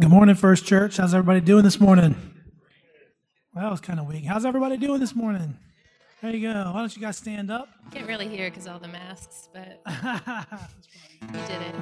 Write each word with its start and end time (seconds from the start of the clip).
Good 0.00 0.10
morning, 0.10 0.34
First 0.34 0.64
Church. 0.66 0.96
How's 0.96 1.14
everybody 1.14 1.40
doing 1.40 1.62
this 1.62 1.78
morning? 1.78 2.16
Well, 3.54 3.64
that 3.64 3.70
was 3.70 3.80
kind 3.80 4.00
of 4.00 4.06
weak. 4.06 4.24
How's 4.24 4.44
everybody 4.44 4.76
doing 4.76 4.98
this 4.98 5.14
morning? 5.14 5.56
There 6.20 6.34
you 6.34 6.52
go. 6.52 6.72
Why 6.72 6.80
don't 6.80 6.96
you 6.96 7.00
guys 7.00 7.16
stand 7.16 7.48
up? 7.48 7.68
Can't 7.92 8.08
really 8.08 8.26
hear 8.26 8.50
because 8.50 8.66
all 8.66 8.80
the 8.80 8.88
masks, 8.88 9.48
but 9.52 9.80
you 11.22 11.28
did 11.46 11.62
it. 11.62 11.74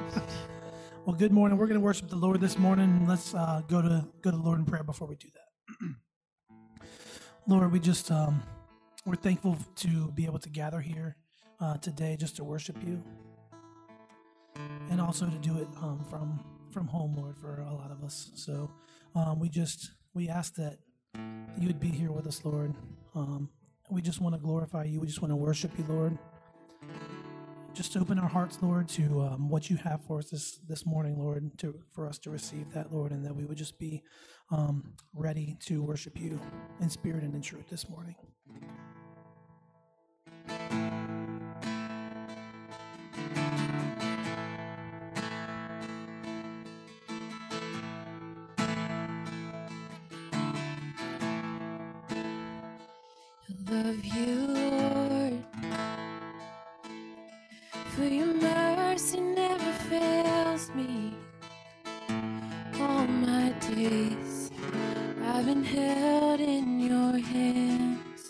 well, 1.07 1.17
good 1.17 1.33
morning. 1.33 1.57
We're 1.57 1.67
going 1.67 1.81
to 1.81 1.85
worship 1.85 2.11
the 2.11 2.17
Lord 2.17 2.39
this 2.39 2.59
morning. 2.59 3.07
Let's 3.09 3.35
uh, 3.35 3.63
go 3.67 3.81
to 3.81 4.07
go 4.21 4.31
to 4.31 4.37
the 4.37 4.43
Lord 4.43 4.59
in 4.59 4.67
prayer 4.67 4.85
before 4.85 5.09
we 5.09 5.17
do 5.17 5.29
that. 5.33 6.87
Lord, 7.47 7.73
we 7.73 7.81
just 7.81 8.11
um, 8.11 8.43
we're 9.07 9.15
thankful 9.15 9.57
to 9.77 10.13
be 10.13 10.27
able 10.27 10.39
to 10.41 10.51
gather 10.51 10.81
here 10.81 11.17
uh, 11.61 11.79
today 11.79 12.19
just 12.21 12.37
to 12.37 12.45
worship 12.45 12.77
you, 12.87 13.03
and 14.91 15.01
also 15.01 15.25
to 15.25 15.39
do 15.39 15.57
it 15.57 15.69
um, 15.81 16.05
from 16.11 16.45
from 16.73 16.89
home, 16.89 17.15
Lord, 17.15 17.37
for 17.37 17.61
a 17.61 17.75
lot 17.75 17.91
of 17.91 18.03
us. 18.03 18.31
So 18.35 18.71
um, 19.15 19.39
we 19.39 19.49
just 19.49 19.91
we 20.15 20.29
ask 20.29 20.55
that 20.55 20.79
you 21.59 21.67
would 21.67 21.81
be 21.81 21.89
here 21.89 22.11
with 22.11 22.27
us, 22.27 22.45
Lord. 22.45 22.75
Um, 23.15 23.51
we 23.91 24.01
just 24.01 24.21
want 24.21 24.35
to 24.35 24.41
glorify 24.41 24.85
you. 24.85 25.01
We 25.01 25.07
just 25.07 25.21
want 25.21 25.31
to 25.33 25.37
worship 25.37 25.71
you, 25.79 25.85
Lord. 25.89 26.19
Just 27.75 27.97
open 27.97 28.19
our 28.19 28.29
hearts, 28.29 28.59
Lord, 28.61 28.89
to 28.91 29.23
um, 29.23 29.49
what 29.49 29.71
you 29.71 29.77
have 29.77 30.05
for 30.05 30.19
us 30.19 30.31
this, 30.31 30.59
this 30.69 30.85
morning, 30.85 31.19
Lord, 31.19 31.59
to 31.59 31.75
for 31.95 32.07
us 32.07 32.19
to 32.21 32.31
receive 32.31 32.71
that, 32.75 32.93
Lord, 32.93 33.13
and 33.13 33.25
that 33.25 33.35
we 33.35 33.45
would 33.45 33.57
just 33.57 33.79
be 33.79 34.03
um, 34.51 34.93
ready 35.15 35.57
to 35.67 35.83
worship 35.83 36.21
you 36.21 36.41
in 36.81 36.91
spirit 36.91 37.23
and 37.23 37.35
in 37.35 37.41
truth 37.41 37.69
this 37.71 37.89
morning. 37.89 38.17
Love 53.93 54.05
you, 54.05 54.37
Lord. 54.47 55.45
For 57.95 58.05
your 58.05 58.35
mercy 58.35 59.21
never 59.21 59.73
fails 59.91 60.71
me. 60.75 61.15
All 62.81 63.07
my 63.07 63.53
days 63.75 64.51
I've 65.25 65.45
been 65.47 65.65
held 65.65 66.41
in 66.41 66.81
your 66.81 67.19
hands. 67.19 68.23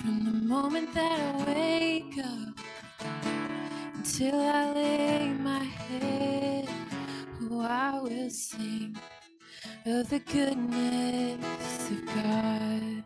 From 0.00 0.16
the 0.24 0.38
moment 0.54 0.92
that 0.94 1.12
I 1.12 1.44
wake 1.46 2.18
up 2.18 2.58
until 3.94 4.38
I 4.38 4.72
lay 4.72 5.28
my 5.28 5.64
head, 5.64 6.68
oh, 7.50 7.60
I 7.62 8.00
will 8.00 8.30
sing 8.30 8.96
of 9.86 10.10
the 10.10 10.18
goodness 10.20 11.90
of 11.90 12.06
God. 12.06 12.99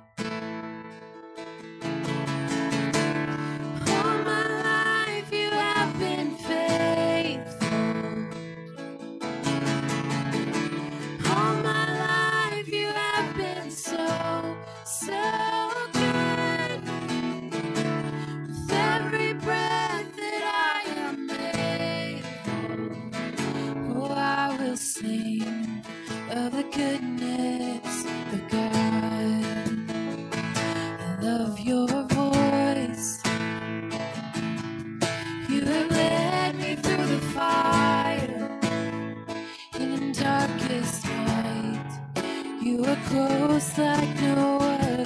Close 42.65 43.79
like 43.79 44.21
no 44.23 44.59
other. 44.59 45.05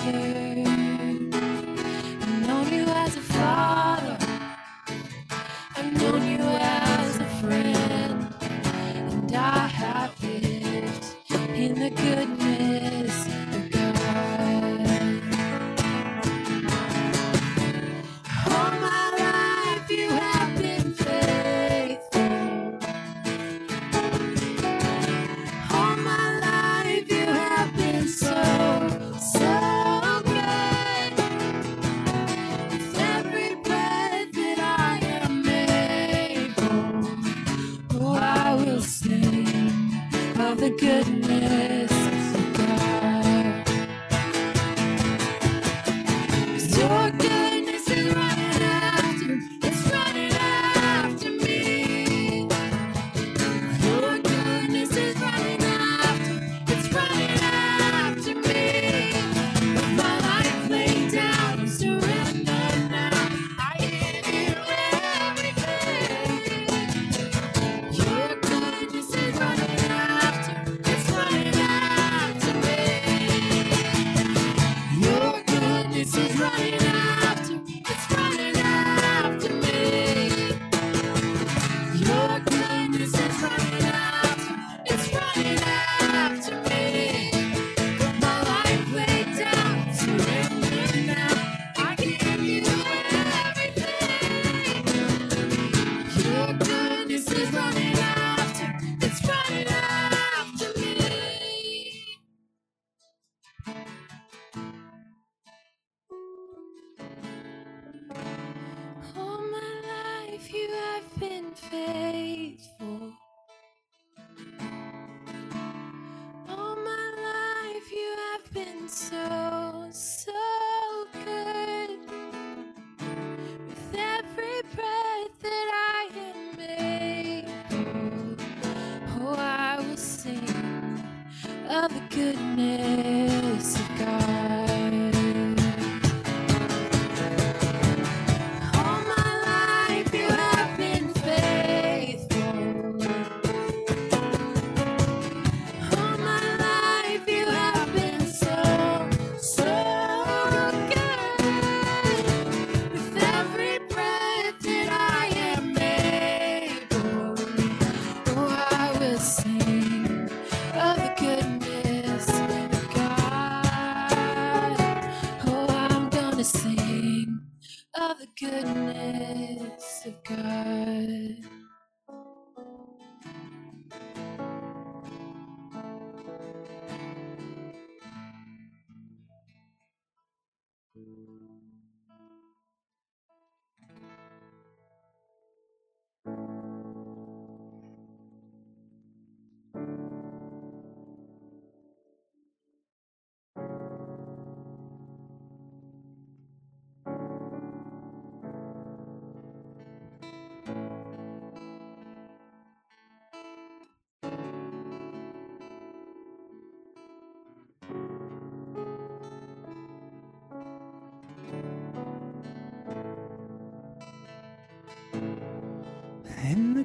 I've 2.22 2.46
known 2.46 2.72
you 2.72 2.84
as 2.86 3.16
a 3.16 3.20
father. 3.20 4.18
I've 5.76 5.92
known 6.00 6.22
you 6.24 6.38
as 6.38 7.16
a 7.16 7.24
friend. 7.40 8.34
And 9.12 9.36
I 9.36 9.66
have 9.66 10.22
lived 10.22 11.16
in 11.56 11.74
the 11.74 11.90
goodness 11.90 12.37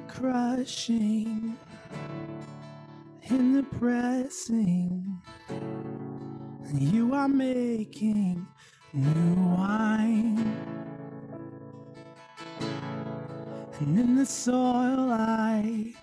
crushing, 0.08 1.56
in 3.30 3.52
the 3.54 3.62
pressing, 3.62 5.20
you 6.74 7.14
are 7.14 7.28
making 7.28 8.46
new 8.92 9.34
wine. 9.56 10.56
And 13.80 13.98
in 13.98 14.16
the 14.16 14.26
soil 14.26 15.10
I 15.10 15.94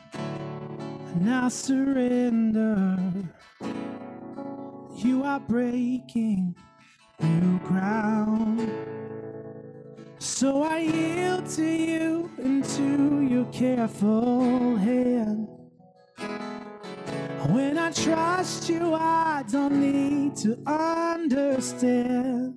now 1.15 1.49
surrender. 1.49 2.97
You 4.97 5.23
are 5.23 5.39
breaking 5.39 6.55
new 7.19 7.59
ground. 7.59 8.69
So 10.21 10.61
I 10.61 10.77
yield 10.77 11.47
to 11.55 11.65
you 11.65 12.29
into 12.37 13.23
your 13.23 13.45
careful 13.45 14.75
hand. 14.75 15.47
When 17.49 17.79
I 17.79 17.89
trust 17.91 18.69
you, 18.69 18.93
I 18.93 19.43
don't 19.51 19.81
need 19.81 20.35
to 20.37 20.59
understand. 20.67 22.53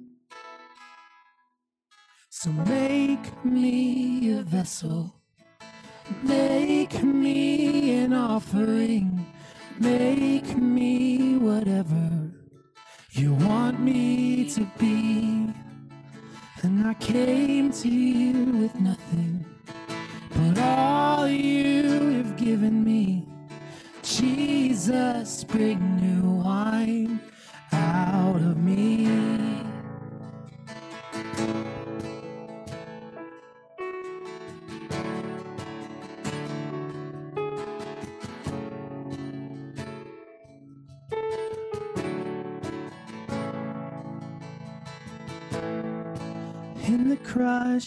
So 2.29 2.51
make 2.53 3.43
me 3.47 4.39
a 4.39 4.43
vessel, 4.43 5.23
make 6.23 7.03
me 7.03 7.95
an 7.95 8.13
offering, 8.13 9.27
make 9.81 10.55
me 10.59 11.39
whatever 11.39 12.31
you 13.13 13.33
want 13.33 13.81
me 13.81 14.51
to 14.51 14.71
be. 14.79 15.64
And 16.65 16.87
I 16.87 16.95
came 16.95 17.71
to 17.73 17.89
you 17.91 18.63
with 18.63 18.75
nothing 18.81 19.24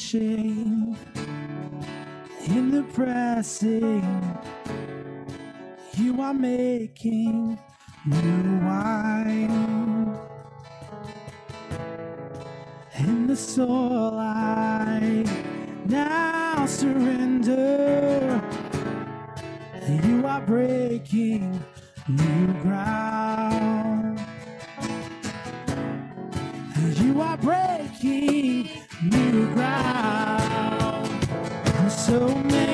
crushing, 0.07 0.97
in 2.45 2.71
the 2.71 2.83
pressing, 2.93 4.39
you 5.95 6.21
are 6.21 6.33
making 6.33 7.59
new 8.05 8.65
wine. 8.65 10.17
In 12.99 13.27
the 13.27 13.35
soul, 13.35 14.17
I 14.17 15.25
now 15.85 16.65
surrender. 16.65 18.41
You 20.03 20.25
are 20.25 20.41
breaking 20.41 21.63
new 22.07 22.53
ground. 22.61 23.36
So 32.07 32.29
make 32.43 32.66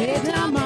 lay 0.00 0.22
down 0.22 0.59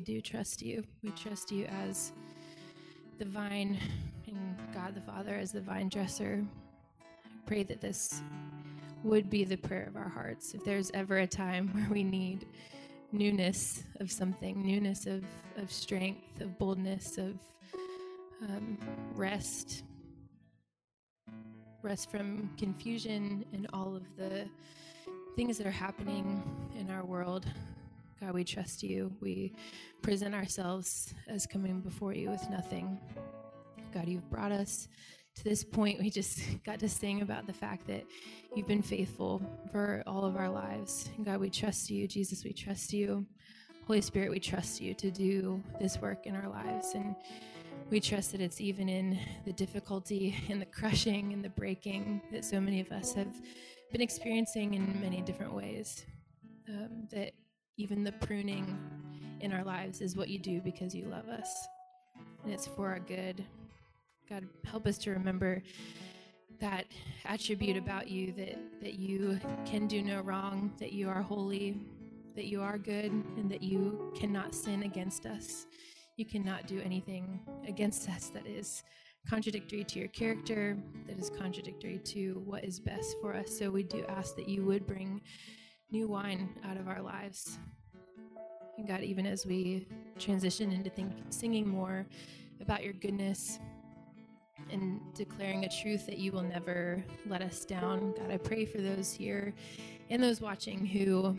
we 0.00 0.14
do 0.14 0.20
trust 0.22 0.62
you. 0.62 0.82
We 1.02 1.10
trust 1.10 1.52
you 1.52 1.66
as 1.66 2.12
the 3.18 3.26
vine 3.26 3.78
and 4.26 4.56
God 4.72 4.94
the 4.94 5.02
Father 5.02 5.34
as 5.34 5.52
the 5.52 5.60
vine 5.60 5.90
dresser. 5.90 6.42
I 7.02 7.28
pray 7.44 7.64
that 7.64 7.82
this 7.82 8.22
would 9.04 9.28
be 9.28 9.44
the 9.44 9.58
prayer 9.58 9.84
of 9.86 9.96
our 9.96 10.08
hearts. 10.08 10.54
If 10.54 10.64
there's 10.64 10.90
ever 10.94 11.18
a 11.18 11.26
time 11.26 11.68
where 11.74 11.86
we 11.90 12.02
need 12.02 12.46
newness 13.12 13.82
of 14.00 14.10
something, 14.10 14.64
newness 14.64 15.04
of, 15.04 15.22
of 15.58 15.70
strength, 15.70 16.40
of 16.40 16.58
boldness, 16.58 17.18
of 17.18 17.34
um, 18.48 18.78
rest, 19.14 19.82
rest 21.82 22.10
from 22.10 22.48
confusion 22.56 23.44
and 23.52 23.66
all 23.74 23.94
of 23.94 24.04
the 24.16 24.48
things 25.36 25.58
that 25.58 25.66
are 25.66 25.70
happening 25.70 26.42
in 26.78 26.90
our 26.90 27.04
world. 27.04 27.44
God, 28.20 28.34
we 28.34 28.44
trust 28.44 28.82
you. 28.82 29.12
We 29.20 29.54
present 30.02 30.34
ourselves 30.34 31.14
as 31.26 31.46
coming 31.46 31.80
before 31.80 32.12
you 32.12 32.28
with 32.28 32.48
nothing. 32.50 32.98
God, 33.94 34.08
you've 34.08 34.28
brought 34.28 34.52
us 34.52 34.88
to 35.36 35.44
this 35.44 35.64
point, 35.64 35.98
we 35.98 36.10
just 36.10 36.40
got 36.66 36.78
to 36.80 36.88
sing 36.88 37.22
about 37.22 37.46
the 37.46 37.52
fact 37.52 37.86
that 37.86 38.04
you've 38.54 38.66
been 38.66 38.82
faithful 38.82 39.40
for 39.72 40.02
all 40.06 40.24
of 40.24 40.36
our 40.36 40.50
lives. 40.50 41.08
God, 41.24 41.40
we 41.40 41.48
trust 41.48 41.88
you. 41.88 42.06
Jesus, 42.06 42.44
we 42.44 42.52
trust 42.52 42.92
you. 42.92 43.24
Holy 43.86 44.02
Spirit, 44.02 44.30
we 44.30 44.38
trust 44.38 44.80
you 44.80 44.92
to 44.94 45.10
do 45.10 45.62
this 45.80 45.98
work 45.98 46.26
in 46.26 46.36
our 46.36 46.48
lives. 46.48 46.92
And 46.94 47.16
we 47.88 48.00
trust 48.00 48.32
that 48.32 48.42
it's 48.42 48.60
even 48.60 48.88
in 48.88 49.18
the 49.46 49.52
difficulty 49.52 50.36
and 50.50 50.60
the 50.60 50.66
crushing 50.66 51.32
and 51.32 51.42
the 51.42 51.48
breaking 51.48 52.20
that 52.32 52.44
so 52.44 52.60
many 52.60 52.80
of 52.80 52.92
us 52.92 53.14
have 53.14 53.34
been 53.90 54.02
experiencing 54.02 54.74
in 54.74 55.00
many 55.00 55.22
different 55.22 55.54
ways. 55.54 56.04
Um, 56.68 57.08
that 57.10 57.32
even 57.80 58.04
the 58.04 58.12
pruning 58.12 58.78
in 59.40 59.54
our 59.54 59.64
lives 59.64 60.02
is 60.02 60.14
what 60.14 60.28
you 60.28 60.38
do 60.38 60.60
because 60.60 60.94
you 60.94 61.06
love 61.06 61.26
us 61.30 61.66
and 62.44 62.52
it's 62.52 62.66
for 62.66 62.88
our 62.88 63.00
good. 63.00 63.42
God, 64.28 64.46
help 64.64 64.86
us 64.86 64.98
to 64.98 65.10
remember 65.10 65.62
that 66.60 66.84
attribute 67.24 67.78
about 67.78 68.08
you 68.08 68.32
that, 68.32 68.58
that 68.82 68.94
you 68.94 69.40
can 69.64 69.86
do 69.86 70.02
no 70.02 70.20
wrong, 70.20 70.72
that 70.78 70.92
you 70.92 71.08
are 71.08 71.22
holy, 71.22 71.80
that 72.36 72.44
you 72.44 72.60
are 72.60 72.76
good, 72.76 73.10
and 73.10 73.50
that 73.50 73.62
you 73.62 74.12
cannot 74.14 74.54
sin 74.54 74.82
against 74.82 75.24
us. 75.24 75.66
You 76.16 76.26
cannot 76.26 76.66
do 76.66 76.82
anything 76.84 77.40
against 77.66 78.10
us 78.10 78.28
that 78.34 78.46
is 78.46 78.82
contradictory 79.26 79.84
to 79.84 79.98
your 79.98 80.08
character, 80.08 80.76
that 81.06 81.18
is 81.18 81.30
contradictory 81.30 81.98
to 81.98 82.42
what 82.44 82.62
is 82.62 82.78
best 82.78 83.16
for 83.22 83.34
us. 83.34 83.58
So 83.58 83.70
we 83.70 83.84
do 83.84 84.04
ask 84.06 84.36
that 84.36 84.48
you 84.48 84.64
would 84.64 84.86
bring 84.86 85.22
new 85.90 86.06
wine 86.06 86.48
out 86.64 86.76
of 86.76 86.88
our 86.88 87.02
lives. 87.02 87.58
And 88.78 88.86
God, 88.86 89.02
even 89.02 89.26
as 89.26 89.44
we 89.44 89.86
transition 90.18 90.72
into 90.72 90.90
think, 90.90 91.12
singing 91.30 91.68
more 91.68 92.06
about 92.60 92.82
your 92.82 92.92
goodness 92.94 93.58
and 94.70 95.00
declaring 95.14 95.64
a 95.64 95.68
truth 95.68 96.06
that 96.06 96.18
you 96.18 96.32
will 96.32 96.42
never 96.42 97.04
let 97.26 97.42
us 97.42 97.64
down, 97.64 98.14
God, 98.16 98.30
I 98.30 98.36
pray 98.36 98.64
for 98.64 98.78
those 98.78 99.12
here 99.12 99.54
and 100.08 100.22
those 100.22 100.40
watching 100.40 100.86
who 100.86 101.36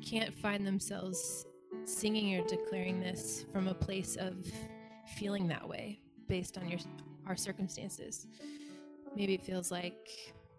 can't 0.00 0.34
find 0.34 0.66
themselves 0.66 1.46
singing 1.84 2.38
or 2.38 2.46
declaring 2.46 3.00
this 3.00 3.44
from 3.52 3.68
a 3.68 3.74
place 3.74 4.16
of 4.16 4.46
feeling 5.16 5.48
that 5.48 5.66
way 5.66 6.00
based 6.28 6.58
on 6.58 6.68
your 6.68 6.78
our 7.26 7.36
circumstances. 7.36 8.26
Maybe 9.14 9.34
it 9.34 9.42
feels 9.42 9.70
like 9.70 10.08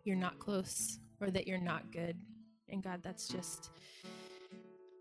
you're 0.05 0.15
not 0.15 0.39
close 0.39 0.99
or 1.19 1.29
that 1.31 1.47
you're 1.47 1.57
not 1.57 1.91
good. 1.91 2.17
And 2.73 2.83
God, 2.83 3.01
that's 3.03 3.27
just 3.27 3.69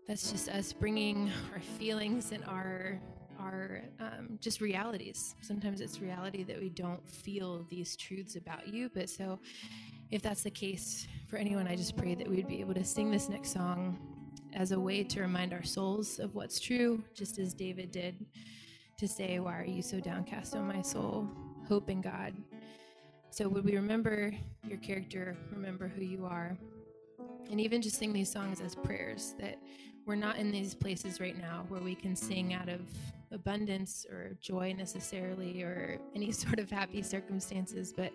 that's 0.07 0.31
just 0.31 0.47
us 0.49 0.71
bringing 0.73 1.31
our 1.53 1.59
feelings 1.59 2.31
and 2.31 2.43
our 2.45 2.99
our 3.39 3.81
um, 3.99 4.37
just 4.39 4.61
realities. 4.61 5.35
Sometimes 5.41 5.81
it's 5.81 5.99
reality 5.99 6.43
that 6.43 6.59
we 6.59 6.69
don't 6.69 7.07
feel 7.09 7.65
these 7.69 7.97
truths 7.97 8.35
about 8.35 8.67
you. 8.67 8.91
But 8.93 9.09
so, 9.09 9.39
if 10.11 10.21
that's 10.21 10.43
the 10.43 10.51
case 10.51 11.07
for 11.27 11.37
anyone, 11.37 11.67
I 11.67 11.75
just 11.75 11.97
pray 11.97 12.13
that 12.13 12.29
we'd 12.29 12.47
be 12.47 12.61
able 12.61 12.75
to 12.75 12.85
sing 12.85 13.09
this 13.09 13.27
next 13.27 13.51
song 13.51 13.97
as 14.53 14.71
a 14.71 14.79
way 14.79 15.03
to 15.03 15.21
remind 15.21 15.51
our 15.51 15.63
souls 15.63 16.19
of 16.19 16.35
what's 16.35 16.59
true, 16.59 17.03
just 17.15 17.39
as 17.39 17.55
David 17.55 17.91
did 17.91 18.23
to 18.99 19.07
say, 19.07 19.39
Why 19.39 19.57
are 19.57 19.65
you 19.65 19.81
so 19.81 19.99
downcast, 19.99 20.55
O 20.55 20.61
my 20.61 20.83
soul? 20.83 21.27
Hope 21.67 21.89
in 21.89 22.01
God. 22.01 22.35
So, 23.31 23.49
would 23.49 23.65
we 23.65 23.75
remember 23.75 24.31
your 24.67 24.77
character, 24.77 25.35
remember 25.51 25.87
who 25.87 26.03
you 26.03 26.23
are, 26.25 26.55
and 27.51 27.59
even 27.59 27.81
just 27.81 27.97
sing 27.97 28.13
these 28.13 28.31
songs 28.31 28.61
as 28.61 28.75
prayers 28.75 29.35
that 29.39 29.57
we're 30.05 30.15
not 30.15 30.37
in 30.37 30.51
these 30.51 30.73
places 30.73 31.19
right 31.19 31.39
now 31.39 31.65
where 31.69 31.81
we 31.81 31.95
can 31.95 32.15
sing 32.15 32.53
out 32.53 32.67
of 32.67 32.81
abundance 33.31 34.05
or 34.09 34.37
joy 34.41 34.73
necessarily 34.77 35.63
or 35.63 35.97
any 36.15 36.31
sort 36.31 36.59
of 36.59 36.69
happy 36.69 37.01
circumstances, 37.01 37.93
but 37.95 38.11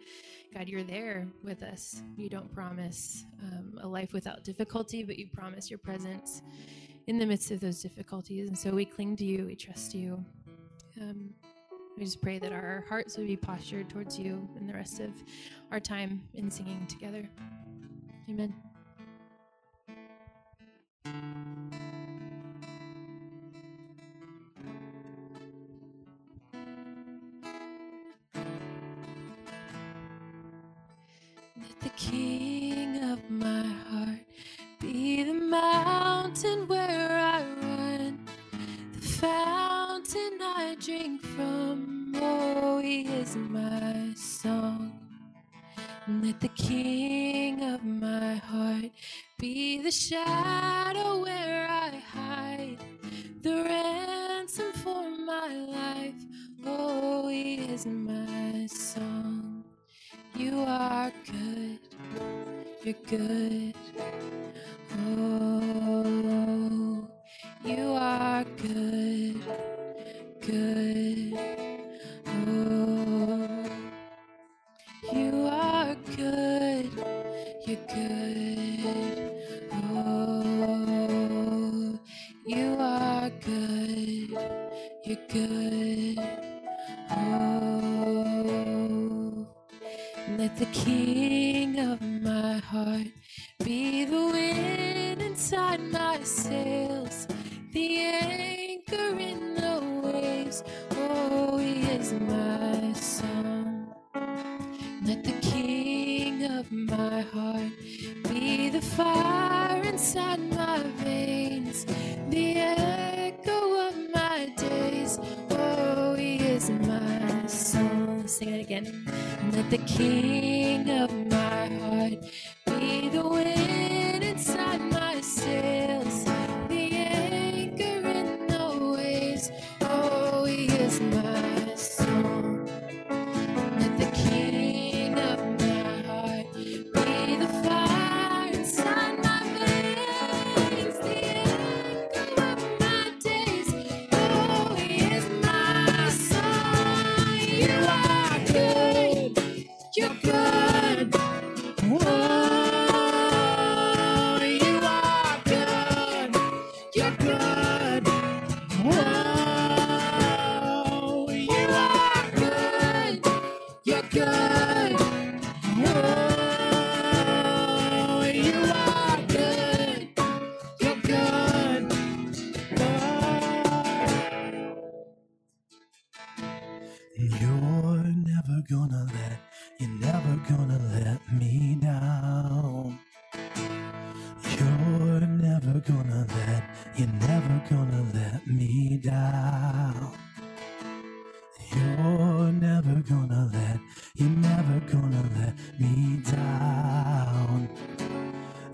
God, 0.54 0.68
you're 0.68 0.82
there 0.82 1.26
with 1.42 1.62
us. 1.62 2.02
You 2.16 2.28
don't 2.28 2.52
promise 2.52 3.24
um, 3.42 3.78
a 3.82 3.86
life 3.86 4.12
without 4.12 4.44
difficulty, 4.44 5.02
but 5.02 5.18
you 5.18 5.26
promise 5.26 5.70
your 5.70 5.78
presence 5.78 6.42
in 7.06 7.18
the 7.18 7.26
midst 7.26 7.50
of 7.50 7.60
those 7.60 7.82
difficulties. 7.82 8.48
And 8.48 8.56
so 8.56 8.70
we 8.70 8.84
cling 8.84 9.16
to 9.16 9.24
you, 9.24 9.46
we 9.46 9.56
trust 9.56 9.94
you. 9.94 10.24
Um, 11.00 11.30
we 11.96 12.04
just 12.04 12.22
pray 12.22 12.38
that 12.38 12.52
our 12.52 12.84
hearts 12.88 13.16
would 13.16 13.26
be 13.26 13.36
postured 13.36 13.90
towards 13.90 14.18
you 14.18 14.48
in 14.58 14.66
the 14.66 14.72
rest 14.72 15.00
of 15.00 15.10
our 15.72 15.80
time 15.80 16.22
in 16.34 16.50
singing 16.50 16.86
together. 16.86 17.28
Amen. 18.28 18.54
Let 31.62 31.80
the 31.80 31.90
king 31.90 33.04
of 33.04 33.30
my 33.30 33.64
heart 33.90 34.20
be 34.80 35.24
the 35.24 35.34
mountain 35.34 36.68
where 36.68 37.10
I 37.12 37.42
run, 37.62 38.26
the 38.94 39.00
fountain 39.00 40.38
I 40.42 40.76
drink 40.80 41.22
from. 41.22 42.14
Oh, 42.16 42.80
he 42.80 43.02
is 43.02 43.36
my 43.36 44.12
song. 44.16 44.92
Let 46.08 46.40
the 46.40 46.48
king 46.48 47.62
of 47.64 47.84
my 47.84 48.36
heart 48.36 48.90
be 49.38 49.82
the 49.82 49.90
shadow 49.92 50.37
you're 62.84 62.94
good. 63.08 63.74
Oh, 64.92 65.37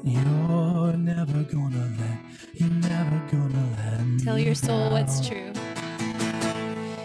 You're 0.04 0.98
never 0.98 1.44
gonna 1.44 1.90
let, 2.00 2.18
you're 2.54 2.70
never 2.70 3.22
gonna 3.32 3.68
let 3.78 4.24
Tell 4.24 4.38
your 4.38 4.54
soul 4.56 4.90
down. 4.90 4.92
what's 4.92 5.26
true. 5.26 5.52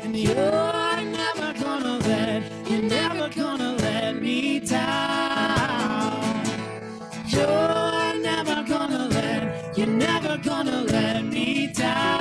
And 0.03 0.15
you're 0.18 0.36
never 0.36 1.53
gonna 1.60 2.00
let, 2.00 2.44
you're 2.70 2.84
never 2.84 3.29
gonna 3.29 3.75
let 3.77 4.22
me 4.22 4.60
down. 4.62 6.46
You're 7.27 8.22
never 8.22 8.63
gonna 8.68 9.08
let, 9.10 9.77
you're 9.77 9.88
never 9.88 10.38
gonna 10.38 10.84
let 10.84 11.25
me 11.25 11.68
down. 11.74 12.18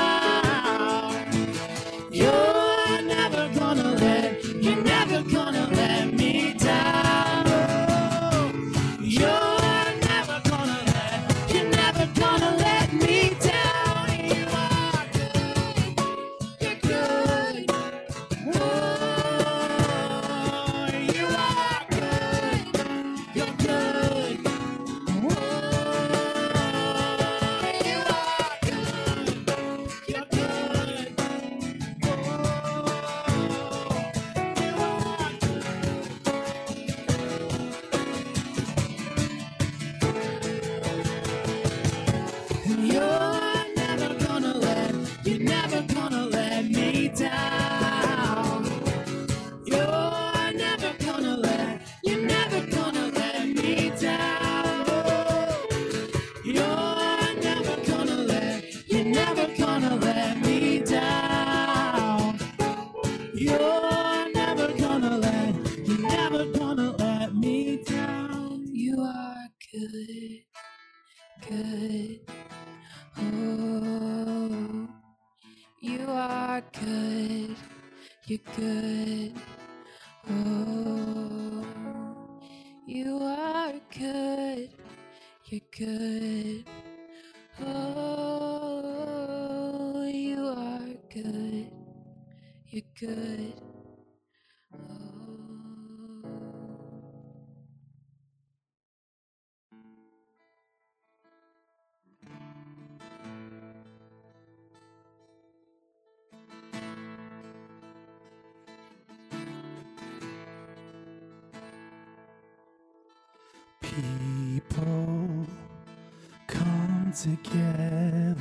together, 117.23 118.37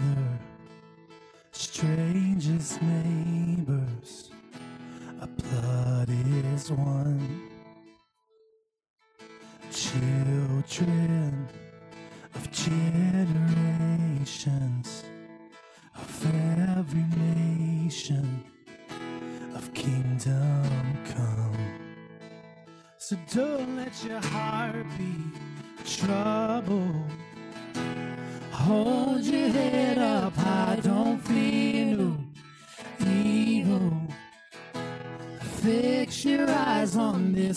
strangest 1.51 2.79
neighbors, 2.83 4.29
our 5.19 5.27
blood 5.27 6.09
is 6.09 6.71
one. 6.71 7.56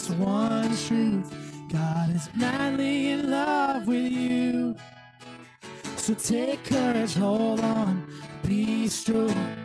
this 0.01 0.11
one 0.17 0.77
truth 0.87 1.35
God 1.71 2.15
is 2.17 2.29
madly 2.35 3.11
in 3.11 3.31
love 3.31 3.87
with 3.87 4.11
you. 4.11 4.75
So 5.97 6.15
take 6.15 6.65
courage, 6.65 7.15
hold 7.15 7.61
on, 7.61 8.07
be 8.43 8.89
strong. 8.89 9.60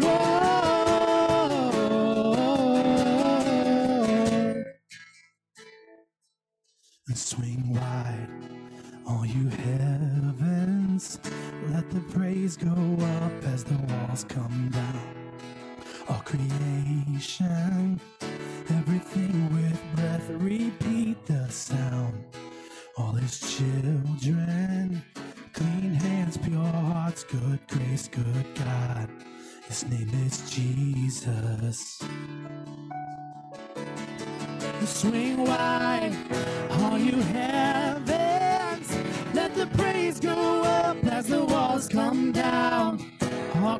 Whoa. 0.00 0.41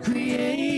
All 0.04 0.71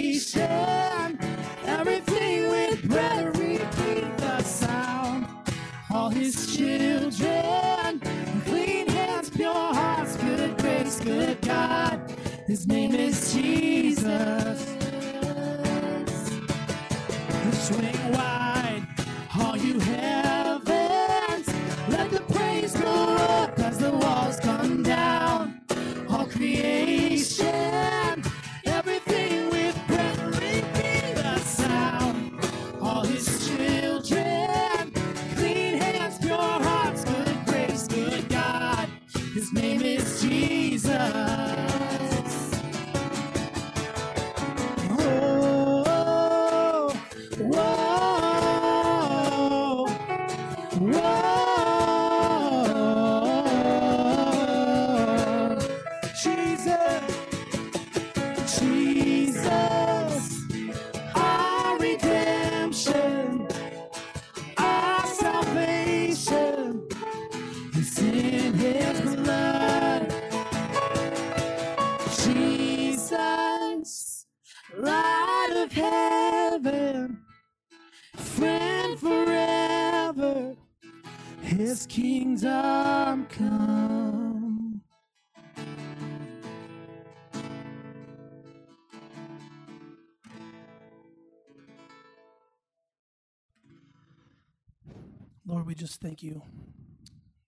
Lord, 95.47 95.67
we 95.67 95.75
just 95.75 96.01
thank 96.01 96.23
you 96.23 96.43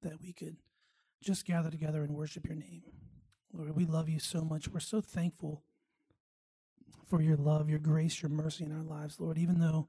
that 0.03 0.21
we 0.21 0.33
could 0.33 0.57
just 1.23 1.47
gather 1.47 1.71
together 1.71 2.03
and 2.03 2.15
worship 2.15 2.47
your 2.47 2.57
name. 2.57 2.83
Lord, 3.53 3.75
we 3.75 3.87
love 3.87 4.09
you 4.09 4.21
so 4.21 4.43
much. 4.43 4.69
We're 4.69 4.81
so 4.81 5.01
thankful 5.01 5.63
for 7.09 7.23
your 7.23 7.37
love, 7.37 7.71
your 7.71 7.79
grace, 7.79 8.21
your 8.23 8.31
mercy 8.31 8.65
in 8.65 8.73
our 8.73 8.83
lives, 8.83 9.19
Lord, 9.19 9.39
even 9.39 9.61
though 9.61 9.89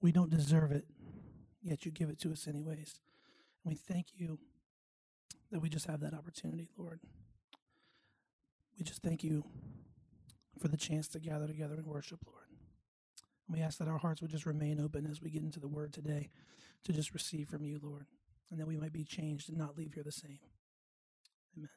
we 0.00 0.10
don't 0.10 0.30
deserve 0.30 0.72
it, 0.72 0.86
yet 1.62 1.84
you 1.84 1.92
give 1.92 2.08
it 2.08 2.18
to 2.20 2.32
us 2.32 2.48
anyways. 2.48 3.00
And 3.64 3.72
we 3.72 3.76
thank 3.76 4.08
you 4.16 4.38
that 5.52 5.60
we 5.60 5.68
just 5.68 5.86
have 5.86 6.00
that 6.00 6.14
opportunity, 6.14 6.68
Lord. 6.76 7.00
We 8.78 8.84
just 8.84 9.02
thank 9.02 9.22
you 9.22 9.44
for 10.58 10.68
the 10.68 10.76
chance 10.76 11.08
to 11.08 11.20
gather 11.20 11.46
together 11.46 11.74
and 11.74 11.86
worship, 11.86 12.20
Lord. 12.26 12.45
We 13.48 13.60
ask 13.60 13.78
that 13.78 13.88
our 13.88 13.98
hearts 13.98 14.20
would 14.22 14.30
just 14.30 14.46
remain 14.46 14.80
open 14.80 15.06
as 15.06 15.22
we 15.22 15.30
get 15.30 15.42
into 15.42 15.60
the 15.60 15.68
word 15.68 15.92
today 15.92 16.30
to 16.84 16.92
just 16.92 17.14
receive 17.14 17.48
from 17.48 17.64
you, 17.64 17.78
Lord, 17.82 18.06
and 18.50 18.58
that 18.60 18.66
we 18.66 18.76
might 18.76 18.92
be 18.92 19.04
changed 19.04 19.48
and 19.48 19.58
not 19.58 19.76
leave 19.76 19.94
here 19.94 20.02
the 20.02 20.12
same. 20.12 20.38
Amen. 21.56 21.68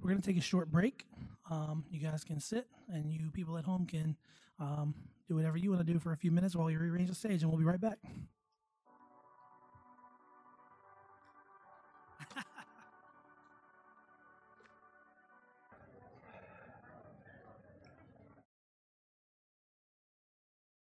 We're 0.00 0.10
going 0.10 0.20
to 0.20 0.26
take 0.26 0.38
a 0.38 0.44
short 0.44 0.70
break. 0.70 1.06
Um, 1.50 1.84
you 1.90 2.00
guys 2.00 2.24
can 2.24 2.40
sit, 2.40 2.66
and 2.92 3.12
you 3.12 3.30
people 3.30 3.58
at 3.58 3.64
home 3.64 3.86
can 3.86 4.16
um, 4.58 4.94
do 5.28 5.34
whatever 5.34 5.56
you 5.56 5.70
want 5.70 5.86
to 5.86 5.92
do 5.92 5.98
for 5.98 6.12
a 6.12 6.16
few 6.16 6.30
minutes 6.30 6.56
while 6.56 6.70
you 6.70 6.78
rearrange 6.78 7.08
the 7.08 7.14
stage, 7.14 7.42
and 7.42 7.50
we'll 7.50 7.58
be 7.58 7.64
right 7.64 7.80
back. 7.80 7.98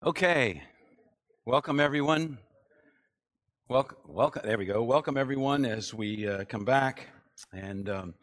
Okay, 0.04 0.64
welcome 1.46 1.80
everyone. 1.80 2.40
Welcome, 3.70 3.98
welcome. 4.08 4.42
There 4.44 4.58
we 4.58 4.66
go. 4.66 4.82
Welcome 4.82 5.16
everyone 5.16 5.64
as 5.64 5.94
we 5.94 6.28
uh, 6.28 6.44
come 6.46 6.66
back. 6.66 7.06
And 7.54 7.88
um, 7.88 8.16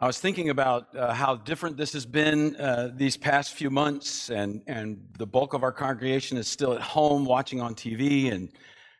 I 0.00 0.06
was 0.06 0.20
thinking 0.20 0.50
about 0.50 0.96
uh, 0.96 1.12
how 1.12 1.34
different 1.34 1.76
this 1.76 1.92
has 1.94 2.06
been 2.06 2.54
uh, 2.54 2.92
these 2.94 3.16
past 3.16 3.54
few 3.54 3.70
months, 3.70 4.30
and 4.30 4.62
and 4.68 5.04
the 5.18 5.26
bulk 5.26 5.52
of 5.52 5.64
our 5.64 5.72
congregation 5.72 6.38
is 6.38 6.46
still 6.46 6.74
at 6.74 6.80
home 6.80 7.24
watching 7.24 7.60
on 7.60 7.74
TV 7.74 8.32
and 8.32 8.48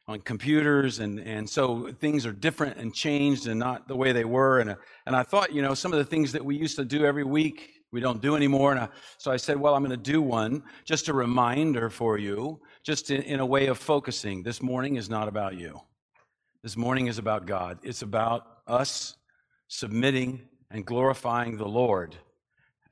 on 0.09 0.19
computers, 0.23 0.99
and 0.99 1.21
and 1.21 1.49
so 1.49 1.93
things 2.01 2.27
are 2.27 2.33
different 2.33 2.77
and 2.77 2.93
changed 2.93 3.47
and 3.47 3.61
not 3.61 3.87
the 3.87 3.95
way 3.95 4.11
they 4.11 4.25
were. 4.25 4.59
And 4.59 4.75
and 5.07 5.15
I 5.15 5.23
thought, 5.23 5.53
you 5.53 5.63
know, 5.63 5.75
some 5.75 5.93
of 5.93 6.01
the 6.01 6.05
things 6.05 6.33
that 6.33 6.45
we 6.45 6.57
used 6.57 6.75
to 6.75 6.85
do 6.85 7.05
every 7.05 7.23
week 7.23 7.80
we 7.93 8.01
don't 8.01 8.23
do 8.23 8.37
anymore. 8.37 8.73
And 8.73 8.81
I, 8.81 8.89
so 9.19 9.31
I 9.31 9.37
said, 9.37 9.59
well, 9.59 9.75
I'm 9.75 9.85
going 9.85 9.91
to 9.91 10.13
do 10.13 10.23
one, 10.23 10.63
just 10.85 11.09
a 11.09 11.13
reminder 11.13 11.91
for 11.91 12.19
you, 12.19 12.61
just 12.83 13.11
in, 13.11 13.23
in 13.23 13.41
a 13.41 13.47
way 13.47 13.67
of 13.67 13.79
focusing. 13.79 14.43
This 14.43 14.63
morning 14.63 14.97
is 14.97 15.11
not 15.11 15.29
about 15.29 15.57
you. 15.57 15.81
This 16.63 16.77
morning 16.77 17.07
is 17.07 17.19
about 17.19 17.47
God. 17.47 17.79
It's 17.83 18.03
about 18.03 18.47
us 18.67 19.17
submitting 19.69 20.49
and 20.71 20.85
glorifying 20.85 21.57
the 21.57 21.67
Lord. 21.67 22.17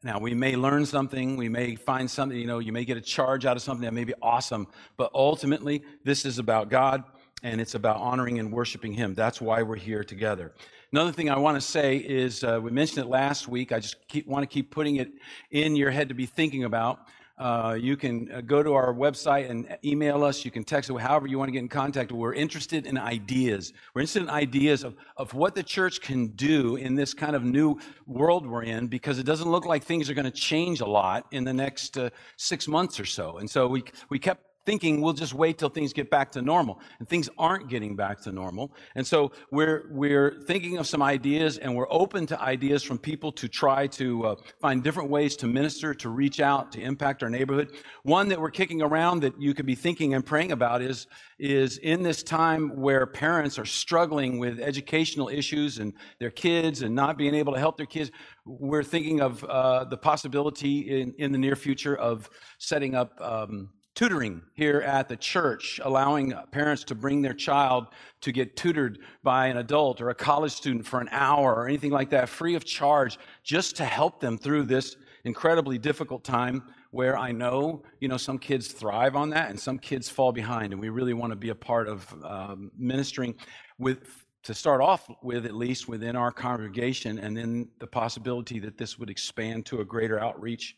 Now, 0.02 0.18
we 0.20 0.32
may 0.32 0.54
learn 0.54 0.86
something, 0.86 1.36
we 1.36 1.48
may 1.48 1.74
find 1.74 2.08
something, 2.08 2.38
you 2.38 2.46
know, 2.46 2.60
you 2.60 2.72
may 2.72 2.84
get 2.84 2.96
a 2.96 3.00
charge 3.00 3.44
out 3.44 3.56
of 3.56 3.62
something 3.62 3.84
that 3.84 3.92
may 3.92 4.04
be 4.04 4.14
awesome, 4.22 4.68
but 4.96 5.10
ultimately, 5.12 5.82
this 6.04 6.24
is 6.24 6.38
about 6.38 6.70
God 6.70 7.02
and 7.42 7.60
it's 7.60 7.74
about 7.74 7.96
honoring 7.96 8.38
and 8.38 8.52
worshiping 8.52 8.92
Him. 8.92 9.14
That's 9.14 9.40
why 9.40 9.62
we're 9.62 9.76
here 9.76 10.04
together. 10.04 10.54
Another 10.90 11.12
thing 11.12 11.28
I 11.28 11.36
want 11.36 11.54
to 11.54 11.60
say 11.60 11.98
is 11.98 12.42
uh, 12.42 12.58
we 12.62 12.70
mentioned 12.70 13.04
it 13.04 13.10
last 13.10 13.46
week. 13.46 13.72
I 13.72 13.78
just 13.78 14.08
keep, 14.08 14.26
want 14.26 14.42
to 14.42 14.46
keep 14.46 14.70
putting 14.70 14.96
it 14.96 15.10
in 15.50 15.76
your 15.76 15.90
head 15.90 16.08
to 16.08 16.14
be 16.14 16.24
thinking 16.24 16.64
about. 16.64 17.08
Uh, 17.36 17.76
you 17.78 17.94
can 17.94 18.32
uh, 18.32 18.40
go 18.40 18.62
to 18.62 18.72
our 18.72 18.94
website 18.94 19.50
and 19.50 19.76
email 19.84 20.24
us. 20.24 20.46
You 20.46 20.50
can 20.50 20.64
text 20.64 20.90
us, 20.90 20.98
however 20.98 21.26
you 21.26 21.38
want 21.38 21.48
to 21.48 21.52
get 21.52 21.58
in 21.58 21.68
contact. 21.68 22.10
We're 22.10 22.32
interested 22.32 22.86
in 22.86 22.96
ideas. 22.96 23.74
We're 23.92 24.00
interested 24.00 24.22
in 24.22 24.30
ideas 24.30 24.82
of, 24.82 24.96
of 25.18 25.34
what 25.34 25.54
the 25.54 25.62
church 25.62 26.00
can 26.00 26.28
do 26.28 26.76
in 26.76 26.94
this 26.94 27.12
kind 27.12 27.36
of 27.36 27.44
new 27.44 27.78
world 28.06 28.46
we're 28.46 28.62
in 28.62 28.86
because 28.86 29.18
it 29.18 29.24
doesn't 29.24 29.50
look 29.50 29.66
like 29.66 29.84
things 29.84 30.08
are 30.08 30.14
going 30.14 30.24
to 30.24 30.30
change 30.30 30.80
a 30.80 30.86
lot 30.86 31.26
in 31.32 31.44
the 31.44 31.52
next 31.52 31.98
uh, 31.98 32.08
six 32.38 32.66
months 32.66 32.98
or 32.98 33.04
so. 33.04 33.36
And 33.36 33.50
so 33.50 33.68
we, 33.68 33.84
we 34.08 34.18
kept 34.18 34.47
thinking 34.68 35.00
we'll 35.00 35.14
just 35.14 35.32
wait 35.32 35.56
till 35.56 35.70
things 35.70 35.94
get 35.94 36.10
back 36.10 36.30
to 36.30 36.42
normal 36.42 36.78
and 36.98 37.08
things 37.08 37.30
aren't 37.38 37.70
getting 37.70 37.96
back 37.96 38.20
to 38.20 38.30
normal. 38.30 38.70
And 38.96 39.06
so 39.06 39.32
we're 39.50 39.88
we're 39.90 40.42
thinking 40.42 40.76
of 40.76 40.86
some 40.86 41.02
ideas 41.02 41.56
and 41.56 41.74
we're 41.74 41.90
open 41.90 42.26
to 42.26 42.38
ideas 42.38 42.82
from 42.82 42.98
people 42.98 43.32
to 43.32 43.48
try 43.48 43.86
to 43.86 44.26
uh, 44.26 44.34
find 44.60 44.84
different 44.84 45.08
ways 45.08 45.36
to 45.36 45.46
minister 45.46 45.94
to 45.94 46.10
reach 46.10 46.38
out 46.38 46.70
to 46.72 46.82
impact 46.82 47.22
our 47.22 47.30
neighborhood. 47.30 47.72
One 48.02 48.28
that 48.28 48.38
we're 48.38 48.50
kicking 48.50 48.82
around 48.82 49.20
that 49.20 49.40
you 49.40 49.54
could 49.54 49.64
be 49.64 49.74
thinking 49.74 50.12
and 50.12 50.22
praying 50.22 50.52
about 50.52 50.82
is 50.82 51.06
is 51.38 51.78
in 51.78 52.02
this 52.02 52.22
time 52.22 52.68
where 52.76 53.06
parents 53.06 53.58
are 53.58 53.64
struggling 53.64 54.38
with 54.38 54.60
educational 54.60 55.30
issues 55.30 55.78
and 55.78 55.94
their 56.20 56.30
kids 56.30 56.82
and 56.82 56.94
not 56.94 57.16
being 57.16 57.34
able 57.34 57.54
to 57.54 57.58
help 57.58 57.78
their 57.78 57.86
kids 57.86 58.10
we're 58.44 58.82
thinking 58.82 59.20
of 59.20 59.44
uh, 59.44 59.84
the 59.84 59.96
possibility 59.96 61.00
in, 61.00 61.14
in 61.18 61.32
the 61.32 61.38
near 61.38 61.54
future 61.54 61.96
of 61.96 62.28
setting 62.58 62.94
up 62.94 63.12
um, 63.20 63.70
tutoring 63.98 64.40
here 64.54 64.80
at 64.82 65.08
the 65.08 65.16
church, 65.16 65.80
allowing 65.82 66.32
parents 66.52 66.84
to 66.84 66.94
bring 66.94 67.20
their 67.20 67.34
child 67.34 67.88
to 68.20 68.30
get 68.30 68.54
tutored 68.54 69.00
by 69.24 69.48
an 69.48 69.56
adult 69.56 70.00
or 70.00 70.10
a 70.10 70.14
college 70.14 70.52
student 70.52 70.86
for 70.86 71.00
an 71.00 71.08
hour 71.10 71.52
or 71.52 71.66
anything 71.66 71.90
like 71.90 72.08
that, 72.08 72.28
free 72.28 72.54
of 72.54 72.64
charge, 72.64 73.18
just 73.42 73.74
to 73.74 73.84
help 73.84 74.20
them 74.20 74.38
through 74.38 74.62
this 74.62 74.94
incredibly 75.24 75.78
difficult 75.78 76.22
time 76.22 76.62
where 76.92 77.18
I 77.18 77.32
know, 77.32 77.82
you 77.98 78.06
know, 78.06 78.16
some 78.16 78.38
kids 78.38 78.68
thrive 78.68 79.16
on 79.16 79.30
that 79.30 79.50
and 79.50 79.58
some 79.58 79.80
kids 79.80 80.08
fall 80.08 80.30
behind. 80.30 80.72
And 80.72 80.80
we 80.80 80.90
really 80.90 81.12
want 81.12 81.32
to 81.32 81.36
be 81.36 81.48
a 81.48 81.54
part 81.56 81.88
of 81.88 82.06
um, 82.24 82.70
ministering 82.78 83.34
with, 83.80 84.24
to 84.44 84.54
start 84.54 84.80
off 84.80 85.08
with, 85.24 85.44
at 85.44 85.56
least 85.56 85.88
within 85.88 86.14
our 86.14 86.30
congregation, 86.30 87.18
and 87.18 87.36
then 87.36 87.68
the 87.80 87.86
possibility 87.88 88.60
that 88.60 88.78
this 88.78 88.96
would 88.96 89.10
expand 89.10 89.66
to 89.66 89.80
a 89.80 89.84
greater 89.84 90.20
outreach 90.20 90.76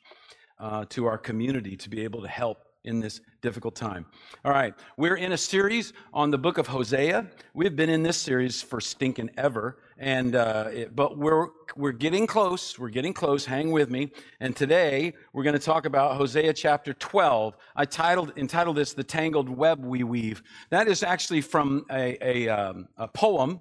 uh, 0.59 0.87
to 0.88 1.04
our 1.04 1.18
community 1.18 1.76
to 1.76 1.90
be 1.90 2.02
able 2.02 2.22
to 2.22 2.28
help 2.28 2.69
in 2.84 3.00
this 3.00 3.20
difficult 3.42 3.74
time. 3.74 4.06
All 4.44 4.52
right, 4.52 4.74
we're 4.96 5.16
in 5.16 5.32
a 5.32 5.36
series 5.36 5.92
on 6.14 6.30
the 6.30 6.38
book 6.38 6.58
of 6.58 6.66
Hosea. 6.66 7.26
We've 7.54 7.76
been 7.76 7.90
in 7.90 8.02
this 8.02 8.16
series 8.16 8.62
for 8.62 8.80
stinking 8.80 9.30
ever, 9.36 9.78
and 9.98 10.34
uh, 10.34 10.68
it, 10.72 10.96
but 10.96 11.18
we're 11.18 11.48
we're 11.76 11.92
getting 11.92 12.26
close. 12.26 12.78
We're 12.78 12.88
getting 12.88 13.12
close. 13.12 13.44
Hang 13.44 13.70
with 13.70 13.90
me. 13.90 14.12
And 14.40 14.56
today 14.56 15.12
we're 15.32 15.42
going 15.42 15.58
to 15.58 15.64
talk 15.64 15.84
about 15.84 16.16
Hosea 16.16 16.54
chapter 16.54 16.94
12. 16.94 17.56
I 17.76 17.84
titled 17.84 18.32
entitled 18.36 18.76
this 18.76 18.94
"The 18.94 19.04
Tangled 19.04 19.48
Web 19.48 19.84
We 19.84 20.02
Weave." 20.02 20.42
That 20.70 20.88
is 20.88 21.02
actually 21.02 21.42
from 21.42 21.84
a 21.90 22.16
a, 22.22 22.48
um, 22.48 22.88
a 22.96 23.08
poem. 23.08 23.60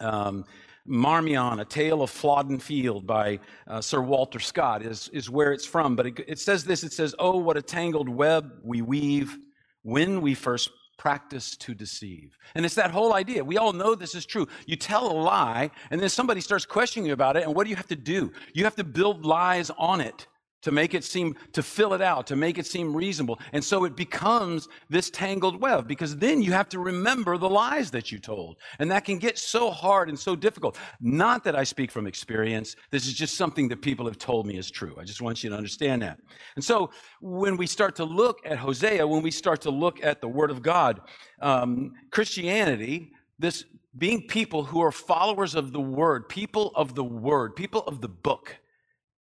Um, 0.00 0.44
Marmion, 0.88 1.60
A 1.60 1.64
Tale 1.64 2.02
of 2.02 2.10
Flodden 2.10 2.58
Field 2.58 3.06
by 3.06 3.40
uh, 3.66 3.80
Sir 3.80 4.00
Walter 4.00 4.40
Scott 4.40 4.82
is, 4.82 5.08
is 5.12 5.28
where 5.28 5.52
it's 5.52 5.66
from. 5.66 5.96
But 5.96 6.06
it, 6.06 6.20
it 6.26 6.38
says 6.38 6.64
this 6.64 6.82
it 6.82 6.92
says, 6.92 7.14
Oh, 7.18 7.36
what 7.36 7.56
a 7.56 7.62
tangled 7.62 8.08
web 8.08 8.50
we 8.62 8.82
weave 8.82 9.36
when 9.82 10.20
we 10.20 10.34
first 10.34 10.70
practice 10.98 11.56
to 11.56 11.74
deceive. 11.74 12.36
And 12.54 12.66
it's 12.66 12.74
that 12.74 12.90
whole 12.90 13.14
idea. 13.14 13.44
We 13.44 13.56
all 13.56 13.72
know 13.72 13.94
this 13.94 14.14
is 14.14 14.26
true. 14.26 14.48
You 14.66 14.76
tell 14.76 15.10
a 15.10 15.14
lie, 15.14 15.70
and 15.90 16.00
then 16.00 16.08
somebody 16.08 16.40
starts 16.40 16.66
questioning 16.66 17.06
you 17.06 17.12
about 17.12 17.36
it, 17.36 17.44
and 17.44 17.54
what 17.54 17.64
do 17.64 17.70
you 17.70 17.76
have 17.76 17.86
to 17.88 17.96
do? 17.96 18.32
You 18.52 18.64
have 18.64 18.76
to 18.76 18.84
build 18.84 19.24
lies 19.24 19.70
on 19.78 20.00
it 20.00 20.26
to 20.62 20.72
make 20.72 20.94
it 20.94 21.04
seem, 21.04 21.36
to 21.52 21.62
fill 21.62 21.94
it 21.94 22.02
out, 22.02 22.26
to 22.26 22.36
make 22.36 22.58
it 22.58 22.66
seem 22.66 22.94
reasonable. 22.94 23.38
And 23.52 23.62
so 23.62 23.84
it 23.84 23.96
becomes 23.96 24.68
this 24.88 25.10
tangled 25.10 25.60
web 25.60 25.86
because 25.86 26.16
then 26.16 26.42
you 26.42 26.52
have 26.52 26.68
to 26.70 26.78
remember 26.78 27.38
the 27.38 27.48
lies 27.48 27.90
that 27.92 28.10
you 28.10 28.18
told. 28.18 28.58
And 28.78 28.90
that 28.90 29.04
can 29.04 29.18
get 29.18 29.38
so 29.38 29.70
hard 29.70 30.08
and 30.08 30.18
so 30.18 30.34
difficult. 30.34 30.76
Not 31.00 31.44
that 31.44 31.54
I 31.54 31.64
speak 31.64 31.90
from 31.90 32.06
experience. 32.06 32.74
This 32.90 33.06
is 33.06 33.14
just 33.14 33.36
something 33.36 33.68
that 33.68 33.82
people 33.82 34.06
have 34.06 34.18
told 34.18 34.46
me 34.46 34.56
is 34.58 34.70
true. 34.70 34.96
I 34.98 35.04
just 35.04 35.22
want 35.22 35.44
you 35.44 35.50
to 35.50 35.56
understand 35.56 36.02
that. 36.02 36.18
And 36.56 36.64
so 36.64 36.90
when 37.20 37.56
we 37.56 37.66
start 37.66 37.94
to 37.96 38.04
look 38.04 38.40
at 38.44 38.58
Hosea, 38.58 39.06
when 39.06 39.22
we 39.22 39.30
start 39.30 39.60
to 39.62 39.70
look 39.70 40.02
at 40.04 40.20
the 40.20 40.28
Word 40.28 40.50
of 40.50 40.62
God, 40.62 41.00
um, 41.40 41.92
Christianity, 42.10 43.12
this 43.38 43.64
being 43.96 44.26
people 44.26 44.64
who 44.64 44.80
are 44.80 44.92
followers 44.92 45.54
of 45.54 45.72
the 45.72 45.80
Word, 45.80 46.28
people 46.28 46.72
of 46.74 46.94
the 46.94 47.04
Word, 47.04 47.56
people 47.56 47.82
of 47.82 48.00
the 48.00 48.08
book, 48.08 48.56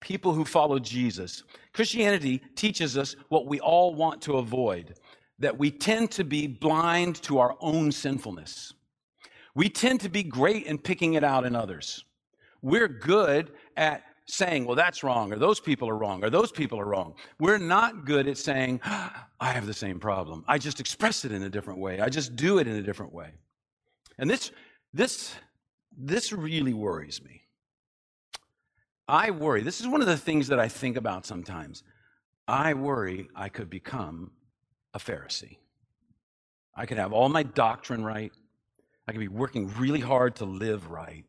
people 0.04 0.34
who 0.34 0.44
follow 0.44 0.80
Jesus. 0.80 1.44
Christianity 1.72 2.42
teaches 2.56 2.98
us 2.98 3.16
what 3.30 3.48
we 3.48 3.62
all 3.62 3.96
want 3.96 4.22
to 4.24 4.38
avoid 4.38 4.96
that 5.40 5.58
we 5.58 5.72
tend 5.72 6.12
to 6.12 6.26
be 6.26 6.46
blind 6.46 7.16
to 7.24 7.40
our 7.40 7.56
own 7.62 7.90
sinfulness. 7.90 8.74
We 9.56 9.70
tend 9.70 10.02
to 10.02 10.10
be 10.10 10.22
great 10.22 10.66
in 10.66 10.78
picking 10.78 11.14
it 11.14 11.24
out 11.24 11.46
in 11.46 11.56
others. 11.56 12.04
We're 12.62 12.90
good 12.90 13.52
at 13.78 14.04
saying, 14.26 14.66
well, 14.66 14.76
that's 14.76 15.04
wrong, 15.04 15.32
or 15.32 15.38
those 15.38 15.62
people 15.62 15.90
are 15.90 15.98
wrong, 15.98 16.24
or 16.24 16.30
those 16.30 16.52
people 16.52 16.80
are 16.80 16.86
wrong. 16.86 17.14
We're 17.40 17.58
not 17.58 18.06
good 18.06 18.28
at 18.28 18.38
saying, 18.38 18.82
I 18.84 19.24
have 19.40 19.66
the 19.66 19.74
same 19.74 20.00
problem. 20.00 20.44
I 20.50 20.58
just 20.58 20.82
express 20.82 21.24
it 21.24 21.32
in 21.32 21.44
a 21.44 21.50
different 21.50 21.80
way. 21.80 22.02
I 22.02 22.10
just 22.10 22.36
do 22.36 22.60
it 22.60 22.68
in 22.68 22.76
a 22.76 22.82
different 22.82 23.14
way. 23.14 23.32
And 24.18 24.30
this, 24.30 24.52
this, 24.94 25.34
this 25.98 26.34
really 26.34 26.74
worries 26.74 27.22
me. 27.24 27.43
I 29.14 29.30
worry. 29.30 29.62
This 29.62 29.80
is 29.80 29.88
one 29.88 30.02
of 30.02 30.08
the 30.08 30.18
things 30.18 30.48
that 30.48 30.60
I 30.60 30.68
think 30.68 30.98
about 30.98 31.28
sometimes. 31.28 31.84
I 32.48 32.74
worry 32.74 33.30
I 33.36 33.48
could 33.48 33.70
become 33.70 34.32
a 34.96 34.98
Pharisee. 34.98 35.58
I 36.76 36.88
could 36.88 36.98
have 36.98 37.14
all 37.14 37.30
my 37.30 37.44
doctrine 37.44 38.04
right. 38.04 38.32
I 39.08 39.12
could 39.12 39.20
be 39.20 39.28
working 39.28 39.72
really 39.78 40.00
hard 40.00 40.36
to 40.38 40.46
live 40.46 40.90
right 40.90 41.26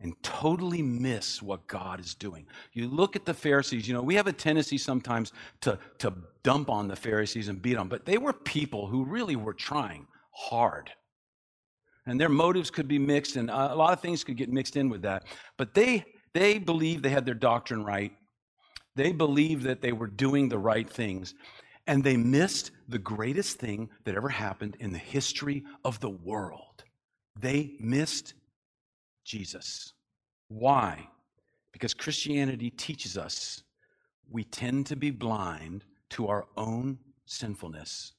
and 0.00 0.20
totally 0.24 0.82
miss 0.82 1.40
what 1.40 1.68
God 1.68 2.00
is 2.00 2.16
doing. 2.16 2.44
You 2.72 2.88
look 2.88 3.14
at 3.14 3.24
the 3.24 3.34
Pharisees, 3.34 3.86
you 3.86 3.94
know, 3.94 4.02
we 4.02 4.16
have 4.16 4.26
a 4.26 4.32
tendency 4.32 4.76
sometimes 4.76 5.32
to, 5.60 5.78
to 5.98 6.12
dump 6.42 6.70
on 6.70 6.88
the 6.88 6.96
Pharisees 6.96 7.46
and 7.46 7.62
beat 7.62 7.74
them, 7.74 7.88
but 7.88 8.04
they 8.04 8.18
were 8.18 8.32
people 8.32 8.88
who 8.88 9.04
really 9.04 9.36
were 9.36 9.54
trying 9.54 10.08
hard. 10.32 10.90
And 12.04 12.20
their 12.20 12.28
motives 12.28 12.68
could 12.68 12.88
be 12.88 12.98
mixed, 12.98 13.36
and 13.36 13.48
a 13.48 13.76
lot 13.76 13.92
of 13.92 14.00
things 14.00 14.24
could 14.24 14.36
get 14.36 14.50
mixed 14.50 14.76
in 14.76 14.88
with 14.88 15.02
that. 15.02 15.22
But 15.56 15.72
they 15.72 16.04
they 16.34 16.58
believed 16.58 17.02
they 17.02 17.10
had 17.10 17.26
their 17.26 17.34
doctrine 17.34 17.84
right. 17.84 18.12
They 18.96 19.12
believed 19.12 19.64
that 19.64 19.80
they 19.80 19.92
were 19.92 20.06
doing 20.06 20.48
the 20.48 20.58
right 20.58 20.88
things. 20.88 21.34
And 21.86 22.04
they 22.04 22.16
missed 22.16 22.70
the 22.88 22.98
greatest 22.98 23.58
thing 23.58 23.90
that 24.04 24.14
ever 24.14 24.28
happened 24.28 24.76
in 24.78 24.92
the 24.92 24.98
history 24.98 25.64
of 25.84 25.98
the 26.00 26.10
world. 26.10 26.84
They 27.38 27.74
missed 27.80 28.34
Jesus. 29.24 29.92
Why? 30.48 31.08
Because 31.72 31.94
Christianity 31.94 32.70
teaches 32.70 33.16
us 33.16 33.62
we 34.30 34.44
tend 34.44 34.86
to 34.86 34.96
be 34.96 35.10
blind 35.10 35.84
to 36.10 36.28
our 36.28 36.46
own 36.56 36.98
sinfulness. 37.26 38.12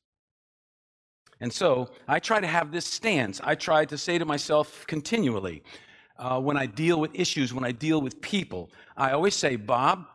And 1.40 1.52
so 1.52 1.90
I 2.08 2.20
try 2.20 2.40
to 2.40 2.48
have 2.48 2.72
this 2.72 2.86
stance. 2.86 3.42
I 3.44 3.56
try 3.56 3.86
to 3.86 3.98
say 3.98 4.18
to 4.18 4.26
myself 4.26 4.86
continually, 4.88 5.64
uh, 6.18 6.40
when 6.40 6.58
I 6.58 6.66
deal 6.66 7.00
with 7.00 7.12
issues, 7.14 7.54
when 7.54 7.64
I 7.64 7.72
deal 7.72 8.02
with 8.02 8.22
people, 8.22 8.70
I 8.96 9.12
always 9.12 9.36
say, 9.36 9.56
Bob, 9.56 10.06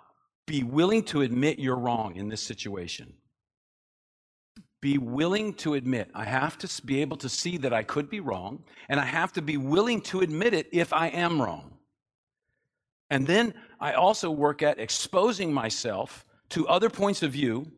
be 0.46 0.62
willing 0.62 1.02
to 1.04 1.22
admit 1.22 1.58
you're 1.58 1.76
wrong 1.76 2.16
in 2.16 2.28
this 2.28 2.40
situation. 2.40 3.12
Be 4.80 4.96
willing 4.96 5.54
to 5.54 5.74
admit. 5.74 6.10
I 6.14 6.24
have 6.24 6.56
to 6.58 6.86
be 6.86 7.00
able 7.02 7.16
to 7.18 7.28
see 7.28 7.58
that 7.58 7.72
I 7.72 7.82
could 7.82 8.08
be 8.08 8.20
wrong, 8.20 8.62
and 8.88 9.00
I 9.00 9.04
have 9.04 9.32
to 9.34 9.42
be 9.42 9.56
willing 9.56 10.00
to 10.02 10.20
admit 10.20 10.54
it 10.54 10.68
if 10.72 10.92
I 10.92 11.08
am 11.08 11.42
wrong. 11.42 11.78
And 13.10 13.26
then 13.26 13.54
I 13.80 13.92
also 13.92 14.30
work 14.30 14.62
at 14.62 14.78
exposing 14.78 15.52
myself 15.52 16.24
to 16.50 16.68
other 16.68 16.88
points 16.88 17.22
of 17.22 17.32
view 17.32 17.70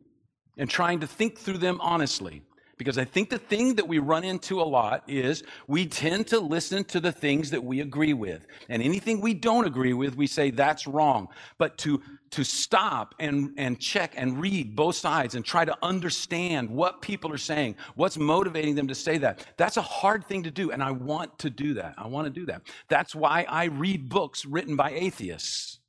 and 0.59 0.69
trying 0.69 1.01
to 1.01 1.07
think 1.07 1.39
through 1.39 1.59
them 1.59 1.81
honestly. 1.81 2.43
Because 2.81 2.97
I 2.97 3.05
think 3.05 3.29
the 3.29 3.37
thing 3.37 3.75
that 3.75 3.87
we 3.87 3.99
run 3.99 4.25
into 4.25 4.59
a 4.59 4.65
lot 4.65 5.05
is 5.07 5.43
we 5.67 5.85
tend 5.85 6.29
to 6.29 6.41
listen 6.41 6.83
to 6.85 6.99
the 6.99 7.13
things 7.13 7.51
that 7.51 7.63
we 7.63 7.81
agree 7.81 8.15
with. 8.15 8.47
And 8.71 8.83
anything 8.83 9.21
we 9.21 9.35
don't 9.35 9.67
agree 9.67 9.93
with, 9.93 10.17
we 10.17 10.27
say 10.27 10.51
that's 10.51 10.87
wrong. 10.87 11.29
But 11.59 11.77
to, 11.81 12.01
to 12.31 12.43
stop 12.43 13.15
and, 13.19 13.53
and 13.59 13.79
check 13.79 14.15
and 14.17 14.41
read 14.41 14.75
both 14.75 14.97
sides 14.97 15.35
and 15.35 15.45
try 15.45 15.67
to 15.67 15.77
understand 15.83 16.71
what 16.71 17.03
people 17.03 17.31
are 17.31 17.37
saying, 17.37 17.77
what's 17.97 18.17
motivating 18.17 18.77
them 18.77 18.89
to 18.89 18.95
say 18.95 19.19
that, 19.19 19.47
that's 19.59 19.77
a 19.77 19.83
hard 19.83 20.25
thing 20.25 20.45
to 20.45 20.51
do. 20.51 20.71
And 20.71 20.83
I 20.83 20.93
want 20.93 21.39
to 21.41 21.51
do 21.51 21.75
that. 21.75 21.97
I 21.99 22.07
want 22.07 22.29
to 22.29 22.31
do 22.31 22.47
that. 22.47 22.63
That's 22.89 23.15
why 23.15 23.45
I 23.47 23.65
read 23.65 24.09
books 24.09 24.47
written 24.47 24.75
by 24.75 24.93
atheists. 24.93 25.81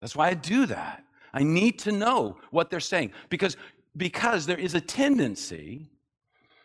That's 0.00 0.14
why 0.14 0.28
I 0.28 0.34
do 0.34 0.66
that. 0.66 1.02
I 1.34 1.42
need 1.42 1.78
to 1.80 1.92
know 1.92 2.36
what 2.50 2.68
they're 2.70 2.80
saying 2.80 3.12
because 3.30 3.56
because 3.96 4.46
there 4.46 4.58
is 4.58 4.74
a 4.74 4.80
tendency 4.80 5.92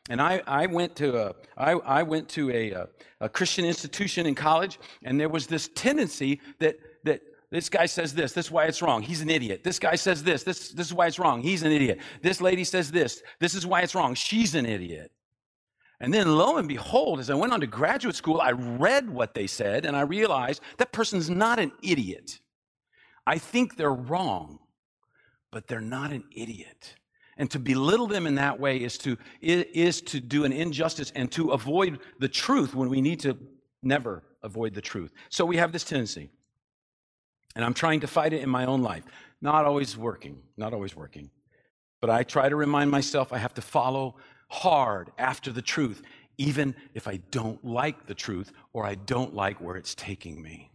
and 0.09 0.21
I, 0.21 0.41
I 0.47 0.65
went 0.67 0.95
to 0.97 1.17
a 1.17 1.35
I, 1.57 1.71
I 1.71 2.03
went 2.03 2.29
to 2.29 2.49
a, 2.51 2.71
a, 2.71 2.87
a 3.21 3.29
Christian 3.29 3.65
institution 3.65 4.25
in 4.25 4.35
college, 4.35 4.79
and 5.03 5.19
there 5.19 5.29
was 5.29 5.47
this 5.47 5.69
tendency 5.75 6.39
that 6.59 6.79
that 7.03 7.21
this 7.49 7.69
guy 7.69 7.85
says 7.85 8.13
this, 8.13 8.33
this 8.33 8.47
is 8.47 8.51
why 8.51 8.65
it's 8.65 8.81
wrong. 8.81 9.01
He's 9.01 9.21
an 9.21 9.29
idiot. 9.29 9.63
This 9.63 9.79
guy 9.79 9.95
says 9.95 10.21
this, 10.21 10.43
this, 10.43 10.69
this 10.69 10.87
is 10.87 10.93
why 10.93 11.07
it's 11.07 11.17
wrong. 11.17 11.41
He's 11.41 11.63
an 11.63 11.71
idiot. 11.71 11.99
This 12.21 12.41
lady 12.41 12.65
says 12.65 12.91
this, 12.91 13.23
this 13.39 13.55
is 13.55 13.65
why 13.65 13.83
it's 13.83 13.95
wrong. 13.95 14.15
She's 14.15 14.53
an 14.53 14.65
idiot. 14.65 15.13
And 16.01 16.13
then 16.13 16.35
lo 16.35 16.57
and 16.57 16.67
behold, 16.67 17.21
as 17.21 17.29
I 17.29 17.35
went 17.35 17.53
on 17.53 17.61
to 17.61 17.67
graduate 17.67 18.15
school, 18.15 18.41
I 18.41 18.51
read 18.51 19.09
what 19.09 19.33
they 19.33 19.47
said 19.47 19.85
and 19.85 19.95
I 19.95 20.01
realized 20.01 20.61
that 20.77 20.91
person's 20.91 21.29
not 21.29 21.57
an 21.57 21.71
idiot. 21.81 22.39
I 23.25 23.37
think 23.37 23.77
they're 23.77 23.93
wrong, 23.93 24.59
but 25.49 25.67
they're 25.67 25.79
not 25.79 26.11
an 26.11 26.25
idiot. 26.35 26.95
And 27.37 27.49
to 27.51 27.59
belittle 27.59 28.07
them 28.07 28.25
in 28.25 28.35
that 28.35 28.59
way 28.59 28.77
is 28.77 28.97
to, 28.99 29.17
is 29.41 30.01
to 30.01 30.19
do 30.19 30.43
an 30.43 30.51
injustice 30.51 31.11
and 31.15 31.31
to 31.33 31.51
avoid 31.51 31.99
the 32.19 32.27
truth 32.27 32.73
when 32.73 32.89
we 32.89 33.01
need 33.01 33.19
to 33.21 33.37
never 33.83 34.23
avoid 34.43 34.73
the 34.73 34.81
truth. 34.81 35.11
So 35.29 35.45
we 35.45 35.57
have 35.57 35.71
this 35.71 35.83
tendency. 35.83 36.29
And 37.55 37.63
I'm 37.63 37.73
trying 37.73 37.99
to 38.01 38.07
fight 38.07 38.33
it 38.33 38.41
in 38.41 38.49
my 38.49 38.65
own 38.65 38.81
life. 38.81 39.03
Not 39.41 39.65
always 39.65 39.97
working, 39.97 40.41
not 40.57 40.73
always 40.73 40.95
working. 40.95 41.29
But 42.01 42.09
I 42.09 42.23
try 42.23 42.49
to 42.49 42.55
remind 42.55 42.91
myself 42.91 43.33
I 43.33 43.37
have 43.37 43.53
to 43.55 43.61
follow 43.61 44.15
hard 44.49 45.11
after 45.17 45.51
the 45.51 45.61
truth, 45.61 46.01
even 46.37 46.75
if 46.93 47.07
I 47.07 47.17
don't 47.31 47.63
like 47.65 48.05
the 48.05 48.13
truth 48.13 48.51
or 48.73 48.85
I 48.85 48.95
don't 48.95 49.33
like 49.33 49.59
where 49.59 49.75
it's 49.75 49.95
taking 49.95 50.41
me. 50.41 50.71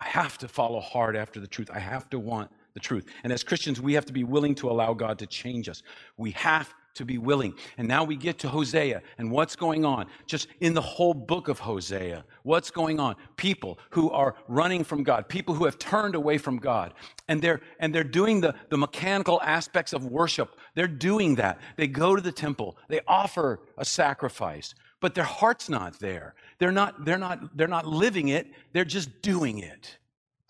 I 0.00 0.06
have 0.06 0.38
to 0.38 0.48
follow 0.48 0.80
hard 0.80 1.16
after 1.16 1.40
the 1.40 1.46
truth. 1.46 1.70
I 1.72 1.78
have 1.78 2.08
to 2.10 2.18
want 2.18 2.50
the 2.74 2.80
truth. 2.80 3.06
And 3.24 3.32
as 3.32 3.42
Christians, 3.42 3.80
we 3.80 3.94
have 3.94 4.06
to 4.06 4.12
be 4.12 4.24
willing 4.24 4.54
to 4.56 4.70
allow 4.70 4.94
God 4.94 5.18
to 5.20 5.26
change 5.26 5.68
us. 5.68 5.82
We 6.16 6.32
have 6.32 6.72
to 6.94 7.04
be 7.04 7.18
willing. 7.18 7.54
And 7.78 7.86
now 7.86 8.04
we 8.04 8.16
get 8.16 8.38
to 8.40 8.48
Hosea 8.48 9.02
and 9.18 9.30
what's 9.30 9.56
going 9.56 9.84
on. 9.84 10.06
Just 10.26 10.48
in 10.60 10.74
the 10.74 10.80
whole 10.80 11.14
book 11.14 11.48
of 11.48 11.58
Hosea, 11.58 12.24
what's 12.42 12.70
going 12.70 12.98
on? 12.98 13.16
People 13.36 13.78
who 13.90 14.10
are 14.10 14.34
running 14.48 14.84
from 14.84 15.02
God, 15.02 15.28
people 15.28 15.54
who 15.54 15.64
have 15.64 15.78
turned 15.78 16.14
away 16.14 16.36
from 16.36 16.58
God. 16.58 16.94
And 17.28 17.40
they're 17.40 17.60
and 17.78 17.94
they're 17.94 18.04
doing 18.04 18.40
the, 18.40 18.54
the 18.70 18.78
mechanical 18.78 19.40
aspects 19.42 19.92
of 19.92 20.04
worship. 20.06 20.58
They're 20.74 20.88
doing 20.88 21.36
that. 21.36 21.60
They 21.76 21.86
go 21.86 22.16
to 22.16 22.22
the 22.22 22.32
temple, 22.32 22.76
they 22.88 23.00
offer 23.06 23.60
a 23.78 23.84
sacrifice, 23.84 24.74
but 25.00 25.14
their 25.14 25.24
heart's 25.24 25.68
not 25.68 25.98
there. 26.00 26.34
They're 26.58 26.72
not, 26.72 27.04
they're 27.04 27.18
not, 27.18 27.56
they're 27.56 27.68
not 27.68 27.86
living 27.86 28.28
it, 28.28 28.48
they're 28.72 28.84
just 28.84 29.22
doing 29.22 29.60
it. 29.60 29.96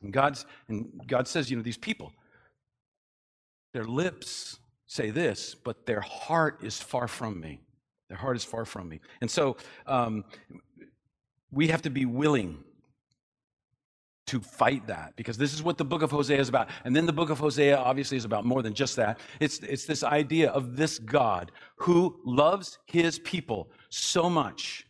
And 0.03 0.13
God's 0.13 0.47
and 0.69 1.03
God 1.07 1.29
says, 1.29 1.51
you 1.51 1.57
know, 1.57 1.63
these 1.63 1.77
people, 1.77 2.13
their 3.73 3.85
lips 3.85 4.59
say 4.87 5.11
this, 5.11 5.55
but 5.55 5.87
their 5.87 6.01
heart 6.01 6.61
is 6.63 6.81
far 6.81 7.07
from 7.07 7.41
me. 7.41 7.61
Their 8.09 8.19
heart 8.19 8.37
is 8.37 8.45
far 8.45 8.65
from 8.65 8.89
me. 8.89 9.01
And 9.21 9.31
so 9.31 9.57
um, 9.87 10.25
we 11.53 11.69
have 11.69 11.83
to 11.83 11.91
be 11.91 12.07
willing 12.07 12.65
to 14.27 14.41
fight 14.41 14.87
that 14.87 15.15
because 15.17 15.37
this 15.37 15.53
is 15.53 15.63
what 15.63 15.77
the 15.77 15.85
book 15.85 16.03
of 16.03 16.11
Hosea 16.11 16.39
is 16.39 16.49
about. 16.49 16.69
And 16.85 16.95
then 16.95 17.07
the 17.07 17.13
book 17.13 17.31
of 17.31 17.39
Hosea 17.39 17.77
obviously 17.77 18.17
is 18.17 18.25
about 18.25 18.45
more 18.45 18.63
than 18.63 18.75
just 18.75 18.97
that. 18.97 19.19
It's, 19.41 19.59
it's 19.59 19.87
this 19.87 20.05
idea 20.05 20.51
of 20.51 20.77
this 20.77 20.99
God 21.01 21.51
who 21.77 22.21
loves 22.25 22.79
his 22.87 23.19
people 23.19 23.71
so 23.89 24.31
much 24.31 24.87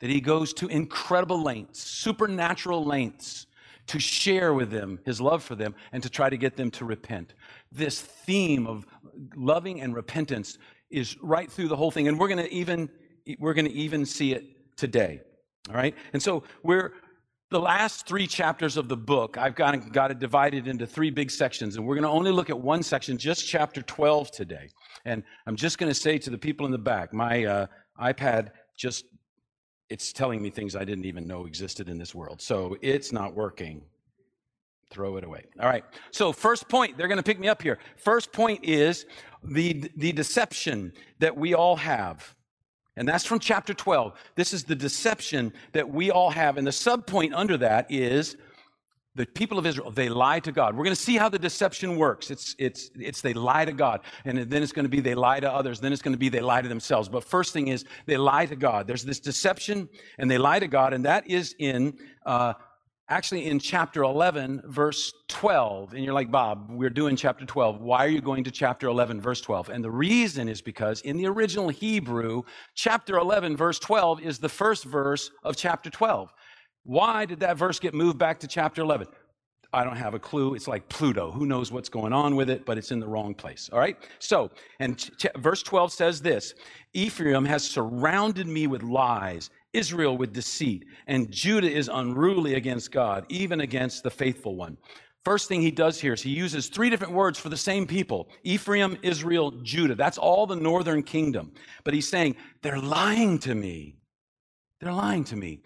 that 0.00 0.10
he 0.10 0.20
goes 0.20 0.52
to 0.54 0.66
incredible 0.66 1.42
lengths, 1.42 1.80
supernatural 1.80 2.84
lengths, 2.84 3.46
to 3.86 3.98
share 3.98 4.54
with 4.54 4.70
them 4.70 4.98
his 5.04 5.20
love 5.20 5.42
for 5.42 5.54
them 5.54 5.74
and 5.92 6.02
to 6.02 6.10
try 6.10 6.30
to 6.30 6.36
get 6.36 6.56
them 6.56 6.70
to 6.72 6.84
repent. 6.84 7.34
This 7.70 8.00
theme 8.00 8.66
of 8.66 8.86
loving 9.36 9.80
and 9.80 9.94
repentance 9.94 10.58
is 10.90 11.16
right 11.20 11.50
through 11.50 11.68
the 11.68 11.76
whole 11.76 11.90
thing, 11.90 12.08
and 12.08 12.18
we're 12.18 12.28
going 12.28 12.44
to 12.44 12.52
even 12.52 12.88
we're 13.38 13.54
going 13.54 13.66
to 13.66 13.72
even 13.72 14.04
see 14.04 14.32
it 14.32 14.76
today. 14.76 15.20
All 15.68 15.74
right, 15.74 15.94
and 16.12 16.22
so 16.22 16.44
we're 16.62 16.92
the 17.50 17.60
last 17.60 18.06
three 18.06 18.26
chapters 18.26 18.76
of 18.76 18.88
the 18.88 18.96
book. 18.96 19.38
I've 19.38 19.54
got 19.54 19.92
got 19.92 20.10
it 20.10 20.18
divided 20.18 20.66
into 20.66 20.86
three 20.86 21.10
big 21.10 21.30
sections, 21.30 21.76
and 21.76 21.86
we're 21.86 21.94
going 21.94 22.04
to 22.04 22.10
only 22.10 22.32
look 22.32 22.50
at 22.50 22.58
one 22.58 22.82
section, 22.82 23.16
just 23.16 23.46
chapter 23.46 23.82
12 23.82 24.30
today. 24.30 24.68
And 25.04 25.22
I'm 25.46 25.56
just 25.56 25.78
going 25.78 25.90
to 25.90 25.94
say 25.94 26.18
to 26.18 26.30
the 26.30 26.38
people 26.38 26.66
in 26.66 26.72
the 26.72 26.78
back, 26.78 27.12
my 27.12 27.44
uh, 27.44 27.66
iPad 28.00 28.50
just 28.76 29.04
it's 29.94 30.12
telling 30.12 30.42
me 30.42 30.50
things 30.50 30.74
I 30.74 30.84
didn't 30.84 31.04
even 31.04 31.24
know 31.28 31.46
existed 31.46 31.88
in 31.88 31.98
this 31.98 32.16
world. 32.16 32.42
So 32.42 32.76
it's 32.82 33.12
not 33.12 33.32
working. 33.32 33.82
Throw 34.90 35.16
it 35.18 35.22
away. 35.22 35.44
All 35.60 35.68
right. 35.68 35.84
So 36.10 36.32
first 36.32 36.68
point, 36.68 36.98
they're 36.98 37.06
going 37.06 37.18
to 37.18 37.22
pick 37.22 37.38
me 37.38 37.46
up 37.46 37.62
here. 37.62 37.78
First 37.96 38.32
point 38.32 38.64
is 38.64 39.06
the 39.44 39.88
the 39.96 40.10
deception 40.10 40.92
that 41.20 41.36
we 41.36 41.54
all 41.54 41.76
have. 41.76 42.34
And 42.96 43.06
that's 43.06 43.24
from 43.24 43.38
chapter 43.38 43.72
12. 43.72 44.14
This 44.34 44.52
is 44.52 44.64
the 44.64 44.74
deception 44.74 45.52
that 45.72 45.88
we 45.88 46.10
all 46.10 46.30
have. 46.30 46.58
And 46.58 46.66
the 46.66 46.72
subpoint 46.72 47.32
under 47.32 47.56
that 47.58 47.86
is 47.88 48.36
the 49.16 49.26
people 49.26 49.58
of 49.58 49.66
Israel, 49.66 49.90
they 49.90 50.08
lie 50.08 50.40
to 50.40 50.50
God. 50.50 50.76
We're 50.76 50.84
going 50.84 50.96
to 50.96 51.00
see 51.00 51.16
how 51.16 51.28
the 51.28 51.38
deception 51.38 51.96
works. 51.96 52.30
It's, 52.30 52.56
it's, 52.58 52.90
it's 52.98 53.20
they 53.20 53.32
lie 53.32 53.64
to 53.64 53.72
God. 53.72 54.00
And 54.24 54.38
then 54.38 54.62
it's 54.62 54.72
going 54.72 54.84
to 54.84 54.88
be 54.88 55.00
they 55.00 55.14
lie 55.14 55.38
to 55.38 55.52
others. 55.52 55.78
Then 55.78 55.92
it's 55.92 56.02
going 56.02 56.14
to 56.14 56.18
be 56.18 56.28
they 56.28 56.40
lie 56.40 56.62
to 56.62 56.68
themselves. 56.68 57.08
But 57.08 57.22
first 57.22 57.52
thing 57.52 57.68
is 57.68 57.84
they 58.06 58.16
lie 58.16 58.46
to 58.46 58.56
God. 58.56 58.88
There's 58.88 59.04
this 59.04 59.20
deception 59.20 59.88
and 60.18 60.28
they 60.28 60.38
lie 60.38 60.58
to 60.58 60.66
God. 60.66 60.92
And 60.92 61.04
that 61.04 61.28
is 61.28 61.54
in, 61.60 61.96
uh, 62.26 62.54
actually 63.08 63.46
in 63.46 63.60
chapter 63.60 64.02
11, 64.02 64.62
verse 64.66 65.12
12. 65.28 65.94
And 65.94 66.04
you're 66.04 66.14
like, 66.14 66.32
Bob, 66.32 66.66
we're 66.70 66.90
doing 66.90 67.14
chapter 67.14 67.44
12. 67.44 67.80
Why 67.80 68.04
are 68.04 68.08
you 68.08 68.20
going 68.20 68.42
to 68.44 68.50
chapter 68.50 68.88
11, 68.88 69.20
verse 69.20 69.40
12? 69.40 69.68
And 69.68 69.84
the 69.84 69.92
reason 69.92 70.48
is 70.48 70.60
because 70.60 71.02
in 71.02 71.16
the 71.16 71.26
original 71.26 71.68
Hebrew, 71.68 72.42
chapter 72.74 73.16
11, 73.18 73.56
verse 73.56 73.78
12 73.78 74.22
is 74.22 74.38
the 74.40 74.48
first 74.48 74.84
verse 74.84 75.30
of 75.44 75.56
chapter 75.56 75.88
12. 75.88 76.32
Why 76.84 77.24
did 77.24 77.40
that 77.40 77.56
verse 77.56 77.78
get 77.78 77.94
moved 77.94 78.18
back 78.18 78.40
to 78.40 78.48
chapter 78.48 78.82
11? 78.82 79.08
I 79.72 79.82
don't 79.82 79.96
have 79.96 80.14
a 80.14 80.20
clue. 80.20 80.54
It's 80.54 80.68
like 80.68 80.88
Pluto. 80.88 81.32
Who 81.32 81.46
knows 81.46 81.72
what's 81.72 81.88
going 81.88 82.12
on 82.12 82.36
with 82.36 82.48
it, 82.48 82.64
but 82.64 82.78
it's 82.78 82.92
in 82.92 83.00
the 83.00 83.08
wrong 83.08 83.34
place. 83.34 83.68
All 83.72 83.78
right? 83.80 83.96
So, 84.20 84.50
and 84.78 85.10
verse 85.38 85.62
12 85.64 85.92
says 85.92 86.22
this 86.22 86.54
Ephraim 86.92 87.44
has 87.44 87.68
surrounded 87.68 88.46
me 88.46 88.68
with 88.68 88.84
lies, 88.84 89.50
Israel 89.72 90.16
with 90.16 90.32
deceit, 90.32 90.84
and 91.08 91.30
Judah 91.30 91.70
is 91.70 91.90
unruly 91.92 92.54
against 92.54 92.92
God, 92.92 93.26
even 93.28 93.62
against 93.62 94.04
the 94.04 94.10
faithful 94.10 94.54
one. 94.54 94.76
First 95.24 95.48
thing 95.48 95.62
he 95.62 95.70
does 95.70 95.98
here 95.98 96.12
is 96.12 96.22
he 96.22 96.30
uses 96.30 96.68
three 96.68 96.90
different 96.90 97.14
words 97.14 97.38
for 97.38 97.48
the 97.48 97.56
same 97.56 97.86
people 97.86 98.28
Ephraim, 98.44 98.96
Israel, 99.02 99.50
Judah. 99.62 99.96
That's 99.96 100.18
all 100.18 100.46
the 100.46 100.56
northern 100.56 101.02
kingdom. 101.02 101.52
But 101.82 101.94
he's 101.94 102.08
saying, 102.08 102.36
they're 102.62 102.78
lying 102.78 103.38
to 103.40 103.54
me. 103.54 103.96
They're 104.80 104.92
lying 104.92 105.24
to 105.24 105.36
me. 105.36 105.62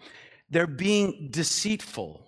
They're 0.49 0.67
being 0.67 1.29
deceitful. 1.31 2.25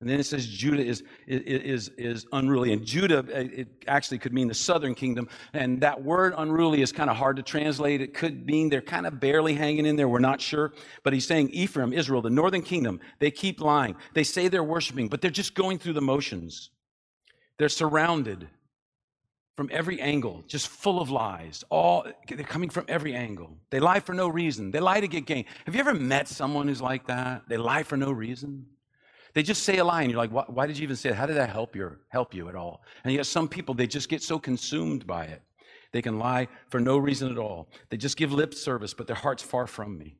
And 0.00 0.10
then 0.10 0.18
it 0.18 0.24
says 0.24 0.48
Judah 0.48 0.84
is, 0.84 1.04
is, 1.28 1.88
is 1.90 2.26
unruly. 2.32 2.72
And 2.72 2.84
Judah, 2.84 3.20
uh, 3.20 3.24
it 3.30 3.68
actually 3.86 4.18
could 4.18 4.32
mean 4.32 4.48
the 4.48 4.54
southern 4.54 4.96
kingdom. 4.96 5.28
And 5.52 5.80
that 5.82 6.02
word 6.02 6.34
unruly 6.36 6.82
is 6.82 6.90
kind 6.90 7.08
of 7.08 7.16
hard 7.16 7.36
to 7.36 7.42
translate. 7.44 8.00
It 8.00 8.12
could 8.12 8.44
mean 8.44 8.68
they're 8.68 8.80
kind 8.80 9.06
of 9.06 9.20
barely 9.20 9.54
hanging 9.54 9.86
in 9.86 9.94
there. 9.94 10.08
We're 10.08 10.18
not 10.18 10.40
sure. 10.40 10.72
But 11.04 11.12
he's 11.12 11.24
saying 11.24 11.50
Ephraim, 11.50 11.92
Israel, 11.92 12.20
the 12.20 12.30
northern 12.30 12.62
kingdom, 12.62 12.98
they 13.20 13.30
keep 13.30 13.60
lying. 13.60 13.94
They 14.12 14.24
say 14.24 14.48
they're 14.48 14.64
worshiping, 14.64 15.06
but 15.06 15.20
they're 15.20 15.30
just 15.30 15.54
going 15.54 15.78
through 15.78 15.92
the 15.92 16.00
motions. 16.00 16.70
They're 17.58 17.68
surrounded 17.68 18.48
from 19.56 19.68
every 19.70 20.00
angle, 20.00 20.42
just 20.46 20.68
full 20.68 21.00
of 21.00 21.10
lies. 21.10 21.62
All 21.70 22.06
they're 22.26 22.44
coming 22.44 22.70
from 22.70 22.86
every 22.88 23.14
angle. 23.14 23.58
They 23.70 23.80
lie 23.80 24.00
for 24.00 24.14
no 24.14 24.28
reason. 24.28 24.70
They 24.70 24.80
lie 24.80 25.00
to 25.00 25.08
get 25.08 25.26
gain. 25.26 25.44
Have 25.66 25.74
you 25.74 25.80
ever 25.80 25.94
met 25.94 26.28
someone 26.28 26.68
who's 26.68 26.80
like 26.80 27.06
that? 27.06 27.42
They 27.48 27.56
lie 27.56 27.82
for 27.82 27.96
no 27.96 28.12
reason. 28.12 28.66
They 29.34 29.42
just 29.42 29.62
say 29.62 29.78
a 29.78 29.84
lie, 29.84 30.02
and 30.02 30.10
you're 30.10 30.18
like, 30.18 30.30
why, 30.30 30.44
why 30.46 30.66
did 30.66 30.76
you 30.78 30.82
even 30.84 30.96
say 30.96 31.10
it? 31.10 31.14
How 31.14 31.26
did 31.26 31.36
that 31.36 31.50
help 31.50 31.74
you 31.74 31.96
help 32.08 32.34
you 32.34 32.48
at 32.48 32.54
all? 32.54 32.82
And 33.04 33.14
yet, 33.14 33.26
some 33.26 33.48
people 33.48 33.74
they 33.74 33.86
just 33.86 34.08
get 34.08 34.22
so 34.22 34.38
consumed 34.38 35.06
by 35.06 35.24
it, 35.24 35.42
they 35.92 36.02
can 36.02 36.18
lie 36.18 36.48
for 36.68 36.80
no 36.80 36.98
reason 36.98 37.30
at 37.30 37.38
all. 37.38 37.68
They 37.90 37.96
just 37.96 38.16
give 38.16 38.32
lip 38.32 38.54
service, 38.54 38.94
but 38.94 39.06
their 39.06 39.16
heart's 39.16 39.42
far 39.42 39.66
from 39.66 39.98
me. 39.98 40.16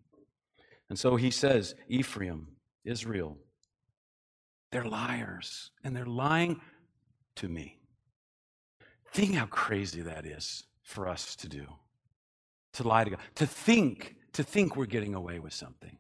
And 0.89 0.99
so 0.99 1.17
he 1.17 1.31
says, 1.31 1.75
Ephraim, 1.89 2.49
Israel, 2.85 3.39
they're 4.71 4.85
liars, 4.85 5.71
and 5.85 5.95
they're 5.95 6.07
lying 6.07 6.61
to 7.37 7.49
me. 7.49 7.79
Think 9.13 9.35
how 9.35 9.47
crazy 9.47 10.01
that 10.03 10.27
is 10.27 10.65
for 10.83 11.09
us 11.09 11.37
to 11.37 11.49
do. 11.49 11.67
To 12.75 12.89
lie 12.89 13.05
to 13.05 13.11
God. 13.11 13.21
To 13.37 13.47
think, 13.47 14.17
to 14.33 14.43
think 14.43 14.77
we're 14.77 14.87
getting 14.87 15.15
away 15.15 15.39
with 15.39 15.53
something. 15.53 15.99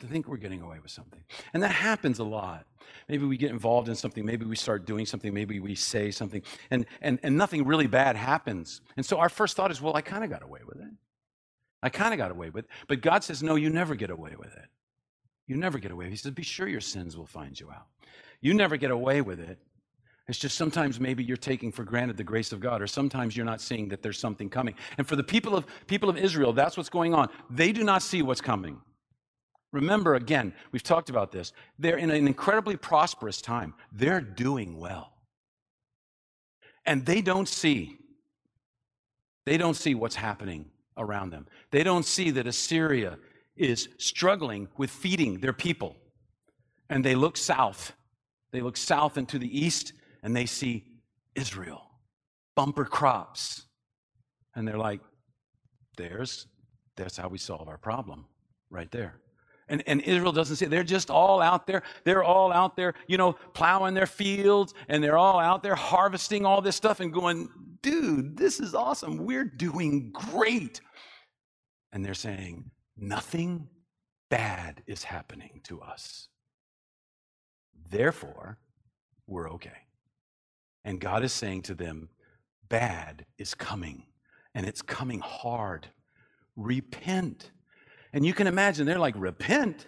To 0.00 0.06
think 0.06 0.26
we're 0.26 0.36
getting 0.36 0.60
away 0.60 0.78
with 0.82 0.90
something. 0.90 1.22
And 1.52 1.62
that 1.62 1.70
happens 1.70 2.18
a 2.18 2.24
lot. 2.24 2.66
Maybe 3.08 3.24
we 3.24 3.36
get 3.36 3.50
involved 3.50 3.88
in 3.88 3.94
something, 3.94 4.24
maybe 4.24 4.44
we 4.44 4.56
start 4.56 4.84
doing 4.84 5.06
something, 5.06 5.32
maybe 5.32 5.60
we 5.60 5.74
say 5.74 6.10
something, 6.10 6.42
and 6.70 6.84
and, 7.00 7.18
and 7.22 7.36
nothing 7.38 7.64
really 7.64 7.86
bad 7.86 8.16
happens. 8.16 8.80
And 8.96 9.06
so 9.06 9.18
our 9.18 9.28
first 9.28 9.56
thought 9.56 9.70
is, 9.70 9.80
well, 9.80 9.96
I 9.96 10.02
kind 10.02 10.24
of 10.24 10.30
got 10.30 10.42
away 10.42 10.60
with 10.66 10.78
it. 10.80 10.90
I 11.82 11.88
kind 11.90 12.12
of 12.12 12.18
got 12.18 12.30
away 12.30 12.50
with 12.50 12.64
it. 12.64 12.70
But 12.88 13.00
God 13.00 13.22
says, 13.22 13.42
no, 13.42 13.54
you 13.54 13.70
never 13.70 13.94
get 13.94 14.10
away 14.10 14.32
with 14.36 14.52
it. 14.54 14.68
You 15.46 15.56
never 15.56 15.78
get 15.78 15.92
away. 15.92 16.10
He 16.10 16.16
says, 16.16 16.32
be 16.32 16.42
sure 16.42 16.66
your 16.66 16.80
sins 16.80 17.16
will 17.16 17.26
find 17.26 17.58
you 17.58 17.70
out. 17.70 17.86
You 18.40 18.54
never 18.54 18.76
get 18.76 18.90
away 18.90 19.20
with 19.20 19.38
it. 19.38 19.58
It's 20.26 20.38
just 20.38 20.56
sometimes 20.56 20.98
maybe 20.98 21.22
you're 21.22 21.36
taking 21.36 21.70
for 21.70 21.84
granted 21.84 22.16
the 22.16 22.24
grace 22.24 22.52
of 22.52 22.60
God, 22.60 22.80
or 22.80 22.86
sometimes 22.86 23.36
you're 23.36 23.44
not 23.44 23.60
seeing 23.60 23.88
that 23.88 24.02
there's 24.02 24.18
something 24.18 24.48
coming. 24.48 24.74
And 24.96 25.06
for 25.06 25.16
the 25.16 25.24
people 25.24 25.54
of 25.54 25.66
people 25.86 26.08
of 26.08 26.16
Israel, 26.16 26.52
that's 26.52 26.76
what's 26.76 26.88
going 26.88 27.14
on. 27.14 27.28
They 27.50 27.72
do 27.72 27.84
not 27.84 28.02
see 28.02 28.22
what's 28.22 28.40
coming. 28.40 28.80
Remember, 29.70 30.14
again, 30.14 30.54
we've 30.72 30.82
talked 30.82 31.10
about 31.10 31.32
this. 31.32 31.52
They're 31.78 31.98
in 31.98 32.10
an 32.10 32.26
incredibly 32.26 32.76
prosperous 32.76 33.42
time. 33.42 33.74
They're 33.92 34.20
doing 34.20 34.78
well. 34.78 35.12
And 36.86 37.04
they 37.04 37.20
don't 37.20 37.48
see. 37.48 37.98
They 39.44 39.58
don't 39.58 39.74
see 39.74 39.94
what's 39.94 40.14
happening 40.14 40.70
around 40.96 41.30
them. 41.30 41.46
They 41.70 41.82
don't 41.82 42.04
see 42.04 42.30
that 42.30 42.46
Assyria 42.46 43.18
is 43.56 43.88
struggling 43.98 44.68
with 44.78 44.90
feeding 44.90 45.40
their 45.40 45.52
people. 45.52 45.96
And 46.88 47.04
they 47.04 47.14
look 47.14 47.36
south. 47.36 47.92
They 48.52 48.60
look 48.60 48.76
south 48.76 49.18
into 49.18 49.38
the 49.38 49.64
east 49.64 49.92
and 50.24 50.34
they 50.34 50.46
see 50.46 50.84
Israel, 51.36 51.82
bumper 52.56 52.86
crops. 52.86 53.66
And 54.56 54.66
they're 54.66 54.78
like, 54.78 55.00
there's, 55.96 56.46
that's 56.96 57.16
how 57.16 57.28
we 57.28 57.38
solve 57.38 57.68
our 57.68 57.78
problem, 57.78 58.24
right 58.70 58.90
there. 58.90 59.20
And, 59.68 59.82
and 59.86 60.00
Israel 60.00 60.32
doesn't 60.32 60.56
say, 60.56 60.66
they're 60.66 60.82
just 60.82 61.10
all 61.10 61.40
out 61.40 61.66
there. 61.66 61.82
They're 62.04 62.24
all 62.24 62.52
out 62.52 62.76
there, 62.76 62.94
you 63.06 63.16
know, 63.16 63.34
plowing 63.52 63.94
their 63.94 64.06
fields 64.06 64.74
and 64.88 65.04
they're 65.04 65.16
all 65.16 65.38
out 65.38 65.62
there 65.62 65.74
harvesting 65.74 66.44
all 66.44 66.60
this 66.60 66.76
stuff 66.76 67.00
and 67.00 67.12
going, 67.12 67.48
dude, 67.82 68.36
this 68.36 68.60
is 68.60 68.74
awesome. 68.74 69.24
We're 69.24 69.44
doing 69.44 70.10
great. 70.12 70.80
And 71.92 72.04
they're 72.04 72.14
saying, 72.14 72.70
nothing 72.96 73.68
bad 74.30 74.82
is 74.86 75.04
happening 75.04 75.60
to 75.64 75.80
us. 75.80 76.28
Therefore, 77.90 78.58
we're 79.26 79.50
okay. 79.52 79.84
And 80.84 81.00
God 81.00 81.24
is 81.24 81.32
saying 81.32 81.62
to 81.62 81.74
them, 81.74 82.08
bad 82.68 83.26
is 83.38 83.54
coming, 83.54 84.04
and 84.54 84.66
it's 84.66 84.82
coming 84.82 85.20
hard. 85.20 85.88
Repent. 86.56 87.50
And 88.12 88.24
you 88.24 88.32
can 88.32 88.46
imagine 88.46 88.86
they're 88.86 88.98
like, 88.98 89.14
repent? 89.16 89.86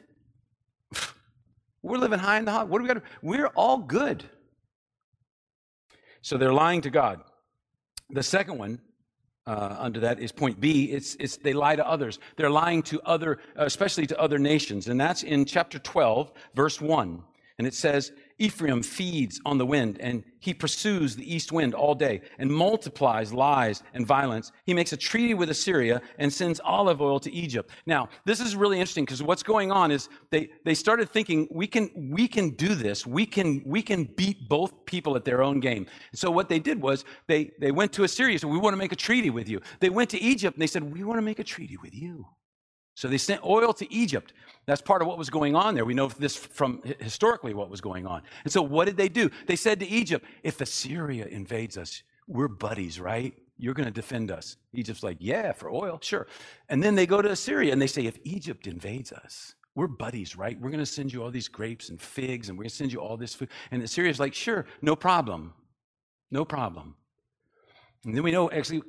We're 1.82 1.98
living 1.98 2.18
high 2.18 2.38
in 2.38 2.44
the 2.44 2.50
hot. 2.50 2.68
What 2.68 2.78
do 2.78 2.82
we 2.82 2.88
got? 2.88 3.02
We're 3.22 3.46
all 3.48 3.78
good. 3.78 4.24
So 6.22 6.36
they're 6.36 6.52
lying 6.52 6.80
to 6.80 6.90
God. 6.90 7.20
The 8.10 8.22
second 8.22 8.58
one 8.58 8.80
uh, 9.46 9.76
under 9.78 10.00
that 10.00 10.18
is 10.18 10.32
point 10.32 10.60
B. 10.60 10.86
It's, 10.86 11.16
it's 11.20 11.36
they 11.36 11.52
lie 11.52 11.76
to 11.76 11.86
others. 11.86 12.18
They're 12.36 12.50
lying 12.50 12.82
to 12.84 13.00
other, 13.02 13.38
especially 13.54 14.06
to 14.08 14.20
other 14.20 14.38
nations, 14.38 14.88
and 14.88 15.00
that's 15.00 15.22
in 15.22 15.44
chapter 15.44 15.78
12, 15.78 16.32
verse 16.54 16.80
1. 16.80 17.22
And 17.58 17.66
it 17.66 17.74
says, 17.74 18.12
Ephraim 18.38 18.82
feeds 18.82 19.40
on 19.46 19.56
the 19.56 19.64
wind, 19.64 19.96
and 20.00 20.22
he 20.40 20.52
pursues 20.52 21.16
the 21.16 21.34
east 21.34 21.52
wind 21.52 21.74
all 21.74 21.94
day 21.94 22.20
and 22.38 22.50
multiplies 22.50 23.32
lies 23.32 23.82
and 23.94 24.06
violence. 24.06 24.52
He 24.64 24.74
makes 24.74 24.92
a 24.92 24.96
treaty 24.96 25.32
with 25.32 25.48
Assyria 25.48 26.02
and 26.18 26.32
sends 26.32 26.60
olive 26.62 27.00
oil 27.00 27.18
to 27.20 27.32
Egypt. 27.32 27.70
Now, 27.86 28.08
this 28.26 28.40
is 28.40 28.54
really 28.54 28.78
interesting 28.78 29.04
because 29.04 29.22
what's 29.22 29.42
going 29.42 29.72
on 29.72 29.90
is 29.90 30.08
they, 30.30 30.50
they 30.64 30.74
started 30.74 31.08
thinking 31.08 31.48
we 31.50 31.66
can 31.66 31.90
we 32.12 32.28
can 32.28 32.50
do 32.50 32.74
this. 32.74 33.06
We 33.06 33.24
can 33.24 33.62
we 33.64 33.82
can 33.82 34.04
beat 34.04 34.48
both 34.48 34.84
people 34.84 35.16
at 35.16 35.24
their 35.24 35.42
own 35.42 35.58
game. 35.58 35.86
So 36.12 36.30
what 36.30 36.48
they 36.48 36.58
did 36.58 36.80
was 36.80 37.04
they 37.26 37.52
they 37.58 37.70
went 37.70 37.92
to 37.94 38.04
Assyria 38.04 38.32
and 38.32 38.40
said, 38.42 38.50
We 38.50 38.58
want 38.58 38.74
to 38.74 38.78
make 38.78 38.92
a 38.92 38.96
treaty 38.96 39.30
with 39.30 39.48
you. 39.48 39.60
They 39.80 39.90
went 39.90 40.10
to 40.10 40.20
Egypt 40.20 40.56
and 40.56 40.62
they 40.62 40.66
said, 40.66 40.82
We 40.84 41.04
want 41.04 41.18
to 41.18 41.22
make 41.22 41.38
a 41.38 41.44
treaty 41.44 41.78
with 41.78 41.94
you. 41.94 42.26
So 42.96 43.08
they 43.08 43.18
sent 43.18 43.44
oil 43.44 43.74
to 43.74 43.92
Egypt. 43.92 44.32
That's 44.64 44.80
part 44.80 45.02
of 45.02 45.06
what 45.06 45.18
was 45.18 45.28
going 45.28 45.54
on 45.54 45.74
there. 45.74 45.84
We 45.84 45.92
know 45.92 46.08
this 46.08 46.34
from 46.34 46.80
historically 46.98 47.52
what 47.52 47.68
was 47.68 47.82
going 47.82 48.06
on. 48.06 48.22
And 48.42 48.52
so 48.52 48.62
what 48.62 48.86
did 48.86 48.96
they 48.96 49.10
do? 49.10 49.30
They 49.46 49.54
said 49.54 49.78
to 49.80 49.86
Egypt, 49.86 50.24
if 50.42 50.62
Assyria 50.62 51.26
invades 51.26 51.76
us, 51.76 52.02
we're 52.26 52.48
buddies, 52.48 52.98
right? 52.98 53.34
You're 53.58 53.74
going 53.74 53.86
to 53.86 53.92
defend 53.92 54.30
us. 54.30 54.56
Egypt's 54.72 55.02
like, 55.02 55.18
yeah, 55.20 55.52
for 55.52 55.70
oil, 55.70 55.98
sure. 56.02 56.26
And 56.70 56.82
then 56.82 56.94
they 56.94 57.06
go 57.06 57.20
to 57.20 57.30
Assyria 57.30 57.70
and 57.70 57.80
they 57.80 57.86
say, 57.86 58.06
if 58.06 58.18
Egypt 58.24 58.66
invades 58.66 59.12
us, 59.12 59.54
we're 59.74 59.88
buddies, 59.88 60.34
right? 60.34 60.58
We're 60.58 60.70
going 60.70 60.80
to 60.80 60.86
send 60.86 61.12
you 61.12 61.22
all 61.22 61.30
these 61.30 61.48
grapes 61.48 61.90
and 61.90 62.00
figs 62.00 62.48
and 62.48 62.56
we're 62.56 62.62
going 62.62 62.70
to 62.70 62.76
send 62.76 62.94
you 62.94 63.00
all 63.00 63.18
this 63.18 63.34
food. 63.34 63.50
And 63.70 63.82
Assyria's 63.82 64.18
like, 64.18 64.32
sure, 64.32 64.64
no 64.80 64.96
problem. 64.96 65.52
No 66.30 66.46
problem. 66.46 66.96
And 68.06 68.16
then 68.16 68.22
we 68.22 68.30
know, 68.30 68.50
actually, 68.50 68.82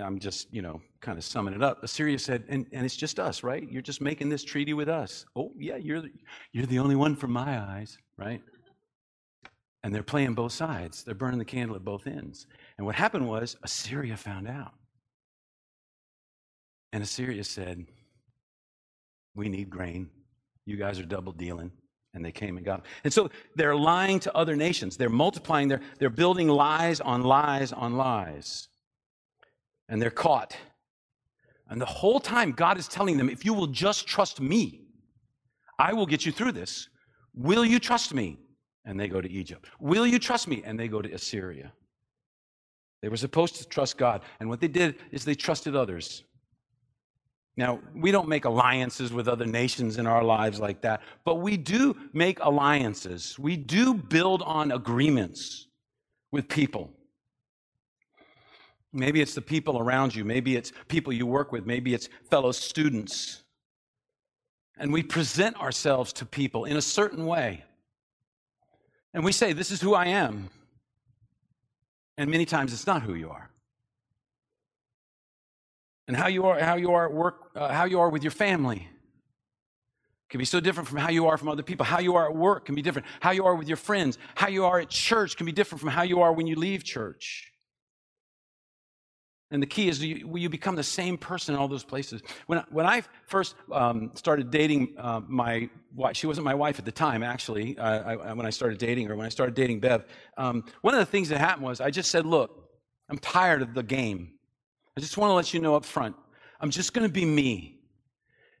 I'm 0.00 0.18
just, 0.18 0.52
you 0.52 0.62
know, 0.62 0.80
kind 1.00 1.18
of 1.18 1.24
summing 1.24 1.54
it 1.54 1.62
up. 1.62 1.82
Assyria 1.82 2.18
said, 2.18 2.44
and, 2.48 2.66
and 2.72 2.84
it's 2.84 2.96
just 2.96 3.18
us, 3.18 3.42
right? 3.42 3.66
You're 3.70 3.82
just 3.82 4.00
making 4.00 4.28
this 4.28 4.44
treaty 4.44 4.74
with 4.74 4.88
us. 4.88 5.24
Oh, 5.36 5.52
yeah, 5.58 5.76
you're 5.76 6.02
you're 6.52 6.66
the 6.66 6.78
only 6.78 6.96
one 6.96 7.16
from 7.16 7.32
my 7.32 7.60
eyes, 7.60 7.98
right? 8.18 8.42
And 9.82 9.94
they're 9.94 10.02
playing 10.02 10.34
both 10.34 10.52
sides. 10.52 11.04
They're 11.04 11.14
burning 11.14 11.38
the 11.38 11.44
candle 11.44 11.76
at 11.76 11.84
both 11.84 12.06
ends. 12.06 12.46
And 12.78 12.86
what 12.86 12.94
happened 12.94 13.28
was 13.28 13.56
Assyria 13.62 14.16
found 14.16 14.48
out. 14.48 14.72
And 16.92 17.02
Assyria 17.02 17.44
said, 17.44 17.84
We 19.34 19.48
need 19.48 19.68
grain. 19.68 20.10
You 20.64 20.76
guys 20.76 20.98
are 20.98 21.04
double 21.04 21.32
dealing. 21.32 21.70
And 22.14 22.24
they 22.24 22.32
came 22.32 22.56
and 22.56 22.64
got 22.64 22.82
them. 22.82 22.92
And 23.02 23.12
so 23.12 23.30
they're 23.56 23.74
lying 23.74 24.20
to 24.20 24.36
other 24.36 24.54
nations. 24.54 24.96
They're 24.96 25.08
multiplying, 25.08 25.68
they're, 25.68 25.80
they're 25.98 26.10
building 26.10 26.48
lies 26.48 27.00
on 27.00 27.22
lies 27.22 27.72
on 27.72 27.96
lies. 27.96 28.68
And 29.88 30.00
they're 30.00 30.10
caught. 30.10 30.56
And 31.68 31.80
the 31.80 31.86
whole 31.86 32.20
time, 32.20 32.52
God 32.52 32.78
is 32.78 32.88
telling 32.88 33.16
them, 33.16 33.28
if 33.28 33.44
you 33.44 33.54
will 33.54 33.66
just 33.66 34.06
trust 34.06 34.40
me, 34.40 34.82
I 35.78 35.92
will 35.92 36.06
get 36.06 36.24
you 36.24 36.32
through 36.32 36.52
this. 36.52 36.88
Will 37.34 37.64
you 37.64 37.78
trust 37.78 38.14
me? 38.14 38.38
And 38.84 39.00
they 39.00 39.08
go 39.08 39.20
to 39.20 39.30
Egypt. 39.30 39.66
Will 39.80 40.06
you 40.06 40.18
trust 40.18 40.46
me? 40.46 40.62
And 40.64 40.78
they 40.78 40.88
go 40.88 41.02
to 41.02 41.10
Assyria. 41.10 41.72
They 43.02 43.08
were 43.08 43.16
supposed 43.16 43.56
to 43.56 43.66
trust 43.66 43.98
God. 43.98 44.22
And 44.40 44.48
what 44.48 44.60
they 44.60 44.68
did 44.68 44.96
is 45.10 45.24
they 45.24 45.34
trusted 45.34 45.74
others. 45.74 46.22
Now, 47.56 47.80
we 47.94 48.10
don't 48.10 48.28
make 48.28 48.46
alliances 48.46 49.12
with 49.12 49.28
other 49.28 49.46
nations 49.46 49.98
in 49.98 50.06
our 50.06 50.24
lives 50.24 50.58
like 50.58 50.80
that, 50.82 51.02
but 51.24 51.36
we 51.36 51.56
do 51.56 51.94
make 52.12 52.40
alliances. 52.40 53.38
We 53.38 53.56
do 53.56 53.94
build 53.94 54.42
on 54.42 54.72
agreements 54.72 55.68
with 56.32 56.48
people. 56.48 56.90
Maybe 58.94 59.20
it's 59.20 59.34
the 59.34 59.42
people 59.42 59.78
around 59.78 60.14
you, 60.14 60.24
maybe 60.24 60.56
it's 60.56 60.72
people 60.88 61.12
you 61.12 61.26
work 61.26 61.52
with, 61.52 61.66
maybe 61.66 61.94
it's 61.94 62.08
fellow 62.30 62.52
students. 62.52 63.42
And 64.78 64.92
we 64.92 65.02
present 65.02 65.60
ourselves 65.60 66.12
to 66.14 66.26
people 66.26 66.64
in 66.64 66.76
a 66.76 66.82
certain 66.82 67.26
way. 67.26 67.64
And 69.12 69.24
we 69.24 69.32
say, 69.32 69.52
This 69.52 69.70
is 69.70 69.80
who 69.80 69.94
I 69.94 70.06
am. 70.06 70.50
And 72.16 72.30
many 72.30 72.44
times 72.44 72.72
it's 72.72 72.86
not 72.86 73.02
who 73.02 73.14
you 73.14 73.30
are. 73.30 73.50
And 76.06 76.16
how 76.16 76.28
you 76.28 76.46
are, 76.46 76.58
how 76.60 76.76
you 76.76 76.92
are 76.92 77.06
at 77.06 77.12
work, 77.12 77.50
uh, 77.56 77.72
how 77.72 77.84
you 77.84 77.98
are 78.00 78.08
with 78.08 78.22
your 78.22 78.30
family 78.30 78.88
can 80.28 80.38
be 80.38 80.44
so 80.44 80.58
different 80.58 80.88
from 80.88 80.98
how 80.98 81.10
you 81.10 81.28
are 81.28 81.38
from 81.38 81.48
other 81.48 81.62
people. 81.62 81.86
How 81.86 82.00
you 82.00 82.16
are 82.16 82.28
at 82.28 82.34
work 82.34 82.66
can 82.66 82.74
be 82.74 82.82
different. 82.82 83.06
How 83.20 83.30
you 83.30 83.46
are 83.46 83.54
with 83.54 83.68
your 83.68 83.76
friends, 83.76 84.18
how 84.34 84.48
you 84.48 84.64
are 84.64 84.80
at 84.80 84.88
church 84.88 85.36
can 85.36 85.46
be 85.46 85.52
different 85.52 85.80
from 85.80 85.90
how 85.90 86.02
you 86.02 86.22
are 86.22 86.32
when 86.32 86.48
you 86.48 86.56
leave 86.56 86.82
church. 86.82 87.52
And 89.50 89.62
the 89.62 89.66
key 89.66 89.88
is, 89.88 90.02
you, 90.02 90.26
will 90.26 90.40
you 90.40 90.48
become 90.48 90.74
the 90.74 90.82
same 90.82 91.16
person 91.16 91.54
in 91.54 91.60
all 91.60 91.68
those 91.68 91.84
places? 91.84 92.22
When, 92.46 92.64
when 92.70 92.86
I 92.86 93.02
first 93.26 93.54
um, 93.70 94.10
started 94.14 94.50
dating 94.50 94.94
uh, 94.98 95.20
my 95.28 95.68
wife, 95.94 96.16
she 96.16 96.26
wasn't 96.26 96.44
my 96.44 96.54
wife 96.54 96.78
at 96.78 96.84
the 96.84 96.92
time, 96.92 97.22
actually, 97.22 97.78
uh, 97.78 98.16
I- 98.16 98.32
when 98.32 98.46
I 98.46 98.50
started 98.50 98.78
dating 98.78 99.06
her, 99.06 99.16
when 99.16 99.26
I 99.26 99.28
started 99.28 99.54
dating 99.54 99.80
Bev, 99.80 100.06
um, 100.38 100.64
one 100.80 100.94
of 100.94 101.00
the 101.00 101.06
things 101.06 101.28
that 101.28 101.38
happened 101.38 101.66
was 101.66 101.80
I 101.80 101.90
just 101.90 102.10
said, 102.10 102.26
look, 102.26 102.68
I'm 103.08 103.18
tired 103.18 103.62
of 103.62 103.74
the 103.74 103.82
game. 103.82 104.32
I 104.96 105.00
just 105.00 105.16
want 105.18 105.30
to 105.30 105.34
let 105.34 105.52
you 105.52 105.60
know 105.60 105.76
up 105.76 105.84
front, 105.84 106.16
I'm 106.60 106.70
just 106.70 106.94
going 106.94 107.06
to 107.06 107.12
be 107.12 107.24
me. 107.24 107.73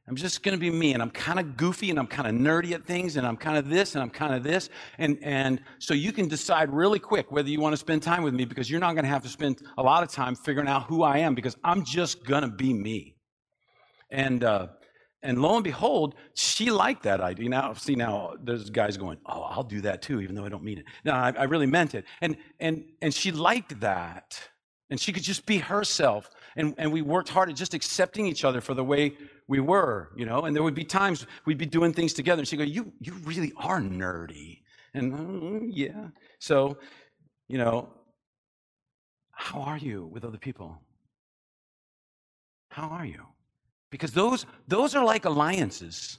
I'm 0.06 0.16
just 0.16 0.42
going 0.42 0.54
to 0.54 0.60
be 0.60 0.70
me, 0.70 0.92
and 0.92 1.00
I'm 1.00 1.10
kind 1.10 1.40
of 1.40 1.56
goofy, 1.56 1.88
and 1.88 1.98
I'm 1.98 2.06
kind 2.06 2.28
of 2.28 2.34
nerdy 2.34 2.72
at 2.72 2.84
things, 2.84 3.16
and 3.16 3.26
I'm 3.26 3.38
kind 3.38 3.56
of 3.56 3.70
this, 3.70 3.94
and 3.94 4.02
I'm 4.02 4.10
kind 4.10 4.34
of 4.34 4.42
this, 4.42 4.68
and 4.98 5.18
and 5.22 5.60
so 5.78 5.94
you 5.94 6.12
can 6.12 6.28
decide 6.28 6.70
really 6.70 6.98
quick 6.98 7.32
whether 7.32 7.48
you 7.48 7.58
want 7.58 7.72
to 7.72 7.78
spend 7.78 8.02
time 8.02 8.22
with 8.22 8.34
me 8.34 8.44
because 8.44 8.70
you're 8.70 8.80
not 8.80 8.92
going 8.92 9.04
to 9.04 9.10
have 9.10 9.22
to 9.22 9.30
spend 9.30 9.62
a 9.78 9.82
lot 9.82 10.02
of 10.02 10.10
time 10.10 10.34
figuring 10.34 10.68
out 10.68 10.84
who 10.84 11.02
I 11.02 11.18
am 11.18 11.34
because 11.34 11.56
I'm 11.64 11.84
just 11.84 12.24
going 12.26 12.42
to 12.42 12.48
be 12.48 12.74
me. 12.74 13.16
And 14.10 14.44
uh, 14.44 14.68
and 15.22 15.40
lo 15.40 15.54
and 15.54 15.64
behold, 15.64 16.16
she 16.34 16.70
liked 16.70 17.02
that 17.04 17.22
idea. 17.22 17.48
Now, 17.48 17.72
see, 17.72 17.94
now 17.94 18.34
there's 18.42 18.68
guys 18.68 18.98
going, 18.98 19.16
"Oh, 19.24 19.40
I'll 19.40 19.64
do 19.64 19.80
that 19.80 20.02
too," 20.02 20.20
even 20.20 20.34
though 20.34 20.44
I 20.44 20.50
don't 20.50 20.62
mean 20.62 20.78
it. 20.78 20.84
No, 21.06 21.12
I, 21.12 21.32
I 21.36 21.44
really 21.44 21.66
meant 21.66 21.94
it, 21.94 22.04
and 22.20 22.36
and 22.60 22.84
and 23.00 23.12
she 23.12 23.32
liked 23.32 23.80
that, 23.80 24.38
and 24.90 25.00
she 25.00 25.12
could 25.14 25.22
just 25.22 25.46
be 25.46 25.58
herself. 25.58 26.28
And, 26.56 26.74
and 26.78 26.92
we 26.92 27.02
worked 27.02 27.28
hard 27.28 27.50
at 27.50 27.56
just 27.56 27.74
accepting 27.74 28.26
each 28.26 28.44
other 28.44 28.60
for 28.60 28.74
the 28.74 28.84
way 28.84 29.16
we 29.48 29.60
were, 29.60 30.10
you 30.16 30.24
know. 30.24 30.44
And 30.44 30.54
there 30.54 30.62
would 30.62 30.74
be 30.74 30.84
times 30.84 31.26
we'd 31.46 31.58
be 31.58 31.66
doing 31.66 31.92
things 31.92 32.12
together, 32.12 32.40
and 32.40 32.48
she'd 32.48 32.56
go, 32.56 32.64
"You, 32.64 32.92
you 33.00 33.14
really 33.24 33.52
are 33.56 33.80
nerdy," 33.80 34.60
and 34.94 35.12
"Mm, 35.12 35.70
yeah. 35.72 36.08
So, 36.38 36.78
you 37.48 37.58
know, 37.58 37.88
how 39.32 39.60
are 39.62 39.78
you 39.78 40.06
with 40.06 40.24
other 40.24 40.38
people? 40.38 40.80
How 42.70 42.88
are 42.88 43.06
you? 43.06 43.24
Because 43.90 44.12
those 44.12 44.46
those 44.68 44.94
are 44.94 45.04
like 45.04 45.24
alliances. 45.24 46.18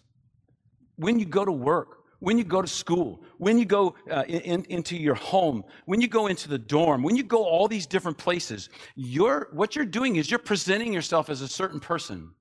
When 0.97 1.19
you 1.19 1.25
go 1.25 1.43
to 1.43 1.51
work, 1.51 2.04
when 2.19 2.37
you 2.37 2.43
go 2.43 2.61
to 2.61 2.67
school, 2.67 3.23
when 3.37 3.57
you 3.57 3.65
go 3.65 3.95
uh, 4.09 4.23
in, 4.27 4.63
into 4.65 4.95
your 4.95 5.15
home, 5.15 5.63
when 5.85 6.01
you 6.01 6.07
go 6.07 6.27
into 6.27 6.47
the 6.47 6.57
dorm, 6.57 7.03
when 7.03 7.15
you 7.15 7.23
go 7.23 7.43
all 7.43 7.67
these 7.67 7.85
different 7.85 8.17
places, 8.17 8.69
you're, 8.95 9.49
what 9.51 9.75
you're 9.75 9.85
doing 9.85 10.15
is 10.15 10.29
you're 10.29 10.39
presenting 10.39 10.93
yourself 10.93 11.29
as 11.29 11.41
a 11.41 11.47
certain 11.47 11.79
person. 11.79 12.31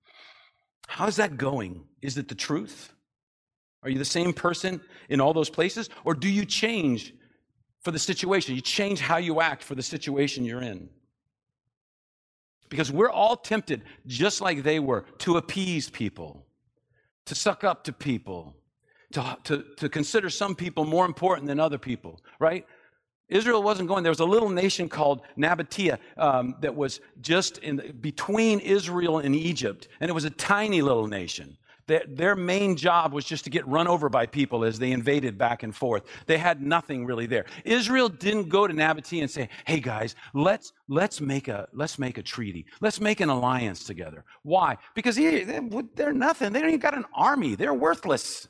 How's 0.87 1.17
that 1.17 1.37
going? 1.37 1.85
Is 2.03 2.19
it 2.19 2.29
the 2.29 2.35
truth? 2.35 2.93
Are 3.83 3.91
you 3.91 3.99
the 3.99 4.05
same 4.05 4.33
person 4.33 4.81
in 5.09 5.21
all 5.21 5.33
those 5.33 5.51
places? 5.51 5.91
Or 6.05 6.15
do 6.15 6.29
you 6.29 6.45
change 6.45 7.15
for 7.83 7.91
the 7.91 7.99
situation? 7.99 8.55
You 8.55 8.61
change 8.63 9.01
how 9.01 9.19
you 9.19 9.41
act 9.41 9.63
for 9.63 9.75
the 9.75 9.83
situation 9.83 10.45
you're 10.45 10.63
in. 10.63 10.89
Because 12.71 12.91
we're 12.91 13.11
all 13.11 13.37
tempted, 13.37 13.83
just 14.07 14.41
like 14.41 14.63
they 14.63 14.81
were, 14.81 15.05
to 15.19 15.37
appease 15.37 15.91
people, 15.91 16.47
to 17.27 17.35
suck 17.35 17.63
up 17.63 17.85
to 17.85 17.93
people, 17.93 18.57
to, 19.15 19.39
to, 19.45 19.65
to 19.77 19.89
consider 19.89 20.29
some 20.31 20.55
people 20.55 20.85
more 20.85 21.07
important 21.07 21.49
than 21.49 21.59
other 21.59 21.79
people, 21.79 22.21
right? 22.39 22.67
Israel 23.29 23.63
wasn't 23.63 23.89
going. 23.89 24.03
There 24.03 24.11
was 24.11 24.21
a 24.21 24.25
little 24.27 24.51
nation 24.51 24.89
called 24.89 25.23
Nabatea 25.39 25.99
um, 26.19 26.57
that 26.61 26.75
was 26.75 27.01
just 27.21 27.59
in 27.59 27.97
between 28.01 28.61
Israel 28.61 29.19
and 29.19 29.35
Egypt, 29.35 29.89
and 30.01 30.11
it 30.11 30.13
was 30.13 30.25
a 30.25 30.31
tiny 30.31 30.83
little 30.83 31.07
nation. 31.07 31.57
Their, 31.87 32.03
their 32.09 32.37
main 32.37 32.77
job 32.77 33.13
was 33.13 33.25
just 33.27 33.45
to 33.45 33.51
get 33.51 33.67
run 33.69 33.87
over 33.87 34.09
by 34.09 34.25
people 34.27 34.65
as 34.65 34.79
they 34.79 34.93
invaded 34.93 35.37
back 35.37 35.63
and 35.63 35.75
forth. 35.75 36.05
They 36.27 36.39
had 36.39 36.63
nothing 36.63 37.05
really 37.05 37.27
there. 37.27 37.45
Israel 37.65 38.09
didn't 38.09 38.49
go 38.49 38.67
to 38.67 38.73
Nabatea 38.73 39.21
and 39.21 39.31
say, 39.31 39.49
"Hey 39.67 39.81
guys, 39.81 40.15
let's 40.33 40.73
let's 40.89 41.21
make 41.21 41.49
a 41.49 41.69
let's 41.73 41.99
make 41.99 42.19
a 42.19 42.23
treaty. 42.23 42.67
Let's 42.81 43.01
make 43.01 43.21
an 43.21 43.29
alliance 43.29 43.85
together." 43.85 44.25
Why? 44.43 44.79
Because 44.95 45.17
he- 45.17 45.45
they're 45.95 46.13
nothing. 46.13 46.53
They 46.53 46.61
don't 46.61 46.71
even 46.71 46.81
got 46.81 46.97
an 46.97 47.05
army. 47.15 47.55
They're 47.55 47.75
worthless. 47.75 48.49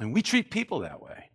And 0.00 0.12
we 0.12 0.22
treat 0.22 0.50
people 0.50 0.80
that 0.80 1.00
way. 1.00 1.30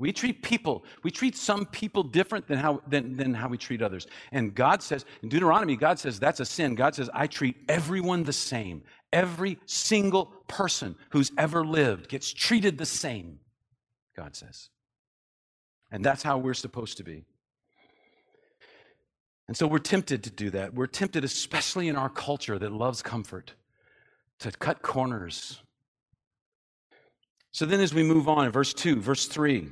We 0.00 0.12
treat 0.12 0.42
people, 0.42 0.84
we 1.04 1.10
treat 1.12 1.36
some 1.36 1.66
people 1.66 2.02
different 2.02 2.48
than 2.48 2.58
how, 2.58 2.82
than, 2.88 3.16
than 3.16 3.32
how 3.32 3.48
we 3.48 3.56
treat 3.56 3.80
others. 3.80 4.08
And 4.32 4.52
God 4.52 4.82
says, 4.82 5.04
in 5.22 5.28
Deuteronomy, 5.28 5.76
God 5.76 6.00
says 6.00 6.18
that's 6.18 6.40
a 6.40 6.44
sin. 6.44 6.74
God 6.74 6.96
says, 6.96 7.08
I 7.14 7.28
treat 7.28 7.56
everyone 7.68 8.24
the 8.24 8.32
same. 8.32 8.82
Every 9.12 9.58
single 9.66 10.26
person 10.48 10.96
who's 11.10 11.30
ever 11.38 11.64
lived 11.64 12.08
gets 12.08 12.32
treated 12.32 12.76
the 12.76 12.86
same, 12.86 13.38
God 14.16 14.34
says. 14.34 14.68
And 15.92 16.04
that's 16.04 16.24
how 16.24 16.38
we're 16.38 16.54
supposed 16.54 16.96
to 16.96 17.04
be. 17.04 17.24
And 19.46 19.56
so 19.56 19.66
we're 19.66 19.78
tempted 19.78 20.24
to 20.24 20.30
do 20.30 20.50
that. 20.50 20.74
We're 20.74 20.86
tempted, 20.88 21.22
especially 21.22 21.86
in 21.86 21.96
our 21.96 22.08
culture 22.08 22.58
that 22.58 22.72
loves 22.72 23.00
comfort, 23.00 23.54
to 24.40 24.50
cut 24.50 24.82
corners. 24.82 25.60
So 27.54 27.66
then, 27.66 27.80
as 27.80 27.94
we 27.94 28.02
move 28.02 28.28
on 28.28 28.46
in 28.46 28.50
verse 28.50 28.74
2, 28.74 29.00
verse 29.00 29.26
3, 29.26 29.68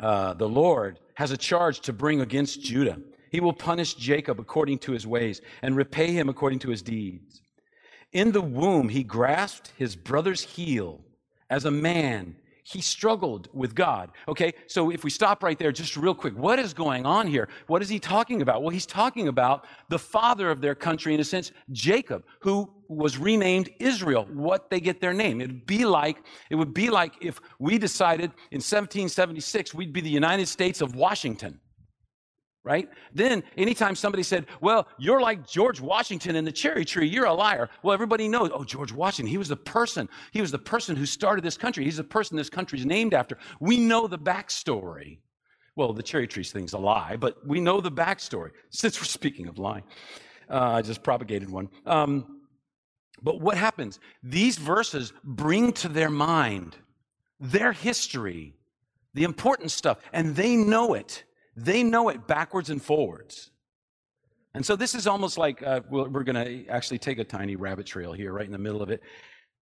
uh, 0.00 0.34
the 0.34 0.48
Lord 0.48 0.98
has 1.14 1.30
a 1.30 1.36
charge 1.36 1.78
to 1.82 1.92
bring 1.92 2.22
against 2.22 2.60
Judah. 2.60 2.98
He 3.30 3.38
will 3.38 3.52
punish 3.52 3.94
Jacob 3.94 4.40
according 4.40 4.80
to 4.80 4.90
his 4.90 5.06
ways 5.06 5.40
and 5.62 5.76
repay 5.76 6.10
him 6.10 6.28
according 6.28 6.58
to 6.60 6.70
his 6.70 6.82
deeds. 6.82 7.40
In 8.12 8.32
the 8.32 8.40
womb, 8.40 8.88
he 8.88 9.04
grasped 9.04 9.72
his 9.76 9.94
brother's 9.94 10.42
heel. 10.42 11.00
As 11.48 11.66
a 11.66 11.70
man, 11.70 12.34
he 12.70 12.82
struggled 12.82 13.48
with 13.54 13.74
God. 13.74 14.10
Okay, 14.28 14.52
so 14.66 14.90
if 14.90 15.02
we 15.02 15.08
stop 15.08 15.42
right 15.42 15.58
there 15.58 15.72
just 15.72 15.96
real 15.96 16.14
quick, 16.14 16.36
what 16.36 16.58
is 16.58 16.74
going 16.74 17.06
on 17.06 17.26
here? 17.26 17.48
What 17.66 17.80
is 17.80 17.88
he 17.88 17.98
talking 17.98 18.42
about? 18.42 18.62
Well, 18.62 18.70
he's 18.70 18.84
talking 18.84 19.28
about 19.28 19.64
the 19.88 19.98
father 19.98 20.50
of 20.50 20.60
their 20.60 20.74
country, 20.74 21.14
in 21.14 21.20
a 21.20 21.24
sense, 21.24 21.50
Jacob, 21.72 22.24
who 22.40 22.70
was 22.88 23.16
renamed 23.16 23.70
Israel, 23.78 24.26
what 24.32 24.68
they 24.68 24.80
get 24.80 25.00
their 25.00 25.14
name. 25.14 25.40
It'd 25.40 25.64
be 25.64 25.86
like, 25.86 26.18
it 26.50 26.56
would 26.56 26.74
be 26.74 26.90
like 26.90 27.14
if 27.22 27.40
we 27.58 27.78
decided 27.78 28.32
in 28.50 28.58
1776 28.58 29.72
we'd 29.72 29.92
be 29.92 30.02
the 30.02 30.10
United 30.10 30.46
States 30.46 30.82
of 30.82 30.94
Washington 30.94 31.58
right? 32.64 32.88
Then, 33.14 33.42
anytime 33.56 33.94
somebody 33.94 34.22
said, 34.22 34.46
Well, 34.60 34.88
you're 34.98 35.20
like 35.20 35.46
George 35.46 35.80
Washington 35.80 36.36
in 36.36 36.44
the 36.44 36.52
cherry 36.52 36.84
tree, 36.84 37.08
you're 37.08 37.26
a 37.26 37.32
liar. 37.32 37.70
Well, 37.82 37.94
everybody 37.94 38.28
knows, 38.28 38.50
oh, 38.52 38.64
George 38.64 38.92
Washington, 38.92 39.30
he 39.30 39.38
was 39.38 39.48
the 39.48 39.56
person, 39.56 40.08
he 40.32 40.40
was 40.40 40.50
the 40.50 40.58
person 40.58 40.96
who 40.96 41.06
started 41.06 41.44
this 41.44 41.56
country. 41.56 41.84
He's 41.84 41.96
the 41.96 42.04
person 42.04 42.36
this 42.36 42.50
country's 42.50 42.84
named 42.84 43.14
after. 43.14 43.38
We 43.60 43.78
know 43.78 44.06
the 44.06 44.18
backstory. 44.18 45.18
Well, 45.76 45.92
the 45.92 46.02
cherry 46.02 46.26
tree 46.26 46.42
thing's 46.42 46.72
a 46.72 46.78
lie, 46.78 47.16
but 47.16 47.46
we 47.46 47.60
know 47.60 47.80
the 47.80 47.92
backstory. 47.92 48.50
Since 48.70 49.00
we're 49.00 49.04
speaking 49.04 49.46
of 49.46 49.58
lying, 49.58 49.84
uh, 50.50 50.72
I 50.72 50.82
just 50.82 51.02
propagated 51.04 51.48
one. 51.48 51.68
Um, 51.86 52.40
but 53.22 53.40
what 53.40 53.56
happens? 53.56 54.00
These 54.22 54.58
verses 54.58 55.12
bring 55.24 55.72
to 55.74 55.88
their 55.88 56.10
mind 56.10 56.76
their 57.40 57.72
history, 57.72 58.54
the 59.14 59.22
important 59.24 59.70
stuff, 59.70 59.98
and 60.12 60.34
they 60.34 60.56
know 60.56 60.94
it. 60.94 61.24
They 61.64 61.82
know 61.82 62.08
it 62.08 62.26
backwards 62.26 62.70
and 62.70 62.80
forwards. 62.80 63.50
And 64.54 64.64
so 64.64 64.76
this 64.76 64.94
is 64.94 65.06
almost 65.06 65.38
like 65.38 65.62
uh, 65.62 65.80
we're 65.90 66.22
going 66.24 66.36
to 66.36 66.68
actually 66.68 66.98
take 66.98 67.18
a 67.18 67.24
tiny 67.24 67.56
rabbit 67.56 67.86
trail 67.86 68.12
here, 68.12 68.32
right 68.32 68.46
in 68.46 68.52
the 68.52 68.58
middle 68.58 68.82
of 68.82 68.90
it. 68.90 69.02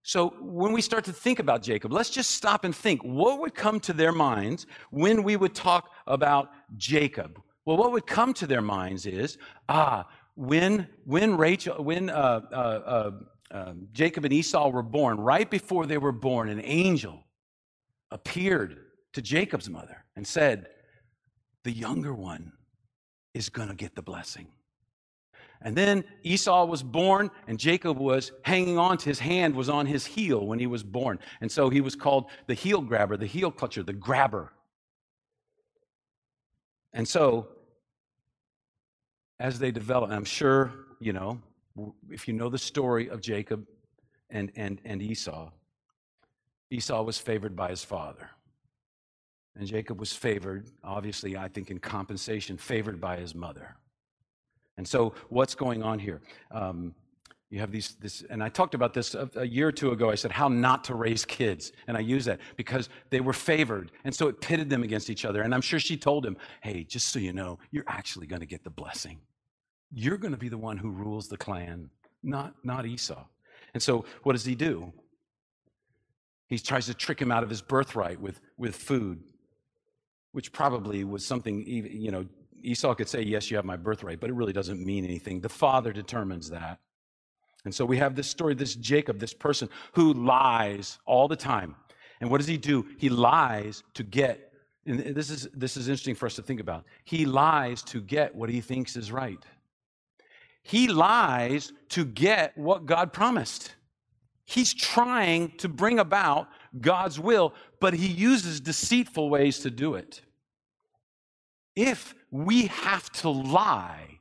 So 0.03 0.35
when 0.41 0.73
we 0.73 0.83
start 0.83 1.05
to 1.07 1.13
think 1.13 1.39
about 1.39 1.63
Jacob, 1.63 1.93
let's 1.93 2.11
just 2.11 2.33
stop 2.33 2.65
and 2.65 2.75
think 2.75 3.03
what 3.03 3.41
would 3.41 3.55
come 3.55 3.81
to 3.81 3.93
their 3.93 4.13
minds 4.13 4.67
when 4.91 5.23
we 5.23 5.37
would 5.37 5.55
talk 5.55 5.91
about 6.07 6.51
Jacob? 6.77 7.41
Well, 7.65 7.77
what 7.77 7.93
would 7.93 8.07
come 8.07 8.33
to 8.35 8.47
their 8.47 8.63
minds 8.63 9.07
is 9.07 9.39
ah, 9.69 10.07
when 10.37 10.87
when 11.05 11.37
Rachel, 11.37 11.83
when 11.83 12.11
uh, 12.11 12.41
uh, 12.53 12.55
uh, 12.55 13.11
um, 13.51 13.89
Jacob 13.93 14.25
and 14.25 14.33
Esau 14.33 14.69
were 14.69 14.83
born, 14.83 15.19
right 15.19 15.51
before 15.51 15.87
they 15.87 15.99
were 15.99 16.13
born, 16.13 16.51
an 16.51 16.61
angel 16.63 17.25
appeared 18.11 18.77
to 19.15 19.23
Jacob's 19.23 19.69
mother 19.69 20.05
and 20.15 20.27
said, 20.27 20.69
the 21.67 21.73
younger 21.73 22.15
one 22.15 22.53
is 23.35 23.49
going 23.49 23.67
to 23.69 23.75
get 23.75 23.97
the 23.97 24.01
blessing. 24.01 24.47
And 25.63 25.75
then 25.77 26.05
Esau 26.23 26.65
was 26.65 26.81
born, 26.81 27.29
and 27.49 27.59
Jacob 27.59 27.99
was 27.99 28.31
hanging 28.43 28.79
on 28.79 28.99
to 28.99 29.09
his 29.09 29.19
hand, 29.19 29.53
was 29.57 29.69
on 29.69 29.85
his 29.85 30.07
heel 30.07 30.47
when 30.47 30.61
he 30.61 30.69
was 30.69 30.85
born. 30.85 31.19
And 31.41 31.51
so 31.51 31.69
he 31.69 31.81
was 31.81 31.97
called 31.97 32.27
the 32.47 32.55
heel 32.55 32.81
grabber, 32.81 33.17
the 33.17 33.27
heel 33.27 33.51
clutcher, 33.51 33.85
the 33.85 33.93
grabber. 33.93 34.53
And 36.93 37.07
so, 37.09 37.49
as 39.41 39.59
they 39.59 39.73
develop, 39.73 40.13
I'm 40.13 40.25
sure, 40.25 40.73
you 41.01 41.13
know, 41.13 41.41
if 42.11 42.29
you 42.29 42.35
know 42.35 42.49
the 42.49 42.59
story 42.59 43.11
of 43.11 43.21
Jacob 43.21 43.67
and, 44.31 44.53
and, 44.55 44.81
and 44.85 45.03
Esau, 45.03 45.51
Esau 46.71 47.03
was 47.03 47.19
favored 47.19 47.57
by 47.57 47.71
his 47.71 47.83
father. 47.83 48.31
And 49.59 49.67
Jacob 49.67 49.99
was 49.99 50.13
favored, 50.13 50.67
obviously, 50.85 51.37
I 51.37 51.49
think 51.49 51.71
in 51.71 51.79
compensation, 51.79 52.59
favored 52.59 53.01
by 53.01 53.17
his 53.17 53.35
mother. 53.35 53.77
And 54.77 54.87
so, 54.87 55.15
what's 55.31 55.55
going 55.55 55.83
on 55.83 55.99
here? 55.99 56.21
Um, 56.51 56.95
you 57.49 57.61
have 57.61 57.71
these, 57.71 57.95
this, 58.01 58.23
and 58.29 58.43
I 58.43 58.49
talked 58.49 58.75
about 58.75 58.93
this 58.93 59.15
a, 59.15 59.31
a, 59.37 59.47
year 59.47 59.69
or 59.69 59.73
two 59.73 59.93
ago. 59.93 60.11
I 60.11 60.17
said 60.17 60.33
how 60.33 60.49
not 60.49 60.83
to 60.85 60.95
raise 60.95 61.25
kids. 61.25 61.73
And 61.87 61.97
I 61.97 62.01
use 62.01 62.25
that 62.25 62.41
because 62.57 62.89
they 63.11 63.21
were 63.21 63.33
favored. 63.33 63.93
And 64.05 64.13
so 64.15 64.27
it 64.27 64.41
pitted 64.41 64.69
them 64.69 64.83
against 64.83 65.09
each 65.09 65.25
other. 65.25 65.43
And 65.43 65.55
I'm 65.55 65.61
sure 65.61 65.79
she 65.79 65.97
told 65.97 66.27
him, 66.27 66.37
hey, 66.61 66.83
just 66.83 67.13
so 67.13 67.21
you 67.21 67.33
know, 67.33 67.59
you're 67.71 67.85
actually 67.87 68.27
going 68.27 68.41
to 68.41 68.47
get 68.47 68.65
the 68.65 68.71
blessing. 68.71 69.21
You're 69.93 70.19
going 70.19 70.33
to 70.33 70.39
be 70.39 70.49
the 70.49 70.59
one 70.59 70.77
who 70.77 70.91
rules 70.91 71.29
the 71.29 71.37
clan, 71.37 71.89
not, 72.23 72.55
not 72.65 72.85
Esau. 72.85 73.25
And 73.75 73.83
so 73.83 74.05
what 74.25 74.33
does 74.33 74.45
he 74.45 74.57
do? 74.57 74.93
He 76.49 76.59
tries 76.59 76.87
to 76.87 76.95
trick 76.95 77.23
him 77.23 77.31
out 77.31 77.45
of 77.45 77.49
his 77.49 77.63
birthright 77.63 78.21
with, 78.21 78.41
with 78.59 78.75
food 78.75 79.23
which 80.37 80.53
probably 80.53 81.03
was 81.03 81.25
something, 81.25 81.67
you 81.67 82.11
know, 82.11 82.27
Esau 82.63 82.95
could 82.95 83.09
say, 83.09 83.23
Yes, 83.23 83.51
you 83.51 83.57
have 83.57 83.65
my 83.65 83.79
birthright, 83.79 84.21
but 84.21 84.29
it 84.29 84.35
really 84.35 84.53
doesn't 84.53 84.85
mean 84.85 85.03
anything. 85.03 85.41
The 85.41 85.49
father 85.49 85.95
determines 85.95 86.51
that. 86.51 86.79
And 87.65 87.75
so 87.75 87.87
we 87.87 87.97
have 87.97 88.15
this 88.15 88.29
story, 88.29 88.53
this 88.53 88.75
Jacob, 88.75 89.19
this 89.19 89.33
person 89.33 89.71
who 89.95 90.13
lies 90.13 90.99
all 91.07 91.27
the 91.27 91.37
time. 91.37 91.75
And 92.21 92.31
what 92.31 92.37
does 92.37 92.47
he 92.47 92.59
do? 92.59 92.85
He 92.99 93.09
lies 93.09 93.83
to 93.95 94.03
get, 94.03 94.53
and 94.85 95.01
this 95.15 95.31
is, 95.31 95.49
this 95.55 95.75
is 95.75 95.89
interesting 95.89 96.15
for 96.15 96.27
us 96.27 96.35
to 96.35 96.43
think 96.43 96.61
about. 96.61 96.85
He 97.05 97.25
lies 97.25 97.83
to 97.85 98.03
get 98.03 98.35
what 98.35 98.51
he 98.51 98.61
thinks 98.61 98.95
is 98.95 99.11
right. 99.11 99.43
He 100.63 100.87
lies 100.87 101.73
to 101.89 102.05
get 102.05 102.59
what 102.59 102.85
God 102.85 103.11
promised. 103.11 103.75
He's 104.45 104.75
trying 104.75 105.53
to 105.57 105.69
bring 105.71 105.99
about 105.99 106.49
God's 106.79 107.19
will, 107.19 107.55
but 107.81 107.95
he 107.95 108.09
uses 108.09 108.61
deceitful 108.61 109.31
ways 109.31 109.61
to 109.61 109.71
do 109.71 109.95
it 109.95 110.21
if 111.77 112.15
we 112.31 112.67
have 112.67 113.11
to 113.13 113.29
lie 113.29 114.19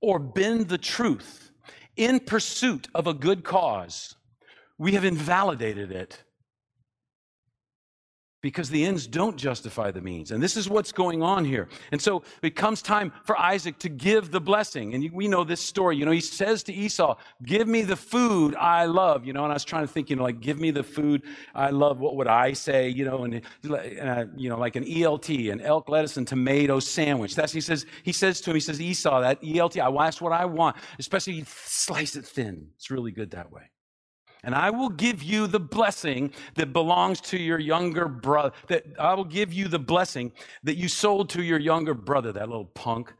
or 0.00 0.18
bend 0.18 0.68
the 0.68 0.78
truth 0.78 1.52
in 1.96 2.20
pursuit 2.20 2.88
of 2.94 3.06
a 3.06 3.14
good 3.14 3.44
cause, 3.44 4.16
we 4.76 4.92
have 4.92 5.04
invalidated 5.04 5.92
it 5.92 6.22
because 8.42 8.68
the 8.68 8.84
ends 8.84 9.06
don't 9.06 9.36
justify 9.36 9.90
the 9.90 10.00
means. 10.00 10.32
And 10.32 10.42
this 10.42 10.56
is 10.56 10.68
what's 10.68 10.92
going 10.92 11.22
on 11.22 11.44
here. 11.44 11.68
And 11.92 12.02
so 12.02 12.24
it 12.42 12.56
comes 12.56 12.82
time 12.82 13.12
for 13.24 13.38
Isaac 13.38 13.78
to 13.78 13.88
give 13.88 14.32
the 14.32 14.40
blessing. 14.40 14.94
And 14.94 15.10
we 15.12 15.28
know 15.28 15.44
this 15.44 15.60
story. 15.60 15.96
You 15.96 16.04
know, 16.04 16.10
he 16.10 16.20
says 16.20 16.64
to 16.64 16.72
Esau, 16.72 17.16
Give 17.44 17.68
me 17.68 17.82
the 17.82 17.96
food 17.96 18.56
I 18.56 18.86
love. 18.86 19.24
You 19.24 19.32
know, 19.32 19.44
and 19.44 19.52
I 19.52 19.54
was 19.54 19.64
trying 19.64 19.86
to 19.86 19.92
think, 19.92 20.10
you 20.10 20.16
know, 20.16 20.24
like, 20.24 20.40
give 20.40 20.58
me 20.58 20.72
the 20.72 20.82
food 20.82 21.22
I 21.54 21.70
love. 21.70 22.00
What 22.00 22.16
would 22.16 22.26
I 22.26 22.52
say? 22.52 22.88
You 22.88 23.04
know, 23.04 23.24
and, 23.24 23.40
uh, 23.70 24.24
you 24.36 24.48
know, 24.48 24.58
like 24.58 24.74
an 24.74 24.84
ELT, 24.84 25.52
an 25.52 25.60
elk 25.60 25.88
lettuce 25.88 26.16
and 26.16 26.26
tomato 26.26 26.80
sandwich. 26.80 27.36
That's, 27.36 27.52
he 27.52 27.60
says, 27.60 27.86
he 28.02 28.12
says 28.12 28.40
to 28.42 28.50
him, 28.50 28.56
he 28.56 28.60
says, 28.60 28.80
Esau, 28.80 29.20
that 29.20 29.40
ELT, 29.40 29.80
I, 29.80 30.04
that's 30.04 30.20
what 30.20 30.32
I 30.32 30.44
want. 30.44 30.76
Especially 30.98 31.44
slice 31.46 32.16
it 32.16 32.26
thin. 32.26 32.68
It's 32.76 32.90
really 32.90 33.12
good 33.12 33.30
that 33.30 33.52
way 33.52 33.71
and 34.42 34.54
I 34.54 34.70
will 34.70 34.88
give 34.88 35.22
you 35.22 35.46
the 35.46 35.60
blessing 35.60 36.32
that 36.56 36.72
belongs 36.72 37.20
to 37.22 37.38
your 37.38 37.58
younger 37.58 38.08
brother. 38.08 38.52
That 38.68 38.84
I 38.98 39.14
will 39.14 39.24
give 39.24 39.52
you 39.52 39.68
the 39.68 39.78
blessing 39.78 40.32
that 40.64 40.76
you 40.76 40.88
sold 40.88 41.30
to 41.30 41.42
your 41.42 41.60
younger 41.60 41.94
brother, 41.94 42.32
that 42.32 42.48
little 42.48 42.66
punk. 42.66 43.12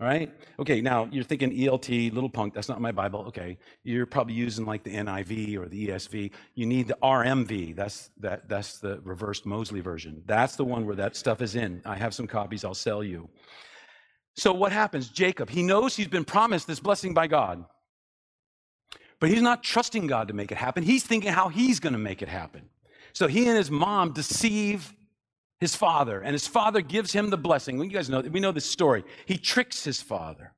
All 0.00 0.06
right? 0.06 0.34
Okay, 0.58 0.80
now 0.80 1.08
you're 1.12 1.22
thinking 1.22 1.52
ELT, 1.52 2.12
little 2.12 2.30
punk, 2.30 2.54
that's 2.54 2.68
not 2.68 2.80
my 2.80 2.90
Bible. 2.90 3.20
Okay. 3.28 3.58
You're 3.84 4.06
probably 4.06 4.34
using 4.34 4.64
like 4.64 4.82
the 4.82 4.94
NIV 4.94 5.56
or 5.58 5.68
the 5.68 5.88
ESV. 5.88 6.32
You 6.54 6.66
need 6.66 6.88
the 6.88 6.96
RMV. 7.02 7.76
That's 7.76 8.10
that 8.18 8.48
that's 8.48 8.78
the 8.78 9.00
reversed 9.04 9.46
Mosley 9.46 9.80
version. 9.80 10.22
That's 10.26 10.56
the 10.56 10.64
one 10.64 10.86
where 10.86 10.96
that 10.96 11.14
stuff 11.14 11.42
is 11.42 11.54
in. 11.54 11.82
I 11.84 11.94
have 11.96 12.14
some 12.14 12.26
copies 12.26 12.64
I'll 12.64 12.74
sell 12.74 13.04
you. 13.04 13.28
So 14.34 14.52
what 14.52 14.72
happens? 14.72 15.08
Jacob, 15.08 15.50
he 15.50 15.62
knows 15.62 15.94
he's 15.94 16.08
been 16.08 16.24
promised 16.24 16.66
this 16.66 16.80
blessing 16.80 17.12
by 17.12 17.26
God. 17.26 17.64
But 19.22 19.30
he's 19.30 19.40
not 19.40 19.62
trusting 19.62 20.08
God 20.08 20.26
to 20.26 20.34
make 20.34 20.50
it 20.50 20.58
happen. 20.58 20.82
He's 20.82 21.04
thinking 21.04 21.30
how 21.30 21.48
he's 21.48 21.78
going 21.78 21.92
to 21.92 21.98
make 22.00 22.22
it 22.22 22.28
happen. 22.28 22.62
So 23.12 23.28
he 23.28 23.46
and 23.46 23.56
his 23.56 23.70
mom 23.70 24.12
deceive 24.12 24.92
his 25.60 25.76
father, 25.76 26.20
and 26.20 26.32
his 26.32 26.48
father 26.48 26.80
gives 26.80 27.12
him 27.12 27.30
the 27.30 27.36
blessing. 27.36 27.78
You 27.78 27.86
guys 27.88 28.10
know, 28.10 28.18
we 28.22 28.40
know 28.40 28.50
this 28.50 28.68
story. 28.68 29.04
He 29.26 29.38
tricks 29.38 29.84
his 29.84 30.02
father. 30.02 30.54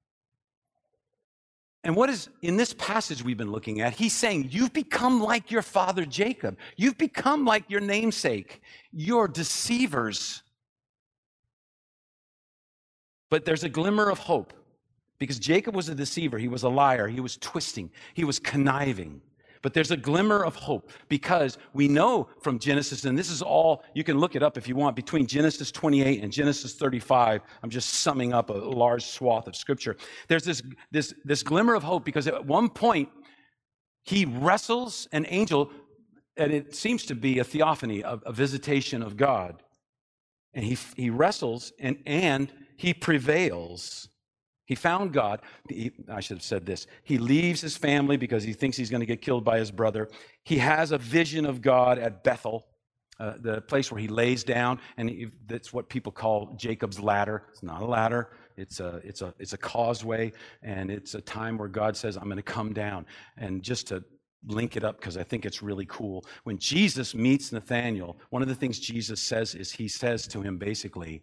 And 1.82 1.94
what 1.94 2.08
is 2.08 2.30
in 2.40 2.56
this 2.56 2.72
passage 2.72 3.22
we've 3.22 3.36
been 3.36 3.52
looking 3.52 3.82
at? 3.82 3.92
He's 3.92 4.14
saying, 4.14 4.48
You've 4.50 4.72
become 4.72 5.20
like 5.20 5.50
your 5.50 5.60
father 5.60 6.06
Jacob. 6.06 6.56
You've 6.78 6.96
become 6.96 7.44
like 7.44 7.68
your 7.68 7.82
namesake. 7.82 8.62
You're 8.92 9.28
deceivers. 9.28 10.42
But 13.28 13.44
there's 13.44 13.62
a 13.62 13.68
glimmer 13.68 14.08
of 14.08 14.20
hope 14.20 14.54
because 15.18 15.38
Jacob 15.38 15.74
was 15.74 15.88
a 15.88 15.94
deceiver. 15.94 16.38
He 16.38 16.48
was 16.48 16.62
a 16.62 16.68
liar. 16.68 17.08
He 17.08 17.20
was 17.20 17.36
twisting. 17.36 17.90
He 18.14 18.24
was 18.24 18.38
conniving. 18.38 19.20
But 19.64 19.72
there's 19.72 19.90
a 19.90 19.96
glimmer 19.96 20.44
of 20.44 20.56
hope 20.56 20.90
because 21.08 21.56
we 21.72 21.88
know 21.88 22.28
from 22.42 22.58
Genesis, 22.58 23.06
and 23.06 23.18
this 23.18 23.30
is 23.30 23.40
all, 23.40 23.82
you 23.94 24.04
can 24.04 24.18
look 24.18 24.36
it 24.36 24.42
up 24.42 24.58
if 24.58 24.68
you 24.68 24.76
want, 24.76 24.94
between 24.94 25.26
Genesis 25.26 25.72
28 25.72 26.22
and 26.22 26.30
Genesis 26.30 26.74
35. 26.74 27.40
I'm 27.62 27.70
just 27.70 27.88
summing 27.88 28.34
up 28.34 28.50
a 28.50 28.52
large 28.52 29.06
swath 29.06 29.46
of 29.46 29.56
scripture. 29.56 29.96
There's 30.28 30.44
this, 30.44 30.60
this, 30.90 31.14
this 31.24 31.42
glimmer 31.42 31.74
of 31.74 31.82
hope 31.82 32.04
because 32.04 32.26
at 32.26 32.44
one 32.44 32.68
point, 32.68 33.08
he 34.02 34.26
wrestles 34.26 35.08
an 35.12 35.24
angel, 35.30 35.70
and 36.36 36.52
it 36.52 36.74
seems 36.74 37.06
to 37.06 37.14
be 37.14 37.38
a 37.38 37.44
theophany, 37.44 38.02
a, 38.02 38.20
a 38.26 38.32
visitation 38.32 39.02
of 39.02 39.16
God. 39.16 39.62
And 40.52 40.62
he, 40.62 40.76
he 40.94 41.08
wrestles 41.08 41.72
and, 41.80 41.96
and 42.04 42.52
he 42.76 42.92
prevails. 42.92 44.08
He 44.66 44.74
found 44.74 45.12
God. 45.12 45.40
He- 45.68 45.92
I 46.08 46.20
should 46.20 46.38
have 46.38 46.44
said 46.44 46.64
this. 46.64 46.86
He 47.02 47.18
leaves 47.18 47.60
his 47.60 47.76
family 47.76 48.16
because 48.16 48.42
he 48.44 48.52
thinks 48.52 48.76
he's 48.76 48.90
going 48.90 49.00
to 49.00 49.06
get 49.06 49.20
killed 49.20 49.44
by 49.44 49.58
his 49.58 49.70
brother. 49.70 50.08
He 50.44 50.58
has 50.58 50.90
a 50.90 50.98
vision 50.98 51.44
of 51.44 51.60
God 51.60 51.98
at 51.98 52.24
Bethel, 52.24 52.64
uh, 53.20 53.34
the 53.40 53.60
place 53.60 53.92
where 53.92 54.00
he 54.00 54.08
lays 54.08 54.42
down, 54.42 54.80
and 54.96 55.10
he, 55.10 55.28
that's 55.46 55.72
what 55.72 55.88
people 55.88 56.12
call 56.12 56.54
Jacob's 56.56 56.98
ladder. 56.98 57.44
It's 57.50 57.62
not 57.62 57.82
a 57.82 57.86
ladder. 57.86 58.30
It's 58.56 58.80
a, 58.80 59.00
it's, 59.04 59.20
a, 59.20 59.34
it's 59.38 59.52
a 59.52 59.58
causeway, 59.58 60.32
and 60.62 60.90
it's 60.90 61.14
a 61.14 61.20
time 61.20 61.58
where 61.58 61.68
God 61.68 61.96
says, 61.96 62.16
I'm 62.16 62.24
going 62.24 62.36
to 62.36 62.42
come 62.42 62.72
down. 62.72 63.04
And 63.36 63.62
just 63.62 63.88
to 63.88 64.02
link 64.46 64.76
it 64.76 64.84
up, 64.84 64.98
because 64.98 65.16
I 65.16 65.24
think 65.24 65.44
it's 65.44 65.62
really 65.62 65.86
cool, 65.86 66.24
when 66.44 66.58
Jesus 66.58 67.14
meets 67.14 67.52
Nathanael, 67.52 68.16
one 68.30 68.42
of 68.42 68.48
the 68.48 68.54
things 68.54 68.78
Jesus 68.78 69.20
says 69.20 69.54
is 69.54 69.72
he 69.72 69.88
says 69.88 70.26
to 70.28 70.40
him 70.40 70.58
basically, 70.58 71.22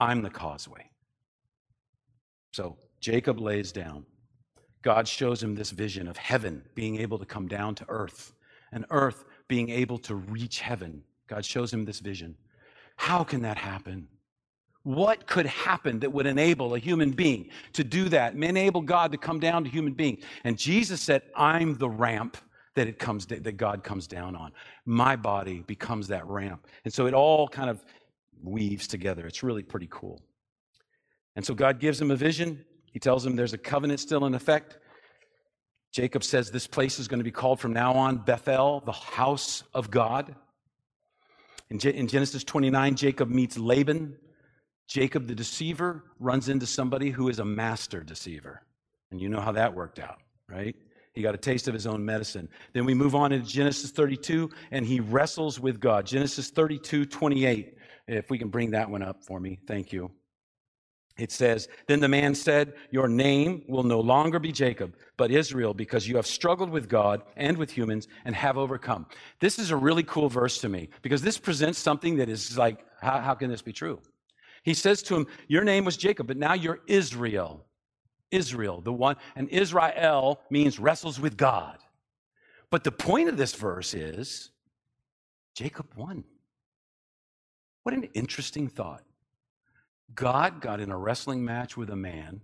I'm 0.00 0.22
the 0.22 0.30
causeway. 0.30 0.90
So 2.52 2.76
Jacob 3.00 3.40
lays 3.40 3.72
down. 3.72 4.04
God 4.82 5.06
shows 5.08 5.42
him 5.42 5.54
this 5.54 5.70
vision 5.70 6.08
of 6.08 6.16
heaven 6.16 6.62
being 6.74 7.00
able 7.00 7.18
to 7.18 7.26
come 7.26 7.48
down 7.48 7.74
to 7.76 7.84
earth 7.88 8.32
and 8.72 8.84
earth 8.90 9.24
being 9.48 9.70
able 9.70 9.98
to 9.98 10.14
reach 10.14 10.60
heaven. 10.60 11.02
God 11.26 11.44
shows 11.44 11.72
him 11.72 11.84
this 11.84 12.00
vision. 12.00 12.36
How 12.96 13.24
can 13.24 13.42
that 13.42 13.56
happen? 13.56 14.08
What 14.82 15.26
could 15.26 15.46
happen 15.46 15.98
that 16.00 16.12
would 16.12 16.26
enable 16.26 16.74
a 16.74 16.78
human 16.78 17.10
being 17.10 17.50
to 17.74 17.84
do 17.84 18.08
that, 18.08 18.34
enable 18.34 18.80
God 18.80 19.12
to 19.12 19.18
come 19.18 19.38
down 19.40 19.64
to 19.64 19.70
human 19.70 19.92
being? 19.92 20.18
And 20.44 20.56
Jesus 20.56 21.00
said, 21.00 21.22
I'm 21.36 21.76
the 21.76 21.90
ramp 21.90 22.36
that 22.74 22.86
it 22.86 22.98
comes 22.98 23.26
that 23.26 23.56
God 23.56 23.82
comes 23.82 24.06
down 24.06 24.36
on. 24.36 24.52
My 24.86 25.16
body 25.16 25.64
becomes 25.66 26.08
that 26.08 26.26
ramp. 26.26 26.66
And 26.84 26.94
so 26.94 27.06
it 27.06 27.14
all 27.14 27.48
kind 27.48 27.68
of 27.68 27.84
weaves 28.42 28.86
together. 28.86 29.26
It's 29.26 29.42
really 29.42 29.64
pretty 29.64 29.88
cool. 29.90 30.22
And 31.38 31.46
so 31.46 31.54
God 31.54 31.78
gives 31.78 32.00
him 32.00 32.10
a 32.10 32.16
vision. 32.16 32.64
He 32.92 32.98
tells 32.98 33.24
him 33.24 33.36
there's 33.36 33.52
a 33.52 33.58
covenant 33.58 34.00
still 34.00 34.26
in 34.26 34.34
effect. 34.34 34.76
Jacob 35.92 36.24
says 36.24 36.50
this 36.50 36.66
place 36.66 36.98
is 36.98 37.06
going 37.06 37.20
to 37.20 37.24
be 37.24 37.30
called 37.30 37.60
from 37.60 37.72
now 37.72 37.92
on 37.92 38.18
Bethel, 38.18 38.82
the 38.84 38.90
house 38.90 39.62
of 39.72 39.88
God. 39.88 40.34
In, 41.70 41.78
Ge- 41.78 41.94
in 41.94 42.08
Genesis 42.08 42.42
29, 42.42 42.96
Jacob 42.96 43.28
meets 43.30 43.56
Laban. 43.56 44.16
Jacob, 44.88 45.28
the 45.28 45.34
deceiver, 45.36 46.02
runs 46.18 46.48
into 46.48 46.66
somebody 46.66 47.10
who 47.10 47.28
is 47.28 47.38
a 47.38 47.44
master 47.44 48.02
deceiver. 48.02 48.62
And 49.12 49.20
you 49.20 49.28
know 49.28 49.40
how 49.40 49.52
that 49.52 49.72
worked 49.72 50.00
out, 50.00 50.18
right? 50.48 50.74
He 51.12 51.22
got 51.22 51.36
a 51.36 51.38
taste 51.38 51.68
of 51.68 51.74
his 51.74 51.86
own 51.86 52.04
medicine. 52.04 52.48
Then 52.72 52.84
we 52.84 52.94
move 52.94 53.14
on 53.14 53.30
into 53.30 53.46
Genesis 53.46 53.92
32, 53.92 54.50
and 54.72 54.84
he 54.84 54.98
wrestles 54.98 55.60
with 55.60 55.78
God. 55.78 56.04
Genesis 56.04 56.50
32, 56.50 57.06
28. 57.06 57.76
If 58.08 58.28
we 58.28 58.38
can 58.38 58.48
bring 58.48 58.72
that 58.72 58.90
one 58.90 59.04
up 59.04 59.22
for 59.22 59.38
me, 59.38 59.60
thank 59.68 59.92
you. 59.92 60.10
It 61.18 61.32
says, 61.32 61.68
Then 61.88 61.98
the 61.98 62.08
man 62.08 62.34
said, 62.34 62.74
Your 62.90 63.08
name 63.08 63.64
will 63.66 63.82
no 63.82 63.98
longer 64.00 64.38
be 64.38 64.52
Jacob, 64.52 64.94
but 65.16 65.32
Israel, 65.32 65.74
because 65.74 66.06
you 66.06 66.14
have 66.16 66.26
struggled 66.26 66.70
with 66.70 66.88
God 66.88 67.22
and 67.36 67.56
with 67.58 67.70
humans 67.70 68.06
and 68.24 68.34
have 68.36 68.56
overcome. 68.56 69.06
This 69.40 69.58
is 69.58 69.72
a 69.72 69.76
really 69.76 70.04
cool 70.04 70.28
verse 70.28 70.60
to 70.60 70.68
me 70.68 70.88
because 71.02 71.20
this 71.20 71.36
presents 71.36 71.78
something 71.78 72.16
that 72.18 72.28
is 72.28 72.56
like, 72.56 72.84
how, 73.00 73.18
how 73.18 73.34
can 73.34 73.50
this 73.50 73.62
be 73.62 73.72
true? 73.72 74.00
He 74.62 74.74
says 74.74 75.02
to 75.04 75.16
him, 75.16 75.26
Your 75.48 75.64
name 75.64 75.84
was 75.84 75.96
Jacob, 75.96 76.28
but 76.28 76.36
now 76.36 76.54
you're 76.54 76.80
Israel. 76.86 77.64
Israel, 78.30 78.80
the 78.80 78.92
one, 78.92 79.16
and 79.36 79.48
Israel 79.48 80.40
means 80.50 80.78
wrestles 80.78 81.18
with 81.18 81.36
God. 81.36 81.78
But 82.70 82.84
the 82.84 82.92
point 82.92 83.28
of 83.28 83.36
this 83.36 83.54
verse 83.54 83.94
is 83.94 84.50
Jacob 85.54 85.86
won. 85.96 86.24
What 87.82 87.94
an 87.94 88.04
interesting 88.14 88.68
thought. 88.68 89.02
God 90.14 90.60
got 90.60 90.80
in 90.80 90.90
a 90.90 90.96
wrestling 90.96 91.44
match 91.44 91.76
with 91.76 91.90
a 91.90 91.96
man, 91.96 92.40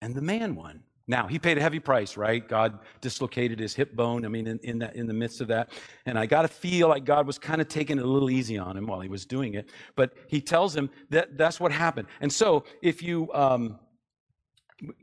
and 0.00 0.14
the 0.14 0.22
man 0.22 0.54
won. 0.54 0.82
Now, 1.10 1.26
he 1.26 1.40
paid 1.40 1.58
a 1.58 1.60
heavy 1.60 1.80
price, 1.80 2.16
right? 2.16 2.46
God 2.46 2.78
dislocated 3.00 3.58
his 3.58 3.74
hip 3.74 3.96
bone. 3.96 4.24
I 4.24 4.28
mean, 4.28 4.46
in, 4.46 4.60
in, 4.62 4.78
that, 4.78 4.94
in 4.94 5.08
the 5.08 5.12
midst 5.12 5.40
of 5.40 5.48
that. 5.48 5.70
And 6.06 6.16
I 6.16 6.26
got 6.26 6.42
to 6.42 6.48
feel 6.48 6.86
like 6.86 7.04
God 7.04 7.26
was 7.26 7.36
kind 7.36 7.60
of 7.60 7.66
taking 7.66 7.98
it 7.98 8.04
a 8.04 8.06
little 8.06 8.30
easy 8.30 8.56
on 8.56 8.76
him 8.76 8.86
while 8.86 9.00
he 9.00 9.08
was 9.08 9.26
doing 9.26 9.54
it. 9.54 9.70
But 9.96 10.12
he 10.28 10.40
tells 10.40 10.76
him 10.76 10.88
that 11.08 11.36
that's 11.36 11.58
what 11.58 11.72
happened. 11.72 12.06
And 12.20 12.32
so, 12.32 12.62
if 12.80 13.02
you, 13.02 13.28
um, 13.32 13.80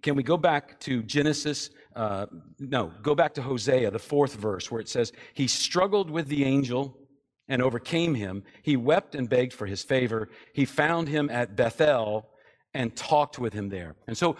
can 0.01 0.15
we 0.15 0.24
go 0.24 0.38
back 0.38 0.80
to 0.82 1.03
Genesis? 1.03 1.72
Uh, 1.93 2.28
no, 2.57 2.93
go 3.01 3.13
back 3.13 3.34
to 3.34 3.41
Hosea, 3.41 3.91
the 3.91 3.99
fourth 3.99 4.36
verse, 4.36 4.72
where 4.72 4.80
it 4.80 4.88
says, 4.88 5.11
He 5.34 5.45
struggled 5.45 6.09
with 6.09 6.30
the 6.30 6.45
angel 6.45 6.97
and 7.48 7.62
overcame 7.62 8.16
him. 8.16 8.43
He 8.62 8.76
wept 8.76 9.16
and 9.16 9.30
begged 9.30 9.54
for 9.54 9.66
his 9.66 9.84
favor. 9.84 10.30
He 10.54 10.66
found 10.66 11.08
him 11.08 11.30
at 11.30 11.56
Bethel 11.56 12.30
and 12.74 12.95
talked 12.95 13.39
with 13.39 13.54
him 13.54 13.70
there. 13.70 13.95
And 14.08 14.18
so, 14.18 14.36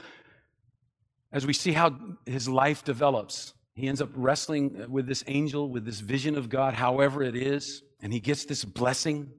as 1.32 1.46
we 1.46 1.54
see 1.54 1.74
how 1.74 1.96
his 2.26 2.48
life 2.48 2.84
develops, 2.84 3.54
he 3.74 3.88
ends 3.88 4.02
up 4.02 4.10
wrestling 4.16 4.90
with 4.90 5.08
this 5.08 5.24
angel, 5.28 5.70
with 5.70 5.86
this 5.86 6.00
vision 6.00 6.36
of 6.38 6.50
God, 6.50 6.74
however 6.74 7.22
it 7.22 7.36
is, 7.36 7.84
and 8.02 8.12
he 8.12 8.20
gets 8.20 8.46
this 8.46 8.64
blessing. 8.64 9.30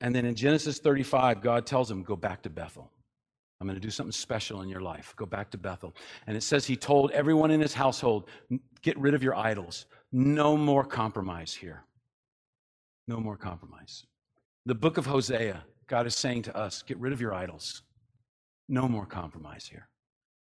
And 0.00 0.14
then 0.14 0.24
in 0.24 0.34
Genesis 0.34 0.78
35, 0.78 1.40
God 1.40 1.66
tells 1.66 1.90
him, 1.90 2.02
Go 2.02 2.16
back 2.16 2.42
to 2.42 2.50
Bethel. 2.50 2.90
I'm 3.60 3.66
going 3.66 3.78
to 3.78 3.84
do 3.84 3.90
something 3.90 4.12
special 4.12 4.62
in 4.62 4.68
your 4.68 4.80
life. 4.80 5.14
Go 5.16 5.26
back 5.26 5.50
to 5.50 5.58
Bethel. 5.58 5.94
And 6.26 6.36
it 6.36 6.42
says 6.42 6.64
he 6.64 6.76
told 6.76 7.10
everyone 7.10 7.50
in 7.50 7.60
his 7.60 7.74
household, 7.74 8.28
Get 8.82 8.98
rid 8.98 9.14
of 9.14 9.22
your 9.22 9.34
idols. 9.34 9.86
No 10.12 10.56
more 10.56 10.84
compromise 10.84 11.52
here. 11.52 11.84
No 13.08 13.18
more 13.18 13.38
compromise. 13.38 14.04
The 14.66 14.74
book 14.74 14.98
of 14.98 15.06
Hosea, 15.06 15.64
God 15.88 16.06
is 16.06 16.14
saying 16.14 16.42
to 16.42 16.56
us, 16.56 16.82
Get 16.82 16.98
rid 16.98 17.14
of 17.14 17.20
your 17.20 17.34
idols. 17.34 17.82
No 18.68 18.86
more 18.86 19.06
compromise 19.06 19.66
here. 19.66 19.88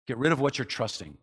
Get 0.07 0.17
rid 0.17 0.31
of 0.31 0.41
what 0.41 0.57
you're 0.59 0.65
trusting. 0.65 1.19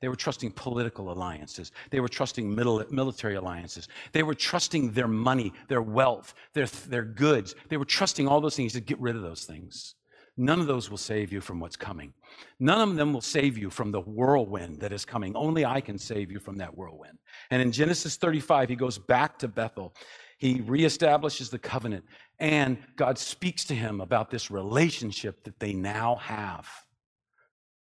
They 0.00 0.08
were 0.08 0.16
trusting 0.16 0.52
political 0.52 1.12
alliances. 1.12 1.70
They 1.90 2.00
were 2.00 2.08
trusting 2.08 2.54
military 2.54 3.34
alliances. 3.34 3.88
They 4.12 4.22
were 4.22 4.34
trusting 4.34 4.92
their 4.92 5.08
money, 5.08 5.52
their 5.68 5.82
wealth, 5.82 6.34
their, 6.54 6.66
their 6.66 7.04
goods. 7.04 7.54
They 7.68 7.76
were 7.76 7.84
trusting 7.84 8.26
all 8.26 8.40
those 8.40 8.56
things. 8.56 8.72
To 8.72 8.80
get 8.80 9.00
rid 9.00 9.16
of 9.16 9.22
those 9.22 9.44
things. 9.44 9.96
None 10.40 10.60
of 10.60 10.68
those 10.68 10.88
will 10.88 10.98
save 10.98 11.32
you 11.32 11.40
from 11.40 11.58
what's 11.58 11.76
coming. 11.76 12.14
None 12.60 12.88
of 12.88 12.94
them 12.94 13.12
will 13.12 13.20
save 13.20 13.58
you 13.58 13.70
from 13.70 13.90
the 13.90 14.00
whirlwind 14.00 14.78
that 14.80 14.92
is 14.92 15.04
coming. 15.04 15.34
Only 15.34 15.64
I 15.64 15.80
can 15.80 15.98
save 15.98 16.30
you 16.30 16.38
from 16.38 16.56
that 16.58 16.76
whirlwind. 16.76 17.18
And 17.50 17.60
in 17.60 17.72
Genesis 17.72 18.16
35, 18.16 18.68
he 18.68 18.76
goes 18.76 18.98
back 18.98 19.36
to 19.40 19.48
Bethel. 19.48 19.96
He 20.38 20.60
reestablishes 20.60 21.50
the 21.50 21.58
covenant, 21.58 22.04
and 22.38 22.78
God 22.96 23.18
speaks 23.18 23.64
to 23.66 23.74
him 23.74 24.00
about 24.00 24.30
this 24.30 24.50
relationship 24.50 25.42
that 25.44 25.58
they 25.58 25.72
now 25.72 26.14
have. 26.16 26.68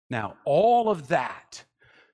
Now, 0.10 0.38
all 0.44 0.90
of 0.90 1.08
that 1.10 1.64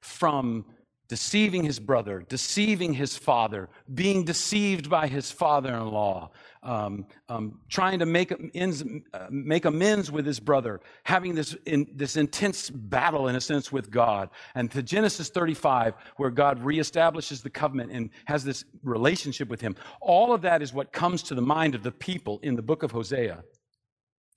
from 0.02 0.66
deceiving 1.08 1.64
his 1.64 1.80
brother, 1.80 2.26
deceiving 2.28 2.94
his 2.94 3.18
father, 3.18 3.70
being 3.94 4.26
deceived 4.26 4.90
by 4.90 5.08
his 5.08 5.32
father 5.32 5.74
in 5.76 5.88
law, 5.88 6.32
um, 6.64 7.06
um, 7.30 7.60
trying 7.70 8.00
to 8.00 8.06
make 8.06 8.32
amends, 8.32 8.84
uh, 9.14 9.28
make 9.30 9.66
amends 9.66 10.12
with 10.12 10.26
his 10.26 10.40
brother, 10.40 10.82
having 11.04 11.36
this, 11.36 11.56
in, 11.66 11.88
this 11.94 12.18
intense 12.18 12.70
battle, 12.70 13.28
in 13.28 13.36
a 13.36 13.42
sense, 13.42 13.72
with 13.72 13.92
God. 13.92 14.30
And 14.56 14.72
to 14.72 14.82
Genesis 14.82 15.30
35, 15.30 15.94
where 16.18 16.30
God 16.30 16.64
reestablishes 16.64 17.42
the 17.42 17.50
covenant 17.50 17.92
and 17.92 18.10
has 18.26 18.44
this 18.44 18.66
relationship 18.84 19.50
with 19.50 19.62
him, 19.62 19.76
all 20.02 20.34
of 20.34 20.42
that 20.42 20.62
is 20.62 20.74
what 20.74 20.94
comes 20.94 21.22
to 21.24 21.36
the 21.36 21.42
mind 21.42 21.76
of 21.76 21.84
the 21.84 21.92
people 21.92 22.40
in 22.44 22.56
the 22.56 22.62
book 22.62 22.84
of 22.84 22.92
Hosea 22.92 23.44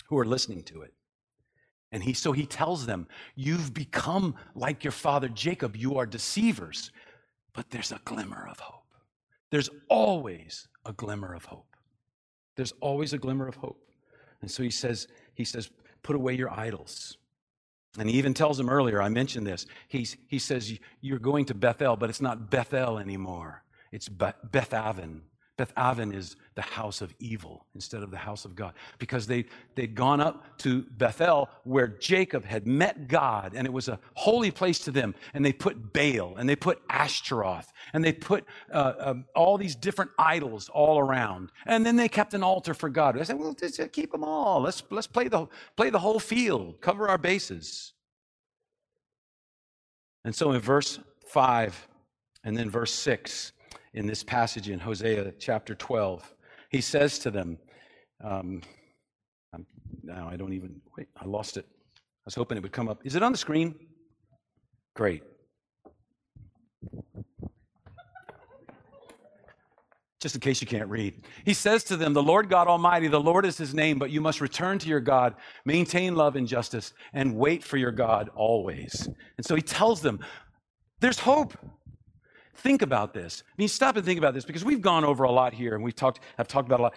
who 0.09 0.19
are 0.19 0.27
listening 0.27 0.63
to 0.65 0.83
it. 0.83 0.93
And 1.93 2.03
he 2.03 2.13
so 2.13 2.33
he 2.33 2.47
tells 2.47 2.85
them, 2.85 3.07
You've 3.37 3.73
become 3.73 4.35
like 4.55 4.83
your 4.83 4.91
father 4.91 5.29
Jacob. 5.29 5.77
You 5.77 5.97
are 5.97 6.07
deceivers, 6.07 6.91
but 7.55 7.71
there's 7.71 7.93
a 7.93 8.01
glimmer 8.05 8.49
of 8.51 8.59
hope. 8.59 8.83
There's 9.51 9.71
always 9.89 10.67
a 10.85 10.93
glimmer 10.93 11.33
of 11.33 11.45
hope. 11.45 11.76
There's 12.57 12.73
always 12.81 13.13
a 13.13 13.19
glimmer 13.19 13.47
of 13.47 13.57
hope. 13.57 13.81
And 14.41 14.51
so 14.51 14.63
he 14.63 14.71
says, 14.71 15.09
he 15.35 15.45
says, 15.45 15.71
put 16.03 16.17
away 16.17 16.35
your 16.35 16.51
idols. 16.51 17.17
And 17.99 18.09
he 18.11 18.17
even 18.19 18.35
tells 18.35 18.59
them 18.59 18.69
earlier, 18.69 19.01
I 19.01 19.09
mentioned 19.09 19.47
this. 19.47 19.67
He's, 19.89 20.17
he 20.29 20.39
says, 20.39 20.79
You're 21.01 21.19
going 21.19 21.47
to 21.47 21.55
Bethel, 21.55 21.97
but 21.97 22.11
it's 22.11 22.21
not 22.21 22.51
Bethel 22.51 22.99
anymore. 22.99 23.63
It's 23.91 24.09
Beth 24.09 24.75
Aven. 24.75 25.23
Beth 25.57 25.73
Aven 25.77 26.13
is 26.13 26.37
the 26.55 26.63
house 26.63 27.01
of 27.01 27.15
evil 27.19 27.65
instead 27.75 28.03
of 28.03 28.11
the 28.11 28.19
house 28.19 28.45
of 28.45 28.55
God. 28.55 28.75
Because 28.99 29.27
they, 29.27 29.47
they'd 29.75 29.95
gone 29.95 30.21
up 30.21 30.59
to 30.59 30.83
Bethel 30.99 31.49
where 31.65 31.89
Jacob 31.89 32.45
had 32.45 32.67
met 32.67 33.09
God, 33.09 33.53
and 33.55 33.67
it 33.67 33.73
was 33.73 33.89
a 33.89 33.99
holy 34.15 34.51
place 34.51 34.79
to 34.81 34.91
them. 34.91 35.15
And 35.33 35.43
they 35.45 35.55
put 35.55 35.95
Baal, 35.95 36.37
and 36.37 36.47
they 36.47 36.57
put 36.57 36.83
Ashtaroth, 36.91 37.73
and 37.95 38.05
they 38.05 38.13
put 38.13 38.45
uh, 38.71 38.93
um, 38.99 39.25
all 39.35 39.57
these 39.57 39.75
different 39.75 40.11
idols 40.19 40.69
all 40.69 40.99
around. 40.99 41.51
And 41.65 41.87
then 41.87 41.97
they 41.97 42.09
kept 42.09 42.35
an 42.35 42.43
altar 42.43 42.75
for 42.75 42.91
God. 42.91 43.19
I 43.19 43.23
said, 43.23 43.39
well, 43.39 43.55
just 43.55 43.81
keep 43.93 44.13
them 44.13 44.25
all. 44.25 44.61
Let's, 44.61 44.83
let's 44.91 45.07
play, 45.07 45.29
the, 45.29 45.47
play 45.75 45.89
the 45.89 45.99
whole 45.99 46.21
field, 46.21 46.83
cover 46.83 47.09
our 47.09 47.19
bases. 47.19 47.95
And 50.27 50.35
so 50.35 50.53
in 50.53 50.61
verse 50.61 50.99
5 51.29 51.89
and 52.45 52.57
then 52.59 52.69
verse 52.69 52.93
6, 52.93 53.53
in 53.97 54.07
this 54.07 54.23
passage 54.23 54.69
in 54.69 54.79
Hosea 54.79 55.33
chapter 55.41 55.75
12. 55.75 56.35
He 56.71 56.83
says 56.83 57.19
to 57.21 57.31
them, 57.31 57.59
um, 58.23 58.61
I'm, 59.55 59.67
now 60.03 60.29
I 60.31 60.37
don't 60.37 60.53
even, 60.53 60.81
wait, 60.97 61.09
I 61.17 61.25
lost 61.25 61.57
it. 61.57 61.65
I 61.67 62.27
was 62.27 62.35
hoping 62.35 62.59
it 62.59 62.63
would 62.63 62.73
come 62.73 62.89
up. 62.89 63.01
Is 63.05 63.17
it 63.17 63.23
on 63.23 63.33
the 63.33 63.39
screen? 63.39 63.75
Great. 64.95 65.23
Just 70.21 70.35
in 70.35 70.41
case 70.41 70.61
you 70.61 70.67
can't 70.67 70.91
read. 70.91 71.25
He 71.45 71.55
says 71.55 71.85
to 71.85 71.97
them, 71.97 72.13
The 72.13 72.23
Lord 72.23 72.51
God 72.51 72.69
Almighty, 72.69 73.09
the 73.09 73.21
Lord 73.21 73.47
is 73.47 73.57
his 73.57 73.75
name, 73.75 73.99
but 73.99 74.11
you 74.11 74.21
must 74.21 74.41
return 74.41 74.79
to 74.81 74.89
your 74.89 75.01
God, 75.01 75.35
maintain 75.65 76.15
love 76.15 76.37
and 76.37 76.47
justice, 76.47 76.93
and 77.15 77.37
wait 77.37 77.65
for 77.65 77.77
your 77.77 77.93
God 77.93 78.29
always. 78.35 79.09
And 79.37 79.47
so 79.47 79.55
he 79.55 79.63
tells 79.63 80.03
them, 80.03 80.21
There's 81.01 81.19
hope. 81.19 81.57
Think 82.57 82.83
about 82.83 83.13
this. 83.13 83.43
I 83.47 83.55
mean, 83.59 83.69
stop 83.69 83.97
and 83.97 84.05
think 84.05 84.19
about 84.19 84.35
this 84.35 84.45
because 84.45 84.65
we've 84.65 84.81
gone 84.81 85.05
over 85.05 85.25
a 85.25 85.31
lot 85.31 85.53
here 85.53 85.75
and 85.75 85.85
we've 85.85 85.95
talked, 85.95 86.21
I've 86.39 86.49
talked 86.49 86.67
about 86.67 86.81
a 86.81 86.85
lot. 86.85 86.95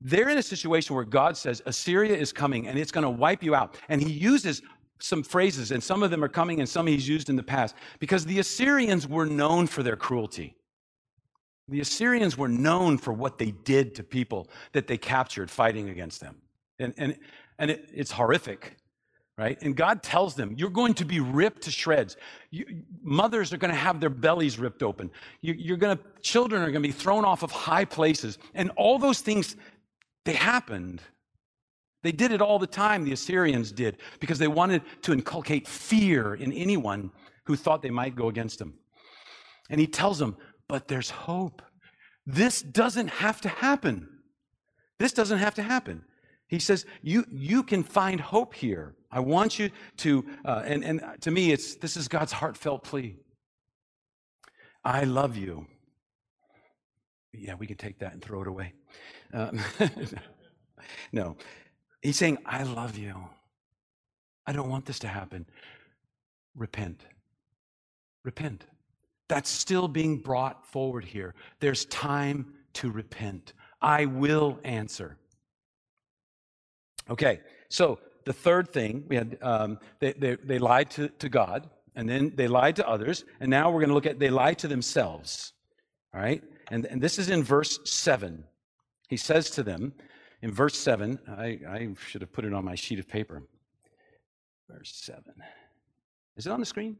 They're 0.00 0.28
in 0.28 0.38
a 0.38 0.42
situation 0.42 0.94
where 0.94 1.04
God 1.04 1.36
says, 1.36 1.62
Assyria 1.66 2.16
is 2.16 2.32
coming 2.32 2.68
and 2.68 2.78
it's 2.78 2.92
going 2.92 3.04
to 3.04 3.10
wipe 3.10 3.42
you 3.42 3.54
out. 3.54 3.76
And 3.88 4.02
he 4.02 4.12
uses 4.12 4.62
some 4.98 5.22
phrases, 5.22 5.72
and 5.72 5.82
some 5.82 6.02
of 6.02 6.10
them 6.10 6.24
are 6.24 6.28
coming 6.28 6.60
and 6.60 6.68
some 6.68 6.86
he's 6.86 7.06
used 7.06 7.28
in 7.28 7.36
the 7.36 7.42
past 7.42 7.74
because 7.98 8.24
the 8.24 8.38
Assyrians 8.38 9.06
were 9.06 9.26
known 9.26 9.66
for 9.66 9.82
their 9.82 9.96
cruelty. 9.96 10.56
The 11.68 11.80
Assyrians 11.80 12.38
were 12.38 12.48
known 12.48 12.96
for 12.96 13.12
what 13.12 13.38
they 13.38 13.50
did 13.50 13.94
to 13.96 14.02
people 14.02 14.48
that 14.72 14.86
they 14.86 14.96
captured 14.96 15.50
fighting 15.50 15.90
against 15.90 16.20
them. 16.20 16.36
And, 16.78 16.94
and, 16.96 17.18
and 17.58 17.70
it, 17.72 17.90
it's 17.92 18.12
horrific 18.12 18.76
right? 19.38 19.58
And 19.60 19.76
God 19.76 20.02
tells 20.02 20.34
them, 20.34 20.54
you're 20.56 20.70
going 20.70 20.94
to 20.94 21.04
be 21.04 21.20
ripped 21.20 21.62
to 21.62 21.70
shreds. 21.70 22.16
You, 22.50 22.84
mothers 23.02 23.52
are 23.52 23.58
going 23.58 23.72
to 23.72 23.78
have 23.78 24.00
their 24.00 24.10
bellies 24.10 24.58
ripped 24.58 24.82
open. 24.82 25.10
You, 25.42 25.54
you're 25.54 25.76
going 25.76 25.98
to, 25.98 26.02
children 26.22 26.62
are 26.62 26.70
going 26.70 26.82
to 26.82 26.88
be 26.88 26.92
thrown 26.92 27.24
off 27.24 27.42
of 27.42 27.50
high 27.50 27.84
places. 27.84 28.38
And 28.54 28.70
all 28.76 28.98
those 28.98 29.20
things, 29.20 29.56
they 30.24 30.32
happened. 30.32 31.02
They 32.02 32.12
did 32.12 32.32
it 32.32 32.40
all 32.40 32.58
the 32.58 32.66
time, 32.66 33.04
the 33.04 33.12
Assyrians 33.12 33.72
did, 33.72 33.98
because 34.20 34.38
they 34.38 34.48
wanted 34.48 34.82
to 35.02 35.12
inculcate 35.12 35.66
fear 35.66 36.34
in 36.34 36.52
anyone 36.52 37.10
who 37.44 37.56
thought 37.56 37.82
they 37.82 37.90
might 37.90 38.16
go 38.16 38.28
against 38.28 38.58
them. 38.58 38.74
And 39.68 39.80
he 39.80 39.86
tells 39.86 40.18
them, 40.18 40.36
but 40.68 40.88
there's 40.88 41.10
hope. 41.10 41.62
This 42.24 42.62
doesn't 42.62 43.08
have 43.08 43.40
to 43.42 43.48
happen. 43.48 44.08
This 44.98 45.12
doesn't 45.12 45.38
have 45.38 45.54
to 45.56 45.62
happen. 45.62 46.04
He 46.48 46.58
says, 46.58 46.86
you, 47.02 47.24
you 47.30 47.62
can 47.62 47.82
find 47.82 48.20
hope 48.20 48.54
here. 48.54 48.94
I 49.16 49.20
want 49.20 49.58
you 49.58 49.70
to, 49.96 50.26
uh, 50.44 50.62
and, 50.66 50.84
and 50.84 51.02
to 51.22 51.30
me, 51.30 51.50
it's, 51.50 51.76
this 51.76 51.96
is 51.96 52.06
God's 52.06 52.32
heartfelt 52.32 52.84
plea. 52.84 53.16
I 54.84 55.04
love 55.04 55.38
you. 55.38 55.66
Yeah, 57.32 57.54
we 57.54 57.66
can 57.66 57.78
take 57.78 57.98
that 58.00 58.12
and 58.12 58.20
throw 58.20 58.42
it 58.42 58.46
away. 58.46 58.74
Um, 59.32 59.58
no, 61.12 61.38
he's 62.02 62.18
saying, 62.18 62.36
I 62.44 62.64
love 62.64 62.98
you. 62.98 63.16
I 64.46 64.52
don't 64.52 64.68
want 64.68 64.84
this 64.84 64.98
to 64.98 65.08
happen. 65.08 65.46
Repent. 66.54 67.00
Repent. 68.22 68.66
That's 69.30 69.48
still 69.48 69.88
being 69.88 70.18
brought 70.18 70.66
forward 70.66 71.06
here. 71.06 71.34
There's 71.60 71.86
time 71.86 72.52
to 72.74 72.90
repent. 72.90 73.54
I 73.80 74.04
will 74.04 74.60
answer. 74.62 75.16
Okay, 77.08 77.40
so 77.70 77.98
the 78.26 78.32
third 78.32 78.72
thing 78.72 79.04
we 79.08 79.16
had, 79.16 79.38
um, 79.40 79.78
they, 80.00 80.12
they, 80.12 80.34
they 80.34 80.58
lied 80.58 80.90
to, 80.90 81.08
to 81.08 81.28
God, 81.28 81.70
and 81.94 82.08
then 82.08 82.32
they 82.34 82.48
lied 82.48 82.76
to 82.76 82.86
others, 82.86 83.24
and 83.40 83.48
now 83.48 83.70
we're 83.70 83.80
going 83.80 83.88
to 83.88 83.94
look 83.94 84.04
at 84.04 84.18
they 84.18 84.28
lied 84.28 84.58
to 84.58 84.68
themselves. 84.68 85.52
All 86.12 86.20
right, 86.20 86.42
and, 86.70 86.84
and 86.86 87.00
this 87.00 87.18
is 87.18 87.30
in 87.30 87.42
verse 87.42 87.78
7. 87.84 88.44
He 89.08 89.16
says 89.16 89.48
to 89.50 89.62
them 89.62 89.94
in 90.42 90.52
verse 90.52 90.76
7, 90.76 91.18
I, 91.28 91.60
I 91.68 91.88
should 92.08 92.20
have 92.20 92.32
put 92.32 92.44
it 92.44 92.52
on 92.52 92.64
my 92.64 92.74
sheet 92.74 92.98
of 92.98 93.08
paper. 93.08 93.42
Verse 94.68 94.92
7. 95.04 95.22
Is 96.36 96.46
it 96.46 96.50
on 96.50 96.60
the 96.60 96.66
screen? 96.66 96.96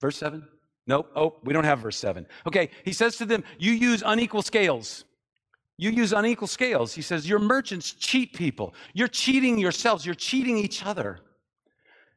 Verse 0.00 0.16
7? 0.16 0.46
Nope. 0.86 1.10
Oh, 1.14 1.36
we 1.44 1.52
don't 1.52 1.64
have 1.64 1.78
verse 1.78 1.96
7. 1.96 2.26
Okay, 2.46 2.70
he 2.84 2.92
says 2.92 3.16
to 3.18 3.24
them, 3.24 3.44
You 3.58 3.72
use 3.72 4.02
unequal 4.04 4.42
scales. 4.42 5.04
You 5.76 5.90
use 5.90 6.12
unequal 6.12 6.48
scales. 6.48 6.94
He 6.94 7.02
says, 7.02 7.28
Your 7.28 7.38
merchants 7.38 7.92
cheat 7.92 8.34
people. 8.34 8.74
You're 8.92 9.08
cheating 9.08 9.58
yourselves. 9.58 10.06
You're 10.06 10.14
cheating 10.14 10.56
each 10.56 10.84
other. 10.84 11.18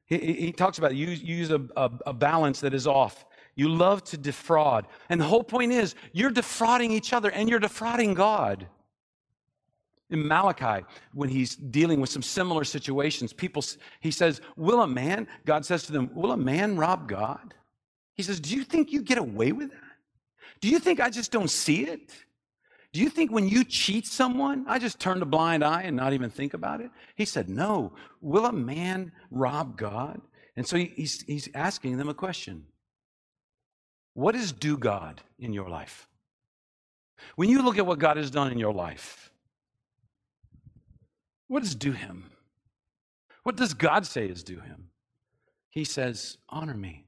He, 0.06 0.18
he 0.18 0.52
talks 0.52 0.78
about 0.78 0.96
you, 0.96 1.08
you 1.08 1.36
use 1.36 1.52
a, 1.52 1.62
a, 1.76 1.92
a 2.08 2.14
balance 2.14 2.62
that 2.62 2.74
is 2.74 2.88
off. 2.88 3.26
You 3.56 3.70
love 3.70 4.04
to 4.06 4.18
defraud. 4.18 4.86
And 5.10 5.20
the 5.20 5.26
whole 5.26 5.44
point 5.44 5.72
is, 5.72 5.96
you're 6.14 6.30
defrauding 6.30 6.92
each 6.92 7.12
other 7.12 7.32
and 7.32 7.50
you're 7.50 7.60
defrauding 7.60 8.14
God. 8.14 8.68
In 10.10 10.26
Malachi, 10.26 10.86
when 11.14 11.28
he's 11.28 11.56
dealing 11.56 12.00
with 12.00 12.10
some 12.10 12.22
similar 12.22 12.64
situations, 12.64 13.34
people, 13.34 13.62
he 14.00 14.12
says, 14.12 14.40
Will 14.56 14.82
a 14.82 14.88
man, 14.88 15.28
God 15.46 15.66
says 15.66 15.84
to 15.84 15.92
them, 15.92 16.10
Will 16.14 16.32
a 16.32 16.38
man 16.38 16.78
rob 16.78 17.10
God? 17.10 17.54
He 18.14 18.24
says, 18.24 18.40
Do 18.40 18.56
you 18.56 18.64
think 18.64 18.94
you 18.94 19.02
get 19.02 19.18
away 19.18 19.52
with 19.52 19.72
that? 19.72 19.82
Do 20.62 20.70
you 20.70 20.80
think 20.80 21.02
I 21.02 21.10
just 21.10 21.32
don't 21.32 21.50
see 21.50 21.84
it? 21.84 22.14
Do 22.98 23.04
you 23.04 23.12
think 23.12 23.32
when 23.32 23.48
you 23.48 23.64
cheat 23.64 24.08
someone, 24.08 24.66
I 24.68 24.80
just 24.80 25.00
turn 25.00 25.22
a 25.22 25.26
blind 25.26 25.64
eye 25.64 25.84
and 25.84 25.96
not 25.96 26.14
even 26.14 26.32
think 26.32 26.56
about 26.56 26.82
it? 26.82 26.90
He 27.14 27.26
said, 27.26 27.48
No. 27.48 27.94
Will 28.22 28.48
a 28.48 28.52
man 28.52 29.12
rob 29.30 29.78
God? 29.78 30.20
And 30.56 30.68
so 30.68 30.78
he's, 30.78 31.22
he's 31.22 31.48
asking 31.54 31.98
them 31.98 32.10
a 32.10 32.16
question 32.16 32.66
What 34.16 34.34
is 34.34 34.52
due 34.52 34.80
God 34.80 35.22
in 35.38 35.54
your 35.54 35.70
life? 35.70 36.08
When 37.36 37.50
you 37.50 37.62
look 37.62 37.78
at 37.78 37.86
what 37.86 38.00
God 38.00 38.18
has 38.18 38.32
done 38.32 38.52
in 38.52 38.58
your 38.58 38.74
life, 38.74 39.30
what 41.50 41.62
is 41.62 41.76
due 41.76 41.92
him? 41.92 42.32
What 43.44 43.58
does 43.58 43.76
God 43.76 44.08
say 44.08 44.26
is 44.26 44.42
due 44.44 44.62
him? 44.62 44.90
He 45.70 45.84
says, 45.84 46.40
Honor 46.50 46.74
me, 46.74 47.06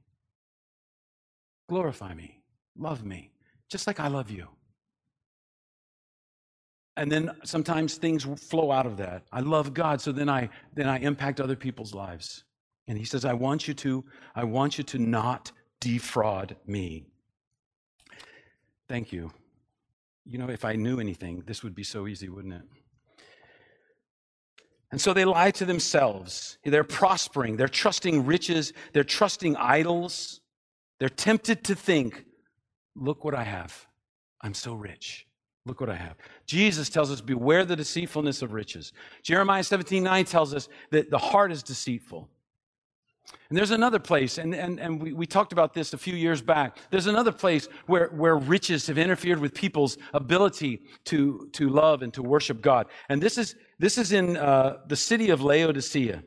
glorify 1.68 2.14
me, 2.14 2.44
love 2.78 3.04
me, 3.04 3.32
just 3.72 3.88
like 3.88 4.00
I 4.00 4.08
love 4.08 4.30
you. 4.30 4.50
And 7.00 7.10
then 7.10 7.32
sometimes 7.46 7.96
things 7.96 8.28
flow 8.50 8.74
out 8.74 8.86
of 8.86 8.98
that. 8.98 9.24
I 9.32 9.40
love 9.40 9.74
God, 9.74 10.02
so 10.02 10.12
then 10.12 10.28
I 10.28 10.50
then 10.74 10.90
I 10.90 10.98
impact 11.00 11.40
other 11.40 11.56
people's 11.56 11.94
lives. 11.94 12.44
And 12.90 12.98
he 12.98 13.06
says, 13.06 13.24
I 13.24 13.34
want 13.34 13.70
you 13.70 13.74
to, 13.76 14.04
I 14.36 14.44
want 14.44 14.78
you 14.78 14.84
to 14.84 15.00
not 15.00 15.54
defraud 15.80 16.58
me. 16.68 17.06
Thank 18.90 19.14
you. 19.14 19.32
You 20.26 20.40
know, 20.40 20.50
if 20.50 20.66
I 20.66 20.76
knew 20.76 21.00
anything, 21.00 21.44
this 21.46 21.64
would 21.64 21.74
be 21.74 21.84
so 21.84 22.06
easy, 22.06 22.28
wouldn't 22.28 22.56
it? 22.56 22.64
And 24.92 25.00
so 25.00 25.14
they 25.14 25.24
lie 25.24 25.52
to 25.52 25.64
themselves. 25.64 26.58
They're 26.66 26.84
prospering. 26.84 27.56
They're 27.56 27.70
trusting 27.70 28.26
riches. 28.26 28.74
They're 28.92 29.06
trusting 29.06 29.56
idols. 29.56 30.42
They're 31.00 31.08
tempted 31.08 31.64
to 31.64 31.76
think, 31.76 32.26
look 32.94 33.24
what 33.24 33.36
I 33.36 33.44
have. 33.44 33.88
I'm 34.42 34.54
so 34.54 34.74
rich. 34.74 35.29
Look 35.66 35.82
what 35.82 35.90
I 35.90 35.96
have. 35.96 36.16
Jesus 36.46 36.90
tells 36.90 37.12
us, 37.12 37.22
beware 37.22 37.66
the 37.66 37.76
deceitfulness 37.76 38.42
of 38.42 38.54
riches. 38.54 38.94
Jeremiah 39.24 39.64
17, 39.64 40.04
9 40.04 40.26
tells 40.26 40.54
us 40.54 40.70
that 40.92 41.10
the 41.10 41.18
heart 41.18 41.52
is 41.52 41.64
deceitful. 41.64 42.30
And 43.50 43.58
there's 43.58 43.72
another 43.72 44.00
place, 44.00 44.38
and, 44.38 44.56
and, 44.56 44.80
and 44.80 45.02
we, 45.02 45.14
we 45.14 45.26
talked 45.26 45.54
about 45.54 45.74
this 45.74 45.94
a 45.94 45.98
few 45.98 46.16
years 46.16 46.42
back. 46.42 46.78
There's 46.90 47.08
another 47.08 47.32
place 47.32 47.68
where, 47.88 48.08
where 48.08 48.38
riches 48.38 48.88
have 48.88 48.98
interfered 48.98 49.40
with 49.40 49.54
people's 49.54 49.98
ability 50.14 50.82
to, 51.06 51.50
to 51.54 51.70
love 51.70 52.02
and 52.02 52.14
to 52.14 52.24
worship 52.24 52.62
God. 52.62 52.88
And 53.08 53.22
this 53.22 53.38
is, 53.38 53.56
this 53.78 53.98
is 53.98 54.12
in 54.12 54.38
uh, 54.38 54.78
the 54.88 54.96
city 54.96 55.30
of 55.30 55.42
Laodicea. 55.42 56.24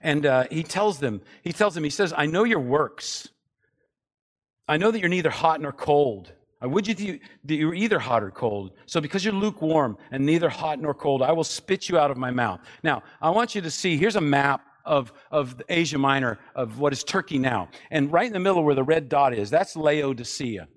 And 0.00 0.26
uh, 0.26 0.44
he 0.50 0.62
tells 0.62 0.98
them, 0.98 1.22
he 1.42 1.52
tells 1.52 1.74
them, 1.74 1.84
he 1.84 1.90
says, 1.90 2.12
I 2.16 2.26
know 2.26 2.44
your 2.44 2.60
works. 2.60 3.28
I 4.66 4.76
know 4.76 4.90
that 4.90 5.00
you're 5.00 5.08
neither 5.08 5.30
hot 5.30 5.60
nor 5.60 5.72
cold. 5.72 6.32
I 6.62 6.66
would 6.66 6.86
you 6.86 6.94
th- 6.94 7.20
that 7.44 7.54
you 7.54 7.66
were 7.66 7.74
either 7.74 7.98
hot 7.98 8.22
or 8.22 8.30
cold. 8.30 8.70
So 8.86 9.00
because 9.00 9.24
you're 9.24 9.34
lukewarm 9.34 9.98
and 10.12 10.24
neither 10.24 10.48
hot 10.48 10.80
nor 10.80 10.94
cold, 10.94 11.20
I 11.20 11.32
will 11.32 11.44
spit 11.44 11.88
you 11.88 11.98
out 11.98 12.10
of 12.12 12.16
my 12.16 12.30
mouth. 12.30 12.60
Now, 12.84 13.02
I 13.20 13.30
want 13.30 13.54
you 13.54 13.60
to 13.60 13.70
see, 13.70 13.96
here's 13.96 14.16
a 14.16 14.20
map 14.20 14.64
of, 14.84 15.12
of 15.32 15.60
Asia 15.68 15.98
Minor, 15.98 16.38
of 16.54 16.78
what 16.78 16.92
is 16.92 17.02
Turkey 17.02 17.38
now. 17.38 17.68
And 17.90 18.12
right 18.12 18.26
in 18.26 18.32
the 18.32 18.40
middle 18.40 18.62
where 18.62 18.76
the 18.76 18.84
red 18.84 19.08
dot 19.08 19.34
is, 19.34 19.50
that's 19.50 19.74
Laodicea. 19.74 20.68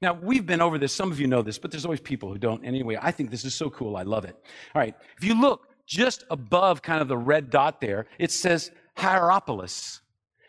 Now, 0.00 0.14
we've 0.14 0.46
been 0.46 0.62
over 0.62 0.78
this. 0.78 0.92
Some 0.92 1.12
of 1.12 1.20
you 1.20 1.26
know 1.26 1.42
this, 1.42 1.58
but 1.58 1.70
there's 1.70 1.84
always 1.84 2.00
people 2.00 2.30
who 2.30 2.38
don't. 2.38 2.64
Anyway, 2.64 2.98
I 3.00 3.10
think 3.10 3.30
this 3.30 3.44
is 3.44 3.54
so 3.54 3.68
cool. 3.70 3.96
I 3.96 4.02
love 4.02 4.24
it. 4.24 4.36
All 4.74 4.80
right. 4.80 4.94
If 5.18 5.24
you 5.24 5.40
look 5.40 5.68
just 5.86 6.24
above 6.30 6.82
kind 6.82 7.00
of 7.00 7.08
the 7.08 7.16
red 7.16 7.50
dot 7.50 7.80
there, 7.80 8.06
it 8.18 8.30
says 8.30 8.70
Hierapolis. 8.96 10.00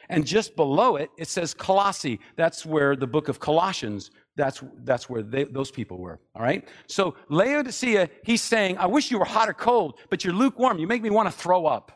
And 0.10 0.26
just 0.26 0.56
below 0.56 0.96
it, 0.96 1.10
it 1.18 1.28
says 1.28 1.54
Colossae. 1.54 2.20
That's 2.38 2.66
where 2.66 2.96
the 2.96 3.08
book 3.08 3.28
of 3.28 3.40
Colossians, 3.40 4.12
that's, 4.38 4.64
that's 4.84 5.10
where 5.10 5.24
they, 5.24 5.44
those 5.44 5.72
people 5.72 5.98
were. 5.98 6.20
All 6.36 6.44
right? 6.44 6.66
So 6.88 7.16
Laodicea, 7.28 8.10
he's 8.24 8.42
saying, 8.42 8.78
I 8.78 8.86
wish 8.86 9.12
you 9.12 9.20
were 9.20 9.26
hot 9.26 9.50
or 9.50 9.54
cold, 9.54 10.00
but 10.10 10.24
you're 10.24 10.34
lukewarm. 10.34 10.78
You 10.78 10.88
make 10.88 11.02
me 11.02 11.10
want 11.10 11.28
to 11.28 11.38
throw 11.38 11.66
up. 11.66 11.92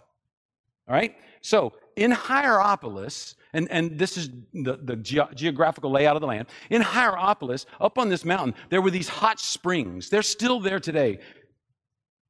All 0.89 0.95
right? 0.95 1.15
So 1.41 1.73
in 1.95 2.11
Hierapolis, 2.11 3.35
and, 3.53 3.69
and 3.69 3.97
this 3.97 4.17
is 4.17 4.29
the, 4.53 4.79
the 4.81 4.95
ge- 4.97 5.35
geographical 5.35 5.91
layout 5.91 6.15
of 6.15 6.21
the 6.21 6.27
land, 6.27 6.47
in 6.69 6.81
Hierapolis, 6.81 7.65
up 7.79 7.97
on 7.97 8.09
this 8.09 8.25
mountain, 8.25 8.55
there 8.69 8.81
were 8.81 8.91
these 8.91 9.07
hot 9.07 9.39
springs. 9.39 10.09
They're 10.09 10.21
still 10.21 10.59
there 10.59 10.79
today. 10.79 11.19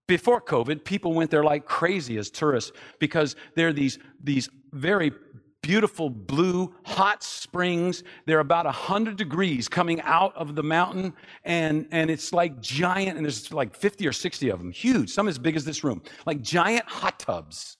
Before 0.07 0.41
COVID, 0.41 0.83
people 0.83 1.13
went 1.13 1.31
there 1.31 1.43
like 1.43 1.65
crazy 1.65 2.17
as 2.17 2.29
tourists 2.29 2.73
because 2.99 3.37
they're 3.55 3.71
these, 3.71 3.97
these 4.21 4.49
very 4.73 5.13
beautiful 5.61 6.09
blue 6.09 6.73
hot 6.83 7.23
springs. 7.23 8.03
They're 8.25 8.39
about 8.39 8.65
100 8.65 9.15
degrees 9.15 9.67
coming 9.67 10.01
out 10.01 10.35
of 10.35 10.55
the 10.55 10.63
mountain, 10.63 11.13
and, 11.45 11.87
and 11.91 12.09
it's 12.09 12.33
like 12.33 12.59
giant, 12.61 13.17
and 13.17 13.25
there's 13.25 13.53
like 13.53 13.75
50 13.75 14.07
or 14.07 14.11
60 14.11 14.49
of 14.49 14.59
them, 14.59 14.71
huge, 14.71 15.11
some 15.11 15.27
as 15.27 15.37
big 15.37 15.55
as 15.55 15.65
this 15.65 15.83
room, 15.83 16.01
like 16.25 16.41
giant 16.41 16.85
hot 16.85 17.19
tubs. 17.19 17.77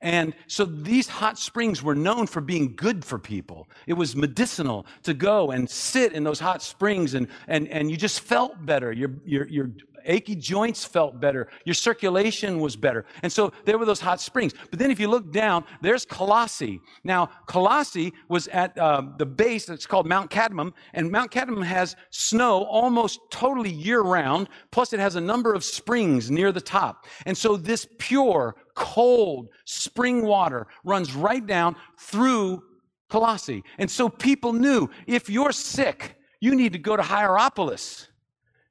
And 0.00 0.34
so 0.46 0.64
these 0.64 1.08
hot 1.08 1.38
springs 1.38 1.82
were 1.82 1.94
known 1.94 2.28
for 2.28 2.40
being 2.40 2.76
good 2.76 3.04
for 3.04 3.18
people. 3.18 3.68
It 3.88 3.94
was 3.94 4.14
medicinal 4.14 4.86
to 5.02 5.12
go 5.12 5.50
and 5.50 5.68
sit 5.68 6.12
in 6.12 6.22
those 6.22 6.38
hot 6.38 6.62
springs, 6.62 7.14
and, 7.14 7.26
and, 7.48 7.66
and 7.68 7.90
you 7.90 7.96
just 7.96 8.20
felt 8.20 8.64
better. 8.64 8.92
Your, 8.92 9.10
your, 9.24 9.48
your 9.48 9.70
achy 10.04 10.34
joints 10.34 10.84
felt 10.84 11.20
better. 11.20 11.48
Your 11.64 11.74
circulation 11.74 12.60
was 12.60 12.76
better. 12.76 13.04
And 13.22 13.32
so 13.32 13.52
there 13.64 13.78
were 13.78 13.84
those 13.84 14.00
hot 14.00 14.20
springs. 14.20 14.54
But 14.70 14.78
then 14.78 14.90
if 14.90 15.00
you 15.00 15.08
look 15.08 15.32
down, 15.32 15.64
there's 15.80 16.04
Colossae. 16.04 16.80
Now, 17.04 17.30
Colossae 17.46 18.12
was 18.28 18.48
at 18.48 18.76
uh, 18.78 19.02
the 19.16 19.26
base, 19.26 19.68
it's 19.68 19.86
called 19.86 20.06
Mount 20.06 20.30
Cadmus, 20.30 20.72
and 20.94 21.10
Mount 21.10 21.30
Cadmus 21.30 21.66
has 21.66 21.96
snow 22.10 22.64
almost 22.64 23.20
totally 23.30 23.70
year 23.70 24.02
round, 24.02 24.48
plus 24.70 24.92
it 24.92 25.00
has 25.00 25.16
a 25.16 25.20
number 25.20 25.54
of 25.54 25.64
springs 25.64 26.30
near 26.30 26.52
the 26.52 26.60
top. 26.60 27.06
And 27.26 27.36
so 27.36 27.56
this 27.56 27.86
pure, 27.98 28.56
cold 28.74 29.50
spring 29.64 30.24
water 30.24 30.66
runs 30.84 31.14
right 31.14 31.44
down 31.46 31.76
through 31.98 32.62
Colossae. 33.08 33.64
And 33.78 33.90
so 33.90 34.08
people 34.08 34.52
knew 34.52 34.88
if 35.06 35.30
you're 35.30 35.52
sick, 35.52 36.16
you 36.40 36.54
need 36.54 36.72
to 36.72 36.78
go 36.78 36.96
to 36.96 37.02
Hierapolis. 37.02 38.07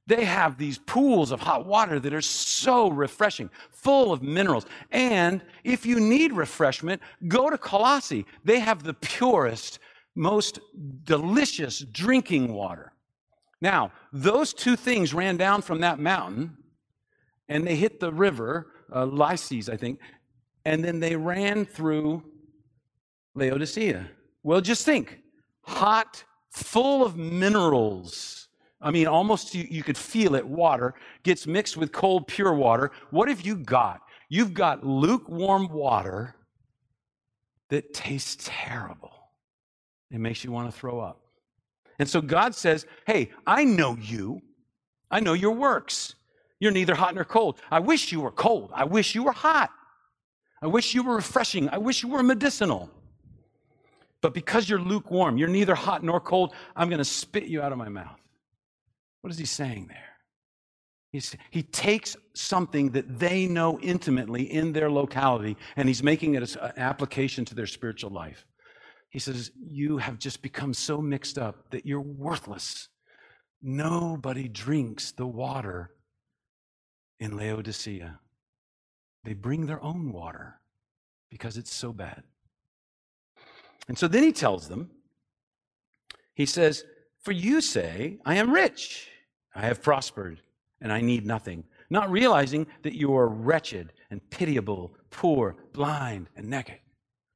They 0.08 0.24
have 0.24 0.58
these 0.58 0.78
pools 0.78 1.32
of 1.32 1.42
hot 1.42 1.66
water 1.66 2.00
that 2.00 2.14
are 2.14 2.22
so 2.22 2.90
refreshing, 2.90 3.50
full 3.70 4.14
of 4.14 4.24
minerals. 4.24 4.66
And 4.92 5.44
if 5.66 5.86
you 5.86 6.00
need 6.00 6.32
refreshment, 6.32 7.02
go 7.28 7.50
to 7.50 7.58
Colossae. 7.58 8.26
They 8.46 8.60
have 8.60 8.84
the 8.84 8.94
purest, 8.94 9.80
most 10.16 10.60
delicious 11.04 11.80
drinking 11.80 12.54
water. 12.54 12.94
Now, 13.60 13.92
those 14.14 14.54
two 14.54 14.78
things 14.78 15.14
ran 15.14 15.36
down 15.36 15.62
from 15.62 15.82
that 15.82 16.00
mountain 16.00 16.58
and 17.50 17.66
they 17.66 17.76
hit 17.76 18.00
the 18.00 18.12
river, 18.12 18.68
uh, 18.92 19.08
I 19.22 19.36
think, 19.36 20.00
and 20.66 20.84
then 20.84 21.00
they 21.00 21.16
ran 21.16 21.66
through 21.66 22.24
Laodicea. 23.36 24.10
Well, 24.44 24.62
just 24.62 24.86
think 24.86 25.20
hot, 25.62 26.24
full 26.50 27.06
of 27.06 27.18
minerals. 27.18 28.47
I 28.82 28.92
mean, 28.92 29.08
almost 29.08 29.56
you, 29.56 29.66
you 29.70 29.84
could 29.84 29.98
feel 29.98 30.36
it. 30.36 30.46
Water 30.46 30.94
gets 31.24 31.48
mixed 31.48 31.78
with 31.78 31.92
cold, 31.92 32.28
pure 32.28 32.54
water. 32.54 32.92
What 33.10 33.28
have 33.28 33.42
you 33.42 33.56
got? 33.56 34.02
You've 34.30 34.54
got 34.54 34.86
lukewarm 34.86 35.70
water 35.70 36.36
that 37.70 37.94
tastes 37.94 38.38
terrible. 38.50 39.14
It 40.12 40.20
makes 40.20 40.44
you 40.44 40.52
want 40.52 40.72
to 40.72 40.78
throw 40.78 41.00
up. 41.00 41.22
And 42.00 42.08
so 42.08 42.22
God 42.22 42.54
says, 42.54 42.86
Hey, 43.06 43.32
I 43.46 43.64
know 43.64 43.98
you. 44.00 44.42
I 45.10 45.20
know 45.20 45.34
your 45.34 45.54
works. 45.54 46.16
You're 46.60 46.72
neither 46.72 46.96
hot 46.96 47.16
nor 47.16 47.26
cold. 47.26 47.60
I 47.72 47.80
wish 47.80 48.12
you 48.12 48.22
were 48.22 48.32
cold. 48.32 48.72
I 48.74 48.84
wish 48.84 49.16
you 49.16 49.24
were 49.24 49.32
hot. 49.32 49.72
I 50.62 50.68
wish 50.68 50.94
you 50.94 51.04
were 51.04 51.16
refreshing. 51.16 51.70
I 51.70 51.78
wish 51.78 52.04
you 52.04 52.10
were 52.10 52.24
medicinal. 52.24 52.90
But 54.22 54.34
because 54.34 54.68
you're 54.68 54.80
lukewarm, 54.80 55.38
you're 55.38 55.48
neither 55.48 55.76
hot 55.76 56.04
nor 56.04 56.20
cold, 56.20 56.54
I'm 56.76 56.90
going 56.90 56.98
to 56.98 57.06
spit 57.06 57.46
you 57.46 57.62
out 57.62 57.72
of 57.72 57.78
my 57.78 57.90
mouth. 57.90 58.20
What 59.28 59.34
is 59.34 59.40
he 59.40 59.46
saying 59.46 59.88
there? 59.90 60.16
He's, 61.12 61.36
he 61.52 61.62
takes 61.62 62.16
something 62.34 62.92
that 62.92 63.20
they 63.20 63.46
know 63.46 63.78
intimately 63.82 64.44
in 64.44 64.72
their 64.72 64.90
locality 64.90 65.58
and 65.76 65.90
he's 65.90 66.02
making 66.02 66.36
it 66.36 66.56
an 66.56 66.72
application 66.78 67.44
to 67.44 67.54
their 67.54 67.68
spiritual 67.68 68.10
life. 68.10 68.46
He 69.10 69.20
says, 69.20 69.52
You 69.62 69.98
have 69.98 70.18
just 70.18 70.42
become 70.42 70.74
so 70.74 71.02
mixed 71.02 71.38
up 71.38 71.72
that 71.72 71.86
you're 71.86 72.00
worthless. 72.00 72.88
Nobody 73.62 74.48
drinks 74.48 75.12
the 75.12 75.28
water 75.28 75.92
in 77.20 77.36
Laodicea. 77.36 78.22
They 79.26 79.34
bring 79.34 79.66
their 79.66 79.84
own 79.84 80.14
water 80.14 80.62
because 81.30 81.58
it's 81.58 81.74
so 81.74 81.92
bad. 81.92 82.24
And 83.90 83.98
so 83.98 84.08
then 84.08 84.24
he 84.24 84.32
tells 84.32 84.70
them, 84.70 84.90
He 86.34 86.46
says, 86.46 86.86
For 87.24 87.34
you 87.34 87.60
say, 87.60 88.20
I 88.26 88.36
am 88.36 88.54
rich, 88.54 89.10
I 89.58 89.62
have 89.62 89.82
prospered, 89.82 90.40
and 90.82 90.94
I 90.94 91.02
need 91.02 91.26
nothing, 91.26 91.64
not 91.90 92.12
realizing 92.12 92.68
that 92.84 92.94
you 92.94 93.16
are 93.18 93.28
wretched 93.28 93.92
and 94.12 94.22
pitiable, 94.30 94.94
poor, 95.10 95.56
blind, 95.74 96.28
and 96.36 96.48
naked. 96.48 96.78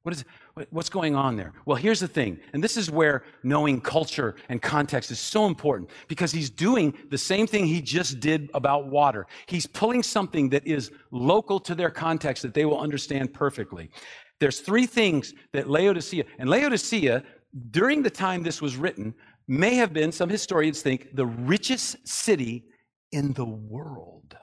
What 0.04 0.14
is 0.14 0.24
what's 0.70 0.88
going 0.88 1.16
on 1.16 1.34
there? 1.36 1.52
Well, 1.66 1.76
here's 1.76 1.98
the 1.98 2.06
thing, 2.06 2.38
and 2.52 2.62
this 2.62 2.76
is 2.76 2.90
where 2.90 3.24
knowing 3.42 3.80
culture 3.80 4.36
and 4.48 4.62
context 4.62 5.10
is 5.10 5.18
so 5.18 5.46
important 5.46 5.90
because 6.06 6.30
he's 6.30 6.48
doing 6.48 6.94
the 7.10 7.18
same 7.18 7.48
thing 7.48 7.66
he 7.66 7.80
just 7.80 8.20
did 8.20 8.50
about 8.54 8.86
water. 8.86 9.26
He's 9.46 9.66
pulling 9.66 10.04
something 10.04 10.48
that 10.50 10.64
is 10.64 10.92
local 11.10 11.58
to 11.60 11.74
their 11.74 11.90
context 11.90 12.44
that 12.44 12.54
they 12.54 12.64
will 12.64 12.78
understand 12.78 13.34
perfectly. 13.34 13.90
There's 14.38 14.60
three 14.60 14.86
things 14.86 15.34
that 15.52 15.68
Laodicea, 15.68 16.24
and 16.38 16.48
Laodicea, 16.48 17.24
during 17.70 18.02
the 18.02 18.10
time 18.10 18.42
this 18.42 18.62
was 18.62 18.76
written, 18.76 19.14
may 19.52 19.74
have 19.74 19.92
been, 19.92 20.10
some 20.12 20.30
historians 20.30 20.80
think, 20.80 21.14
the 21.14 21.26
richest 21.26 22.08
city 22.08 22.64
in 23.10 23.34
the 23.34 23.44
world. 23.44 24.36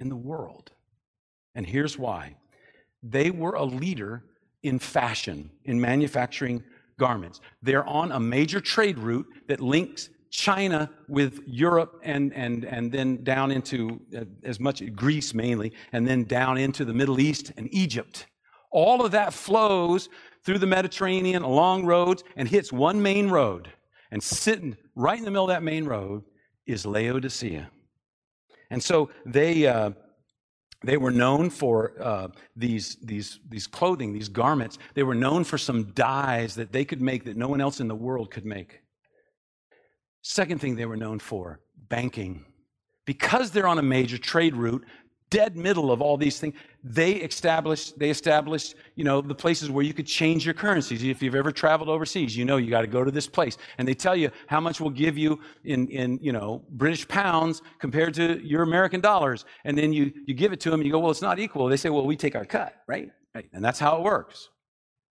In 0.00 0.08
the 0.08 0.16
world. 0.16 0.72
And 1.54 1.66
here's 1.66 1.98
why 1.98 2.36
they 3.02 3.30
were 3.30 3.52
a 3.52 3.64
leader 3.64 4.24
in 4.62 4.78
fashion, 4.78 5.50
in 5.64 5.80
manufacturing 5.80 6.64
garments. 6.98 7.40
They're 7.62 7.86
on 7.86 8.10
a 8.10 8.18
major 8.18 8.60
trade 8.60 8.98
route 8.98 9.26
that 9.48 9.60
links 9.60 10.08
China 10.30 10.90
with 11.08 11.40
Europe 11.46 12.00
and, 12.02 12.32
and, 12.34 12.64
and 12.64 12.90
then 12.90 13.22
down 13.22 13.50
into 13.50 14.00
uh, 14.16 14.24
as 14.42 14.58
much 14.58 14.82
Greece 14.94 15.34
mainly, 15.34 15.72
and 15.92 16.08
then 16.08 16.24
down 16.24 16.58
into 16.58 16.84
the 16.84 16.92
Middle 16.92 17.20
East 17.20 17.52
and 17.56 17.68
Egypt. 17.72 18.26
All 18.70 19.04
of 19.04 19.12
that 19.12 19.32
flows 19.32 20.08
through 20.44 20.58
the 20.58 20.66
Mediterranean 20.66 21.42
along 21.42 21.84
roads 21.86 22.24
and 22.34 22.48
hits 22.48 22.72
one 22.72 23.00
main 23.00 23.28
road. 23.28 23.70
And 24.10 24.22
sitting 24.22 24.76
right 24.94 25.18
in 25.18 25.24
the 25.24 25.30
middle 25.30 25.44
of 25.44 25.50
that 25.50 25.62
main 25.62 25.84
road 25.84 26.22
is 26.66 26.86
Laodicea. 26.86 27.70
And 28.70 28.82
so 28.82 29.10
they, 29.24 29.66
uh, 29.66 29.90
they 30.84 30.96
were 30.96 31.10
known 31.10 31.50
for 31.50 31.92
uh, 32.00 32.28
these, 32.54 32.96
these, 33.02 33.40
these 33.48 33.66
clothing, 33.66 34.12
these 34.12 34.28
garments. 34.28 34.78
They 34.94 35.02
were 35.02 35.14
known 35.14 35.44
for 35.44 35.58
some 35.58 35.92
dyes 35.92 36.54
that 36.56 36.72
they 36.72 36.84
could 36.84 37.00
make 37.00 37.24
that 37.24 37.36
no 37.36 37.48
one 37.48 37.60
else 37.60 37.80
in 37.80 37.88
the 37.88 37.94
world 37.94 38.30
could 38.30 38.44
make. 38.44 38.80
Second 40.22 40.60
thing 40.60 40.76
they 40.76 40.86
were 40.86 40.96
known 40.96 41.18
for 41.18 41.60
banking. 41.88 42.44
Because 43.04 43.52
they're 43.52 43.68
on 43.68 43.78
a 43.78 43.82
major 43.82 44.18
trade 44.18 44.56
route, 44.56 44.84
dead 45.36 45.54
middle 45.54 45.92
of 45.92 46.00
all 46.00 46.16
these 46.16 46.40
things, 46.40 46.54
they 46.82 47.12
established, 47.16 47.98
they 47.98 48.08
established, 48.08 48.74
you 48.94 49.04
know, 49.04 49.20
the 49.20 49.34
places 49.34 49.68
where 49.68 49.84
you 49.84 49.92
could 49.92 50.06
change 50.06 50.46
your 50.46 50.54
currencies. 50.54 51.04
If 51.04 51.20
you've 51.22 51.34
ever 51.34 51.52
traveled 51.52 51.90
overseas, 51.90 52.34
you 52.34 52.46
know 52.46 52.56
you 52.56 52.70
got 52.70 52.80
to 52.80 52.86
go 52.86 53.04
to 53.04 53.10
this 53.10 53.26
place. 53.26 53.58
And 53.76 53.86
they 53.86 53.92
tell 53.92 54.16
you 54.16 54.30
how 54.46 54.60
much 54.60 54.80
we'll 54.80 54.98
give 55.04 55.18
you 55.18 55.38
in, 55.64 55.88
in, 55.88 56.18
you 56.22 56.32
know, 56.32 56.64
British 56.70 57.06
pounds 57.06 57.60
compared 57.78 58.14
to 58.14 58.40
your 58.42 58.62
American 58.62 59.02
dollars. 59.02 59.44
And 59.66 59.76
then 59.76 59.92
you, 59.92 60.10
you 60.26 60.32
give 60.32 60.54
it 60.54 60.60
to 60.60 60.70
them, 60.70 60.80
you 60.80 60.90
go, 60.90 61.00
well, 61.00 61.10
it's 61.10 61.20
not 61.20 61.38
equal. 61.38 61.66
They 61.66 61.76
say, 61.76 61.90
well, 61.90 62.06
we 62.06 62.16
take 62.16 62.34
our 62.34 62.46
cut, 62.46 62.72
right? 62.88 63.10
right? 63.34 63.46
And 63.52 63.62
that's 63.62 63.78
how 63.78 63.98
it 63.98 64.02
works. 64.02 64.48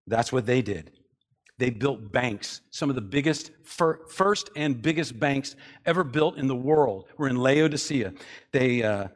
That's 0.07 0.31
what 0.31 0.47
they 0.47 0.63
did. 0.63 0.91
They 1.59 1.69
built 1.69 2.11
banks, 2.11 2.61
some 2.71 2.89
of 2.89 2.95
the 2.95 3.07
biggest, 3.17 3.51
fir- 3.63 4.07
first 4.07 4.49
and 4.55 4.81
biggest 4.81 5.19
banks 5.19 5.55
ever 5.85 6.03
built 6.03 6.37
in 6.37 6.47
the 6.47 6.55
world 6.55 7.05
were 7.17 7.29
in 7.29 7.37
Laodicea. 7.37 8.11
They, 8.51 8.81
uh, 8.81 9.07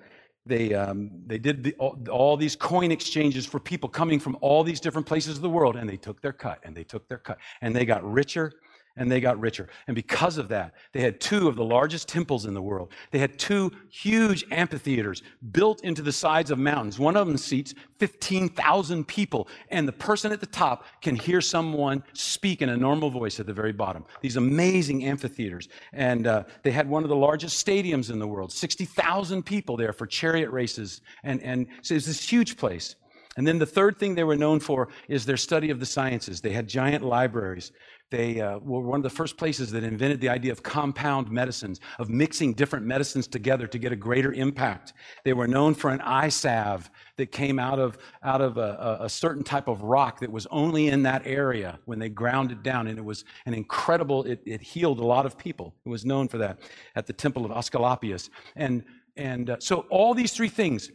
they, 0.50 0.74
um, 0.74 1.12
they 1.26 1.38
did 1.38 1.64
the, 1.64 1.74
all, 1.76 1.98
all 2.12 2.36
these 2.36 2.56
coin 2.56 2.92
exchanges 2.92 3.46
for 3.46 3.60
people 3.60 3.88
coming 3.88 4.20
from 4.20 4.38
all 4.42 4.64
these 4.64 4.80
different 4.80 5.08
places 5.08 5.38
of 5.38 5.42
the 5.42 5.50
world, 5.50 5.76
and 5.76 5.90
they 5.90 5.98
took 5.98 6.22
their 6.22 6.34
cut, 6.34 6.60
and 6.64 6.76
they 6.76 6.84
took 6.84 7.08
their 7.08 7.18
cut, 7.20 7.38
and 7.62 7.76
they 7.76 7.86
got 7.86 8.04
richer 8.04 8.54
and 8.98 9.12
they 9.12 9.22
got 9.22 9.40
richer. 9.40 9.70
And 9.88 9.96
because 9.96 10.38
of 10.38 10.48
that, 10.50 10.74
they 10.92 11.02
had 11.02 11.20
two 11.20 11.48
of 11.48 11.56
the 11.56 11.64
largest 11.64 12.08
temples 12.08 12.46
in 12.46 12.54
the 12.54 12.62
world. 12.62 12.92
They 13.12 13.20
had 13.20 13.40
two 13.40 13.72
huge 13.90 14.44
amphitheaters 14.52 15.24
built 15.52 15.84
into 15.84 16.02
the 16.02 16.12
sides 16.12 16.52
of 16.52 16.60
mountains. 16.60 17.00
One 17.00 17.16
of 17.16 17.28
them 17.28 17.38
seats 17.38 17.74
15,000 18.00 19.08
people, 19.08 19.48
and 19.70 19.88
the 19.88 19.94
person 19.94 20.32
at 20.32 20.40
the 20.40 20.46
top 20.46 20.86
can 21.02 21.16
hear 21.16 21.42
someone 21.42 22.04
speak 22.14 22.62
in 22.62 22.70
a 22.70 22.78
normal 22.78 23.10
voice 23.10 23.40
at 23.40 23.46
the 23.46 23.54
very 23.54 23.74
bottom. 23.74 24.06
These 24.22 24.38
amazing 24.38 25.06
amphitheaters. 25.06 25.70
And 25.94 26.28
uh, 26.28 26.44
they 26.64 26.72
had 26.72 26.90
one 26.90 27.04
of 27.04 27.10
the 27.10 27.16
largest 27.16 27.66
stadiums 27.66 28.10
in 28.12 28.20
the 28.20 28.28
world 28.28 28.52
60,000 28.52 29.44
people 29.44 29.78
there 29.78 29.94
for 29.94 30.06
chariot 30.06 30.50
races. 30.50 31.02
And, 31.24 31.42
and 31.42 31.68
so 31.82 31.96
it's 31.96 32.06
this 32.06 32.28
huge 32.28 32.58
place. 32.58 32.96
And 33.38 33.48
then 33.48 33.58
the 33.58 33.66
third 33.66 33.98
thing 33.98 34.16
they 34.16 34.24
were 34.24 34.36
known 34.36 34.60
for 34.60 34.90
is 35.08 35.26
their 35.26 35.38
study 35.38 35.70
of 35.70 35.80
the 35.80 35.86
sciences. 35.86 36.42
They 36.42 36.52
had 36.52 36.68
giant 36.68 37.06
libraries. 37.06 37.72
They 38.12 38.42
uh, 38.42 38.58
were 38.60 38.82
one 38.82 39.00
of 39.00 39.04
the 39.04 39.10
first 39.10 39.38
places 39.38 39.70
that 39.72 39.84
invented 39.84 40.20
the 40.20 40.30
idea 40.30 40.52
of 40.52 40.64
compound 40.64 41.30
medicines, 41.30 41.80
of 42.00 42.10
mixing 42.10 42.54
different 42.54 42.86
medicines 42.86 43.28
together 43.28 43.68
to 43.68 43.78
get 43.78 43.92
a 43.92 43.96
greater 43.96 44.34
impact. 44.34 44.94
They 45.24 45.34
were 45.34 45.48
known 45.48 45.76
for 45.76 45.92
an 45.92 46.02
eye 46.02 46.30
salve 46.30 46.90
that 47.18 47.32
came 47.32 47.60
out 47.60 47.78
of, 47.78 48.00
out 48.24 48.42
of 48.42 48.58
a, 48.58 48.98
a, 49.02 49.10
certain 49.10 49.44
type 49.44 49.68
of 49.68 49.84
rock 49.84 50.20
that 50.22 50.32
was 50.32 50.48
only 50.50 50.88
in 50.88 51.04
that 51.04 51.22
area 51.26 51.78
when 51.86 52.00
they 52.00 52.10
ground 52.10 52.52
it 52.52 52.64
down. 52.64 52.88
And 52.88 52.98
it 52.98 53.06
was 53.06 53.26
an 53.46 53.54
incredible, 53.54 54.24
it, 54.24 54.42
it 54.44 54.62
healed 54.62 55.00
a 55.00 55.06
lot 55.06 55.28
of 55.28 55.38
people. 55.38 55.76
It 55.86 55.90
was 55.90 56.04
known 56.04 56.28
for 56.28 56.40
that 56.40 56.60
at 56.96 57.06
the 57.06 57.14
temple 57.14 57.46
of 57.46 57.52
Asclepius. 57.52 58.32
And, 58.56 58.84
and 59.18 59.52
uh, 59.52 59.58
so 59.60 59.86
all 59.92 60.16
these 60.16 60.34
three 60.34 60.50
things, 60.50 60.92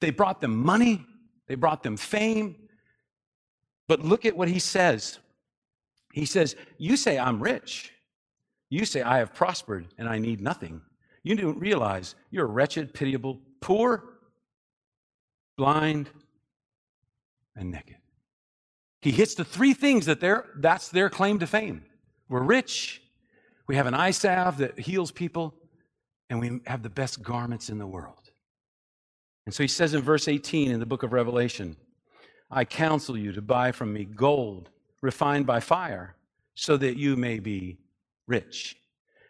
they 0.00 0.10
brought 0.10 0.40
them 0.40 0.56
money, 0.56 1.06
they 1.46 1.54
brought 1.54 1.84
them 1.84 1.96
fame. 1.96 2.56
But 3.86 4.00
look 4.00 4.24
at 4.24 4.36
what 4.36 4.48
he 4.48 4.58
says. 4.58 5.18
He 6.14 6.26
says, 6.26 6.54
You 6.78 6.96
say 6.96 7.18
I'm 7.18 7.42
rich. 7.42 7.92
You 8.70 8.84
say 8.84 9.02
I 9.02 9.18
have 9.18 9.34
prospered 9.34 9.88
and 9.98 10.08
I 10.08 10.18
need 10.18 10.40
nothing. 10.40 10.80
You 11.24 11.34
don't 11.34 11.58
realize 11.58 12.14
you're 12.30 12.46
wretched, 12.46 12.94
pitiable, 12.94 13.40
poor, 13.60 14.04
blind, 15.56 16.08
and 17.56 17.72
naked. 17.72 17.96
He 19.02 19.10
hits 19.10 19.34
the 19.34 19.44
three 19.44 19.74
things 19.74 20.06
that 20.06 20.20
they're, 20.20 20.46
that's 20.58 20.88
their 20.88 21.10
claim 21.10 21.40
to 21.40 21.48
fame. 21.48 21.84
We're 22.28 22.42
rich, 22.42 23.02
we 23.66 23.74
have 23.74 23.86
an 23.86 23.94
eye 23.94 24.12
salve 24.12 24.58
that 24.58 24.78
heals 24.78 25.10
people, 25.10 25.52
and 26.30 26.38
we 26.38 26.60
have 26.68 26.84
the 26.84 26.90
best 26.90 27.22
garments 27.24 27.70
in 27.70 27.78
the 27.78 27.88
world. 27.88 28.30
And 29.46 29.54
so 29.54 29.64
he 29.64 29.68
says 29.68 29.94
in 29.94 30.00
verse 30.02 30.28
18 30.28 30.70
in 30.70 30.78
the 30.78 30.86
book 30.86 31.02
of 31.02 31.12
Revelation, 31.12 31.76
I 32.52 32.64
counsel 32.64 33.18
you 33.18 33.32
to 33.32 33.42
buy 33.42 33.72
from 33.72 33.92
me 33.92 34.04
gold 34.04 34.70
refined 35.04 35.46
by 35.46 35.60
fire, 35.60 36.16
so 36.54 36.76
that 36.78 36.96
you 36.96 37.14
may 37.14 37.38
be 37.38 37.78
rich, 38.26 38.76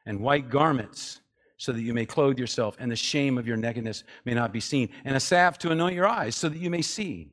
and 0.06 0.20
white 0.20 0.48
garments, 0.48 1.20
so 1.56 1.72
that 1.72 1.82
you 1.82 1.92
may 1.92 2.06
clothe 2.06 2.38
yourself, 2.38 2.76
and 2.78 2.90
the 2.90 2.96
shame 2.96 3.36
of 3.36 3.46
your 3.46 3.56
nakedness 3.56 4.04
may 4.24 4.34
not 4.34 4.52
be 4.52 4.60
seen, 4.60 4.88
and 5.04 5.16
a 5.16 5.20
salve 5.20 5.58
to 5.58 5.70
anoint 5.70 5.94
your 5.94 6.06
eyes, 6.06 6.36
so 6.36 6.48
that 6.48 6.58
you 6.58 6.70
may 6.70 6.82
see. 6.82 7.30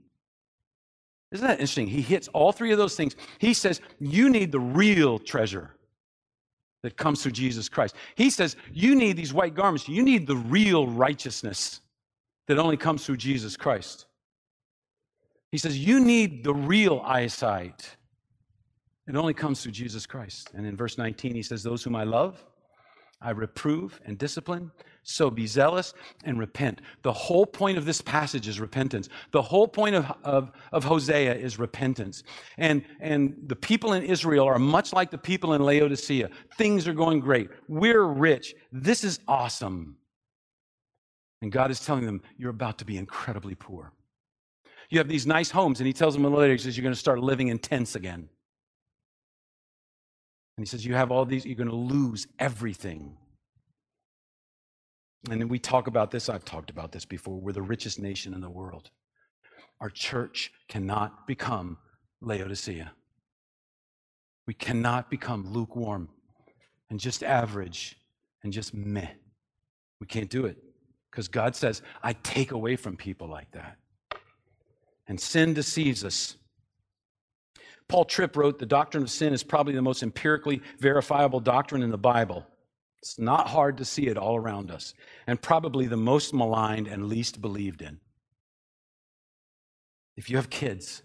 Isn't 1.32 1.48
that 1.48 1.60
interesting? 1.60 1.88
He 1.88 2.02
hits 2.02 2.28
all 2.30 2.52
three 2.52 2.72
of 2.72 2.78
those 2.78 2.96
things. 2.96 3.16
He 3.38 3.54
says, 3.54 3.80
You 4.00 4.30
need 4.30 4.52
the 4.52 4.60
real 4.60 5.20
treasure 5.20 5.76
that 6.84 6.98
comes 6.98 7.22
through 7.22 7.34
Jesus 7.34 7.70
Christ. 7.70 7.96
He 8.16 8.30
says, 8.30 8.56
You 8.74 8.96
need 8.96 9.18
these 9.18 9.34
white 9.34 9.54
garments. 9.54 9.88
You 9.88 10.04
need 10.04 10.28
the 10.28 10.36
real 10.36 10.88
righteousness 10.88 11.80
that 12.48 12.58
only 12.58 12.76
comes 12.76 13.06
through 13.06 13.18
Jesus 13.18 13.56
Christ. 13.56 14.08
He 15.52 15.58
says, 15.58 15.78
You 15.78 16.00
need 16.00 16.44
the 16.44 16.54
real 16.54 17.02
eyesight. 17.06 17.96
It 19.08 19.16
only 19.16 19.34
comes 19.34 19.62
through 19.62 19.72
Jesus 19.72 20.06
Christ. 20.06 20.52
And 20.54 20.66
in 20.66 20.78
verse 20.78 20.97
19, 20.97 21.34
he 21.34 21.43
says, 21.43 21.64
Those 21.64 21.84
whom 21.84 21.95
I 21.95 22.04
love, 22.04 22.43
I 23.22 23.32
reprove 23.32 23.99
and 24.06 24.18
discipline. 24.18 24.72
So 25.04 25.30
be 25.30 25.47
zealous 25.47 25.93
and 26.24 26.39
repent. 26.39 26.82
The 27.02 27.14
whole 27.14 27.45
point 27.45 27.78
of 27.78 27.86
this 27.86 28.02
passage 28.02 28.47
is 28.47 28.60
repentance. 28.60 29.10
The 29.32 29.41
whole 29.41 29.68
point 29.68 29.95
of, 29.95 30.12
of, 30.24 30.52
of 30.72 30.84
Hosea 30.84 31.36
is 31.36 31.60
repentance. 31.60 32.24
And, 32.58 32.84
and 32.99 33.36
the 33.47 33.56
people 33.56 33.93
in 33.93 34.04
Israel 34.04 34.45
are 34.45 34.60
much 34.60 34.93
like 34.93 35.12
the 35.12 35.18
people 35.18 35.54
in 35.54 35.64
Laodicea. 35.64 36.30
Things 36.58 36.88
are 36.88 36.93
going 36.93 37.20
great. 37.20 37.49
We're 37.68 38.04
rich. 38.04 38.56
This 38.72 39.04
is 39.04 39.20
awesome. 39.28 39.97
And 41.41 41.52
God 41.52 41.72
is 41.72 41.80
telling 41.80 42.06
them, 42.06 42.22
You're 42.38 42.52
about 42.52 42.78
to 42.80 42.86
be 42.86 42.97
incredibly 42.97 43.56
poor. 43.56 43.91
You 44.89 44.99
have 44.99 45.08
these 45.08 45.26
nice 45.26 45.49
homes, 45.49 45.80
and 45.80 45.88
He 45.88 45.93
tells 45.93 46.14
them 46.16 46.24
later, 46.24 46.54
He 46.54 46.60
says, 46.60 46.78
You're 46.78 46.84
going 46.84 46.93
to 46.93 46.99
start 46.99 47.20
living 47.20 47.47
in 47.47 47.60
tents 47.60 47.95
again. 47.95 48.30
And 50.62 50.68
He 50.68 50.70
says, 50.70 50.86
You 50.86 50.93
have 50.93 51.09
all 51.09 51.26
these, 51.26 51.43
you're 51.43 51.55
going 51.55 51.72
to 51.72 51.76
lose 51.76 52.28
everything. 52.38 53.18
And 55.28 55.49
we 55.49 55.57
talk 55.57 55.88
about 55.88 56.12
this, 56.12 56.30
I've 56.30 56.45
talked 56.45 56.70
about 56.70 56.91
this 56.91 57.03
before. 57.03 57.41
We're 57.41 57.51
the 57.51 57.64
richest 57.64 57.97
nation 57.97 58.36
in 58.36 58.41
the 58.41 58.49
world. 58.49 58.91
Our 59.80 59.89
church 59.89 60.51
cannot 60.70 61.26
become 61.26 61.80
Laodicea. 62.22 62.91
We 64.45 64.53
cannot 64.53 65.09
become 65.09 65.51
lukewarm 65.51 66.09
and 66.91 66.99
just 66.99 67.24
average 67.24 67.97
and 68.43 68.53
just 68.53 68.72
meh. 68.72 69.09
We 69.99 70.05
can't 70.05 70.30
do 70.30 70.45
it 70.45 70.57
because 71.09 71.28
God 71.28 71.55
says, 71.55 71.82
I 72.03 72.14
take 72.14 72.51
away 72.51 72.76
from 72.76 72.97
people 72.97 73.28
like 73.28 73.49
that. 73.53 73.78
And 75.07 75.20
sin 75.20 75.55
deceives 75.55 76.05
us. 76.05 76.36
Paul 77.92 78.06
Tripp 78.06 78.38
wrote, 78.38 78.58
The 78.58 78.66
doctrine 78.66 79.04
of 79.04 79.12
sin 79.12 79.34
is 79.34 79.44
probably 79.44 79.74
the 79.74 79.82
most 79.82 80.02
empirically 80.02 80.62
verifiable 80.80 81.42
doctrine 81.42 81.84
in 81.84 81.92
the 81.92 81.98
Bible. 81.98 82.48
It's 83.02 83.20
not 83.20 83.50
hard 83.50 83.78
to 83.80 83.86
see 83.86 84.08
it 84.08 84.18
all 84.18 84.38
around 84.38 84.72
us, 84.72 84.94
and 85.28 85.42
probably 85.42 85.88
the 85.88 85.98
most 85.98 86.34
maligned 86.34 86.88
and 86.88 87.10
least 87.10 87.42
believed 87.42 87.82
in. 87.82 88.00
If 90.16 90.30
you 90.30 90.38
have 90.38 90.50
kids, 90.50 91.04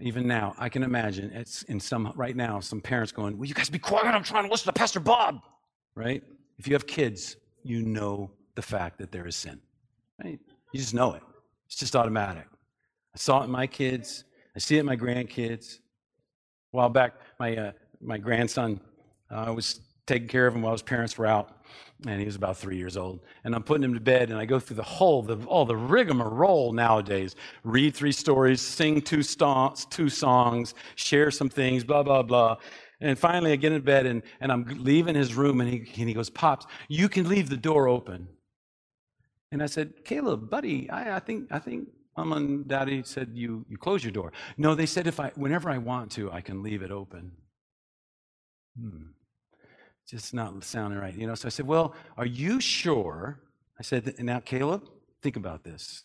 even 0.00 0.26
now, 0.26 0.56
I 0.58 0.68
can 0.68 0.82
imagine 0.82 1.30
it's 1.32 1.62
in 1.62 1.78
some 1.78 2.12
right 2.16 2.34
now, 2.34 2.58
some 2.58 2.80
parents 2.80 3.12
going, 3.12 3.38
Will 3.38 3.46
you 3.46 3.54
guys 3.54 3.70
be 3.70 3.78
quiet? 3.78 4.06
I'm 4.06 4.24
trying 4.24 4.46
to 4.46 4.50
listen 4.50 4.66
to 4.66 4.72
Pastor 4.72 4.98
Bob. 4.98 5.42
Right? 5.94 6.24
If 6.58 6.66
you 6.66 6.74
have 6.74 6.88
kids, 6.88 7.36
you 7.62 7.82
know 7.82 8.32
the 8.56 8.62
fact 8.62 8.98
that 8.98 9.12
there 9.12 9.28
is 9.28 9.36
sin. 9.36 9.60
Right? 10.24 10.40
You 10.72 10.80
just 10.80 10.92
know 10.92 11.12
it. 11.12 11.22
It's 11.66 11.76
just 11.76 11.94
automatic. 11.94 12.48
I 13.14 13.18
saw 13.18 13.42
it 13.42 13.44
in 13.44 13.50
my 13.50 13.66
kids. 13.66 14.24
I 14.56 14.58
see 14.58 14.76
it 14.76 14.80
in 14.80 14.86
my 14.86 14.96
grandkids. 14.96 15.76
A 15.76 16.76
while 16.76 16.88
back, 16.88 17.14
my 17.38 17.56
uh, 17.56 17.72
my 18.00 18.18
grandson, 18.18 18.80
uh, 19.30 19.52
was 19.54 19.80
taking 20.06 20.28
care 20.28 20.46
of 20.46 20.54
him 20.54 20.62
while 20.62 20.72
his 20.72 20.82
parents 20.82 21.16
were 21.16 21.26
out, 21.26 21.64
and 22.06 22.20
he 22.20 22.26
was 22.26 22.36
about 22.36 22.56
three 22.58 22.76
years 22.76 22.96
old. 22.96 23.20
And 23.44 23.54
I'm 23.54 23.62
putting 23.62 23.84
him 23.84 23.94
to 23.94 24.00
bed, 24.00 24.30
and 24.30 24.38
I 24.38 24.44
go 24.44 24.58
through 24.58 24.76
the 24.76 24.82
whole, 24.82 25.22
the 25.22 25.36
all 25.46 25.64
the 25.64 25.76
rigmarole 25.76 26.72
nowadays: 26.72 27.36
read 27.62 27.94
three 27.94 28.12
stories, 28.12 28.60
sing 28.60 29.00
two 29.00 29.22
songs, 29.22 29.86
two 29.86 30.08
songs, 30.08 30.74
share 30.96 31.30
some 31.30 31.48
things, 31.48 31.84
blah 31.84 32.02
blah 32.02 32.22
blah. 32.22 32.56
And 33.00 33.18
finally, 33.18 33.52
I 33.52 33.56
get 33.56 33.72
in 33.72 33.82
bed, 33.82 34.06
and, 34.06 34.22
and 34.40 34.50
I'm 34.50 34.64
leaving 34.78 35.14
his 35.14 35.34
room, 35.34 35.60
and 35.60 35.68
he, 35.68 35.78
and 36.00 36.08
he 36.08 36.14
goes, 36.14 36.30
"Pops, 36.30 36.66
you 36.88 37.08
can 37.08 37.28
leave 37.28 37.48
the 37.48 37.56
door 37.56 37.86
open." 37.86 38.28
And 39.52 39.62
I 39.62 39.66
said, 39.66 40.04
"Caleb, 40.04 40.50
buddy, 40.50 40.90
I, 40.90 41.16
I 41.16 41.20
think 41.20 41.48
I 41.52 41.60
think 41.60 41.88
Mom 42.16 42.32
and 42.32 42.68
Daddy 42.68 43.02
said 43.04 43.30
you 43.34 43.64
you 43.68 43.76
close 43.76 44.04
your 44.04 44.12
door. 44.12 44.32
No, 44.56 44.74
they 44.74 44.86
said 44.86 45.06
if 45.06 45.20
I 45.20 45.32
whenever 45.36 45.70
I 45.70 45.78
want 45.78 46.12
to, 46.12 46.30
I 46.32 46.40
can 46.40 46.62
leave 46.62 46.82
it 46.82 46.90
open. 46.90 47.32
Hmm. 48.78 49.02
Just 50.08 50.34
not 50.34 50.62
sounding 50.64 50.98
right, 50.98 51.14
you 51.14 51.26
know. 51.26 51.34
So 51.34 51.46
I 51.46 51.50
said, 51.50 51.66
Well, 51.66 51.94
are 52.16 52.26
you 52.26 52.60
sure? 52.60 53.40
I 53.78 53.82
said, 53.82 54.14
now 54.20 54.40
Caleb, 54.40 54.88
think 55.22 55.36
about 55.36 55.64
this. 55.64 56.04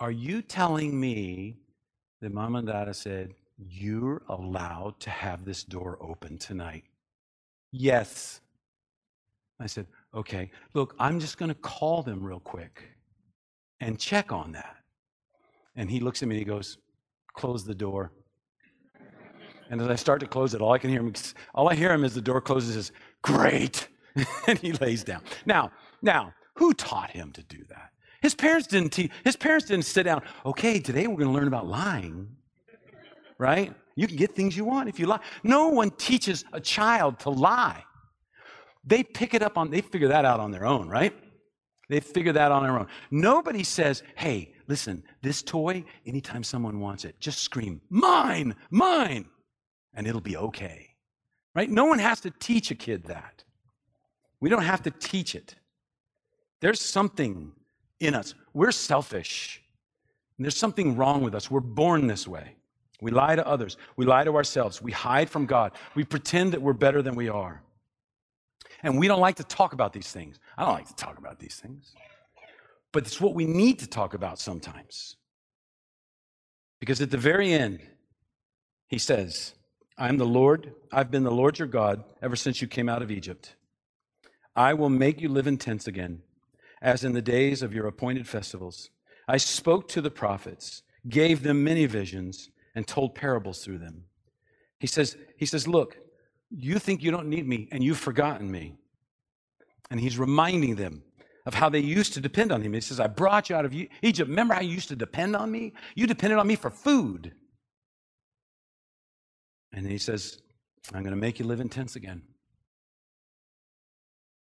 Are 0.00 0.10
you 0.10 0.42
telling 0.42 0.98
me 0.98 1.58
that 2.20 2.32
Mom 2.32 2.56
and 2.56 2.66
Dada 2.66 2.94
said, 2.94 3.34
You're 3.58 4.22
allowed 4.28 4.98
to 5.00 5.10
have 5.10 5.44
this 5.44 5.62
door 5.62 5.98
open 6.00 6.38
tonight? 6.38 6.84
Yes. 7.70 8.40
I 9.60 9.66
said, 9.66 9.86
Okay, 10.14 10.50
look, 10.74 10.94
I'm 10.98 11.20
just 11.20 11.38
going 11.38 11.50
to 11.50 11.54
call 11.60 12.02
them 12.02 12.22
real 12.22 12.40
quick 12.40 12.82
and 13.80 13.98
check 13.98 14.32
on 14.32 14.52
that. 14.52 14.76
And 15.76 15.90
he 15.90 16.00
looks 16.00 16.22
at 16.22 16.28
me 16.28 16.36
and 16.36 16.40
he 16.40 16.44
goes, 16.44 16.78
Close 17.34 17.64
the 17.64 17.74
door. 17.74 18.12
And 19.70 19.80
as 19.80 19.88
I 19.88 19.94
start 19.94 20.20
to 20.20 20.26
close 20.26 20.52
it, 20.52 20.60
all 20.60 20.72
I 20.72 20.78
can 20.78 20.90
hear 20.90 21.00
him, 21.00 21.14
all 21.54 21.68
I 21.68 21.74
hear 21.74 21.92
him 21.92 22.04
as 22.04 22.14
the 22.14 22.20
door 22.20 22.40
closes 22.40 22.76
is, 22.76 22.92
Great. 23.22 23.88
and 24.46 24.58
he 24.58 24.72
lays 24.72 25.04
down. 25.04 25.22
Now, 25.46 25.72
now, 26.02 26.34
who 26.56 26.74
taught 26.74 27.10
him 27.10 27.32
to 27.32 27.42
do 27.42 27.64
that? 27.70 27.90
His 28.20 28.34
parents 28.34 28.68
didn't 28.68 28.90
teach, 28.90 29.10
his 29.24 29.36
parents 29.36 29.66
didn't 29.66 29.84
sit 29.86 30.04
down, 30.04 30.22
okay, 30.44 30.78
today 30.78 31.06
we're 31.06 31.16
going 31.16 31.28
to 31.28 31.34
learn 31.34 31.48
about 31.48 31.66
lying. 31.66 32.28
right? 33.38 33.72
You 33.96 34.06
can 34.06 34.16
get 34.16 34.32
things 34.32 34.56
you 34.56 34.64
want 34.64 34.88
if 34.88 35.00
you 35.00 35.06
lie. 35.06 35.20
No 35.42 35.68
one 35.68 35.90
teaches 35.90 36.44
a 36.52 36.60
child 36.60 37.18
to 37.20 37.30
lie. 37.30 37.84
They 38.84 39.02
pick 39.02 39.34
it 39.34 39.42
up 39.42 39.58
on, 39.58 39.70
they 39.70 39.80
figure 39.80 40.08
that 40.08 40.24
out 40.24 40.40
on 40.40 40.50
their 40.50 40.64
own, 40.64 40.88
right? 40.88 41.14
They 41.88 42.00
figure 42.00 42.32
that 42.32 42.52
on 42.52 42.62
their 42.62 42.78
own. 42.78 42.86
Nobody 43.10 43.64
says, 43.64 44.02
hey, 44.16 44.51
listen, 44.68 45.02
this 45.22 45.42
toy, 45.42 45.84
anytime 46.06 46.42
someone 46.42 46.80
wants 46.80 47.04
it, 47.04 47.18
just 47.20 47.40
scream, 47.40 47.80
mine, 47.90 48.54
mine, 48.70 49.26
and 49.94 50.06
it'll 50.06 50.20
be 50.20 50.36
okay, 50.36 50.88
right? 51.54 51.70
No 51.70 51.84
one 51.84 51.98
has 51.98 52.20
to 52.20 52.30
teach 52.30 52.70
a 52.70 52.74
kid 52.74 53.04
that. 53.04 53.44
We 54.40 54.48
don't 54.48 54.64
have 54.64 54.82
to 54.82 54.90
teach 54.90 55.34
it. 55.34 55.54
There's 56.60 56.80
something 56.80 57.52
in 58.00 58.14
us. 58.14 58.34
We're 58.54 58.72
selfish. 58.72 59.62
And 60.36 60.44
there's 60.44 60.56
something 60.56 60.96
wrong 60.96 61.22
with 61.22 61.34
us. 61.34 61.50
We're 61.50 61.60
born 61.60 62.06
this 62.06 62.26
way. 62.26 62.56
We 63.00 63.10
lie 63.10 63.36
to 63.36 63.46
others. 63.46 63.76
We 63.96 64.06
lie 64.06 64.24
to 64.24 64.34
ourselves. 64.34 64.80
We 64.80 64.92
hide 64.92 65.28
from 65.28 65.46
God. 65.46 65.72
We 65.94 66.04
pretend 66.04 66.52
that 66.52 66.62
we're 66.62 66.72
better 66.72 67.02
than 67.02 67.14
we 67.14 67.28
are. 67.28 67.62
And 68.82 68.98
we 68.98 69.08
don't 69.08 69.20
like 69.20 69.36
to 69.36 69.44
talk 69.44 69.72
about 69.72 69.92
these 69.92 70.10
things. 70.10 70.38
I 70.56 70.64
don't 70.64 70.74
like 70.74 70.88
to 70.88 70.96
talk 70.96 71.18
about 71.18 71.38
these 71.38 71.56
things. 71.56 71.94
But 72.92 73.06
it's 73.06 73.20
what 73.20 73.34
we 73.34 73.46
need 73.46 73.78
to 73.80 73.86
talk 73.86 74.14
about 74.14 74.38
sometimes. 74.38 75.16
Because 76.78 77.00
at 77.00 77.10
the 77.10 77.16
very 77.16 77.52
end, 77.52 77.80
he 78.88 78.98
says, 78.98 79.54
I 79.96 80.08
am 80.08 80.18
the 80.18 80.26
Lord. 80.26 80.74
I've 80.92 81.10
been 81.10 81.22
the 81.22 81.30
Lord 81.30 81.58
your 81.58 81.68
God 81.68 82.04
ever 82.20 82.36
since 82.36 82.60
you 82.60 82.68
came 82.68 82.88
out 82.88 83.02
of 83.02 83.10
Egypt. 83.10 83.54
I 84.54 84.74
will 84.74 84.90
make 84.90 85.20
you 85.20 85.28
live 85.28 85.46
in 85.46 85.56
tents 85.56 85.86
again, 85.86 86.22
as 86.82 87.04
in 87.04 87.12
the 87.12 87.22
days 87.22 87.62
of 87.62 87.72
your 87.72 87.86
appointed 87.86 88.28
festivals. 88.28 88.90
I 89.28 89.36
spoke 89.36 89.88
to 89.88 90.00
the 90.00 90.10
prophets, 90.10 90.82
gave 91.08 91.42
them 91.42 91.64
many 91.64 91.86
visions, 91.86 92.50
and 92.74 92.86
told 92.86 93.14
parables 93.14 93.64
through 93.64 93.78
them. 93.78 94.04
He 94.78 94.86
says, 94.86 95.16
he 95.36 95.46
says, 95.46 95.68
Look, 95.68 95.96
you 96.50 96.78
think 96.78 97.02
you 97.02 97.10
don't 97.10 97.28
need 97.28 97.46
me, 97.46 97.68
and 97.70 97.82
you've 97.82 97.98
forgotten 97.98 98.50
me. 98.50 98.74
And 99.90 100.00
he's 100.00 100.18
reminding 100.18 100.76
them 100.76 101.02
of 101.44 101.54
how 101.54 101.68
they 101.68 101.80
used 101.80 102.14
to 102.14 102.20
depend 102.20 102.52
on 102.52 102.62
him. 102.62 102.72
He 102.72 102.80
says, 102.80 103.00
I 103.00 103.06
brought 103.06 103.50
you 103.50 103.56
out 103.56 103.64
of 103.64 103.74
Egypt. 103.74 104.28
Remember 104.28 104.54
how 104.54 104.60
you 104.60 104.70
used 104.70 104.88
to 104.88 104.96
depend 104.96 105.34
on 105.34 105.50
me? 105.50 105.72
You 105.94 106.06
depended 106.06 106.38
on 106.38 106.46
me 106.46 106.56
for 106.56 106.70
food. 106.70 107.32
And 109.72 109.86
he 109.86 109.98
says, 109.98 110.38
I'm 110.92 111.02
going 111.02 111.14
to 111.14 111.20
make 111.20 111.38
you 111.38 111.46
live 111.46 111.60
in 111.60 111.68
tents 111.68 111.96
again. 111.96 112.22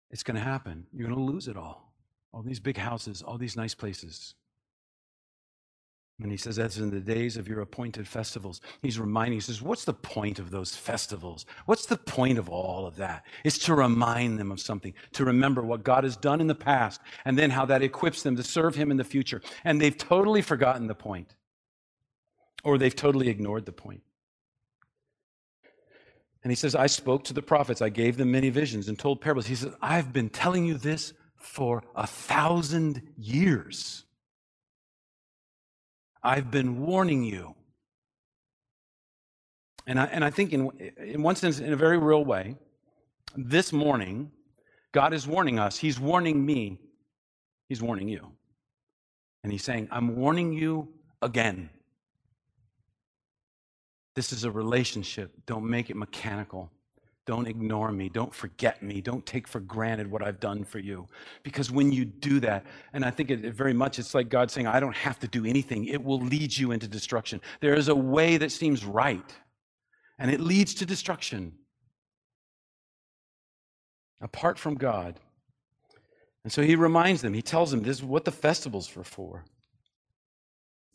It's 0.09 0.23
going 0.23 0.35
to 0.35 0.41
happen. 0.41 0.87
You're 0.93 1.07
going 1.07 1.19
to 1.19 1.31
lose 1.31 1.47
it 1.47 1.57
all. 1.57 1.93
All 2.33 2.41
these 2.41 2.59
big 2.59 2.77
houses, 2.77 3.21
all 3.21 3.37
these 3.37 3.55
nice 3.55 3.75
places. 3.75 4.35
And 6.19 6.31
he 6.31 6.37
says, 6.37 6.55
that's 6.55 6.77
in 6.77 6.89
the 6.89 6.99
days 6.99 7.37
of 7.37 7.47
your 7.47 7.61
appointed 7.61 8.07
festivals. 8.07 8.59
He's 8.81 8.99
reminding, 8.99 9.37
he 9.37 9.39
says, 9.39 9.61
what's 9.61 9.85
the 9.85 9.93
point 9.93 10.39
of 10.39 10.49
those 10.49 10.75
festivals? 10.75 11.45
What's 11.67 11.85
the 11.85 11.97
point 11.97 12.39
of 12.39 12.49
all 12.49 12.87
of 12.87 12.95
that? 12.95 13.23
It's 13.43 13.59
to 13.59 13.75
remind 13.75 14.39
them 14.39 14.51
of 14.51 14.59
something, 14.59 14.95
to 15.13 15.25
remember 15.25 15.61
what 15.61 15.83
God 15.83 16.03
has 16.03 16.17
done 16.17 16.41
in 16.41 16.47
the 16.47 16.55
past, 16.55 17.01
and 17.23 17.37
then 17.37 17.51
how 17.51 17.65
that 17.65 17.83
equips 17.83 18.23
them 18.23 18.35
to 18.35 18.43
serve 18.43 18.73
him 18.73 18.89
in 18.89 18.97
the 18.97 19.03
future. 19.03 19.43
And 19.63 19.79
they've 19.79 19.95
totally 19.95 20.41
forgotten 20.41 20.87
the 20.87 20.95
point, 20.95 21.35
or 22.63 22.79
they've 22.79 22.95
totally 22.95 23.29
ignored 23.29 23.67
the 23.67 23.71
point. 23.71 24.01
And 26.41 26.51
he 26.51 26.55
says, 26.55 26.73
I 26.73 26.87
spoke 26.87 27.25
to 27.25 27.33
the 27.33 27.43
prophets, 27.43 27.79
I 27.79 27.89
gave 27.89 28.17
them 28.17 28.31
many 28.31 28.49
visions 28.49 28.87
and 28.87 28.97
told 28.97 29.21
parables. 29.21 29.45
He 29.45 29.55
says, 29.55 29.75
I've 29.83 30.13
been 30.13 30.29
telling 30.29 30.65
you 30.65 30.79
this 30.79 31.13
for 31.35 31.83
a 31.95 32.07
thousand 32.07 33.03
years. 33.17 34.05
I've 36.27 36.51
been 36.51 36.85
warning 36.85 37.23
you. 37.23 37.55
And 39.87 39.97
I, 39.97 40.05
and 40.07 40.25
I 40.25 40.29
think, 40.29 40.51
in, 40.51 40.69
in 40.97 41.23
one 41.23 41.37
sense, 41.37 41.59
in 41.59 41.71
a 41.71 41.77
very 41.77 41.97
real 41.97 42.25
way, 42.25 42.57
this 43.37 43.71
morning, 43.71 44.29
God 44.91 45.13
is 45.13 45.25
warning 45.25 45.57
us. 45.57 45.77
He's 45.77 45.97
warning 45.97 46.45
me. 46.45 46.81
He's 47.69 47.81
warning 47.81 48.09
you. 48.09 48.29
And 49.43 49.53
He's 49.53 49.63
saying, 49.63 49.87
I'm 49.89 50.17
warning 50.17 50.51
you 50.51 50.89
again. 51.21 51.69
This 54.13 54.33
is 54.33 54.43
a 54.43 54.51
relationship. 54.51 55.31
Don't 55.45 55.69
make 55.69 55.89
it 55.89 55.95
mechanical. 55.95 56.69
Don't 57.27 57.45
ignore 57.45 57.91
me. 57.91 58.07
Don't 58.07 58.33
forget 58.33 58.81
me. 58.81 59.01
Don't 59.01 59.25
take 59.25 59.49
for 59.49 59.59
granted 59.59 60.09
what 60.09 60.23
I've 60.23 60.39
done 60.39 60.63
for 60.63 60.79
you. 60.79 61.07
Because 61.43 61.69
when 61.69 61.91
you 61.91 62.05
do 62.05 62.39
that, 62.39 62.65
and 62.93 63.03
I 63.03 63.11
think 63.11 63.29
it, 63.29 63.43
it 63.43 63.53
very 63.53 63.73
much 63.73 63.99
it's 63.99 64.15
like 64.15 64.29
God 64.29 64.49
saying, 64.49 64.65
I 64.65 64.79
don't 64.79 64.95
have 64.95 65.19
to 65.19 65.27
do 65.27 65.45
anything, 65.45 65.85
it 65.85 66.01
will 66.01 66.21
lead 66.21 66.55
you 66.57 66.71
into 66.71 66.87
destruction. 66.87 67.41
There 67.59 67.75
is 67.75 67.89
a 67.89 67.95
way 67.95 68.37
that 68.37 68.53
seems 68.53 68.85
right, 68.85 69.35
and 70.17 70.31
it 70.31 70.39
leads 70.39 70.73
to 70.75 70.85
destruction 70.85 71.51
apart 74.21 74.57
from 74.57 74.75
God. 74.75 75.19
And 76.45 76.53
so 76.53 76.61
he 76.61 76.77
reminds 76.77 77.21
them, 77.21 77.33
he 77.33 77.41
tells 77.41 77.71
them 77.71 77.83
this 77.83 77.97
is 77.97 78.03
what 78.05 78.23
the 78.23 78.31
festivals 78.31 78.95
were 78.95 79.03
for. 79.03 79.43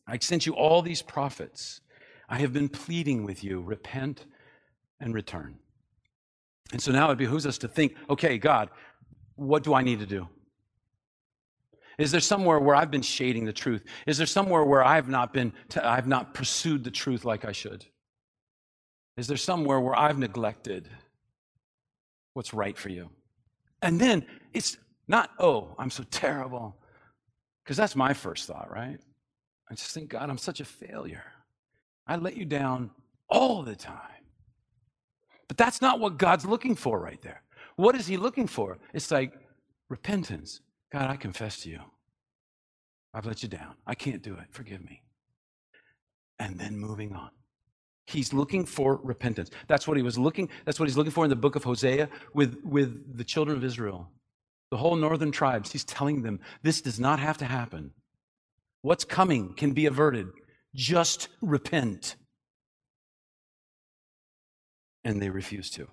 I 0.07 0.18
sent 0.18 0.47
you 0.47 0.55
all 0.55 0.80
these 0.80 1.03
prophets. 1.03 1.83
I 2.26 2.39
have 2.39 2.55
been 2.55 2.70
pleading 2.70 3.26
with 3.26 3.45
you, 3.45 3.61
repent 3.61 4.24
and 4.99 5.12
return. 5.12 5.59
And 6.71 6.81
so 6.81 6.93
now 6.93 7.11
it 7.11 7.19
behooves 7.19 7.47
us 7.47 7.59
to 7.59 7.69
think 7.69 7.97
okay, 8.09 8.39
God, 8.39 8.71
what 9.35 9.65
do 9.65 9.74
I 9.74 9.82
need 9.82 9.99
to 10.01 10.07
do? 10.07 10.28
Is 11.99 12.11
there 12.11 12.20
somewhere 12.20 12.59
where 12.59 12.74
I've 12.74 12.91
been 12.91 13.03
shading 13.03 13.45
the 13.45 13.53
truth? 13.53 13.85
Is 14.07 14.16
there 14.16 14.27
somewhere 14.27 14.65
where 14.65 14.85
I've 14.85 15.09
not 15.09 15.32
been, 15.32 15.53
I've 15.82 16.07
not 16.07 16.35
pursued 16.35 16.85
the 16.85 16.91
truth 16.91 17.24
like 17.24 17.45
I 17.45 17.53
should? 17.53 17.85
Is 19.16 19.27
there 19.27 19.36
somewhere 19.36 19.78
where 19.78 19.99
I've 19.99 20.19
neglected 20.19 20.89
what's 22.32 22.55
right 22.55 22.77
for 22.77 22.89
you? 22.89 23.11
And 23.82 24.01
then 24.01 24.24
it's 24.55 24.78
not, 25.07 25.31
oh, 25.39 25.74
I'm 25.78 25.91
so 25.91 26.05
terrible. 26.11 26.77
Because 27.62 27.77
that's 27.77 27.95
my 27.95 28.15
first 28.15 28.47
thought, 28.47 28.70
right? 28.70 28.99
I 29.70 29.74
just 29.74 29.93
think, 29.93 30.11
God, 30.11 30.31
I'm 30.31 30.39
such 30.39 30.61
a 30.61 30.65
failure. 30.65 31.24
I 32.07 32.16
let 32.16 32.36
you 32.36 32.45
down 32.45 32.91
all 33.28 33.62
the 33.62 33.77
time. 33.77 34.11
But 35.53 35.59
that's 35.59 35.83
not 35.83 36.01
what 36.01 36.16
God's 36.16 36.47
looking 36.47 36.74
for 36.74 36.99
right 36.99 37.20
there. 37.20 37.43
What 37.77 37.95
is 37.95 38.07
He 38.07 38.16
looking 38.16 38.47
for? 38.47 38.79
It's 38.95 39.11
like 39.11 39.35
repentance. 39.91 40.62
God, 40.91 41.11
I 41.11 41.16
confess 41.16 41.61
to 41.65 41.69
you. 41.69 41.81
I've 43.12 43.27
let 43.27 43.43
you 43.43 43.51
down. 43.51 43.74
I 43.87 43.95
can't 43.95 44.23
do 44.23 44.33
it. 44.33 44.47
Forgive 44.51 44.83
me. 44.83 45.03
And 46.39 46.59
then 46.59 46.79
moving 46.79 47.15
on. 47.15 47.29
He's 48.07 48.33
looking 48.33 48.65
for 48.65 48.99
repentance. 49.03 49.51
That's 49.69 49.87
what 49.87 49.99
he 49.99 50.03
was 50.03 50.16
looking, 50.16 50.49
that's 50.65 50.81
what 50.81 50.89
he's 50.89 50.97
looking 50.97 51.12
for 51.12 51.24
in 51.24 51.29
the 51.29 51.37
book 51.37 51.55
of 51.55 51.65
Hosea 51.65 52.09
with, 52.33 52.57
with 52.65 53.19
the 53.19 53.24
children 53.24 53.59
of 53.59 53.62
Israel. 53.62 54.09
The 54.70 54.79
whole 54.79 54.97
northern 54.97 55.33
tribes. 55.33 55.70
He's 55.70 55.85
telling 55.85 56.23
them 56.23 56.41
this 56.62 56.81
does 56.81 56.99
not 56.99 57.19
have 57.19 57.37
to 57.37 57.45
happen. 57.45 57.91
What's 58.81 59.05
coming 59.05 59.53
can 59.53 59.73
be 59.73 59.85
averted. 59.85 60.29
Just 60.74 61.29
repent. 61.43 62.16
And 65.05 65.20
they 65.20 65.31
refuse 65.31 65.70
to. 65.70 65.89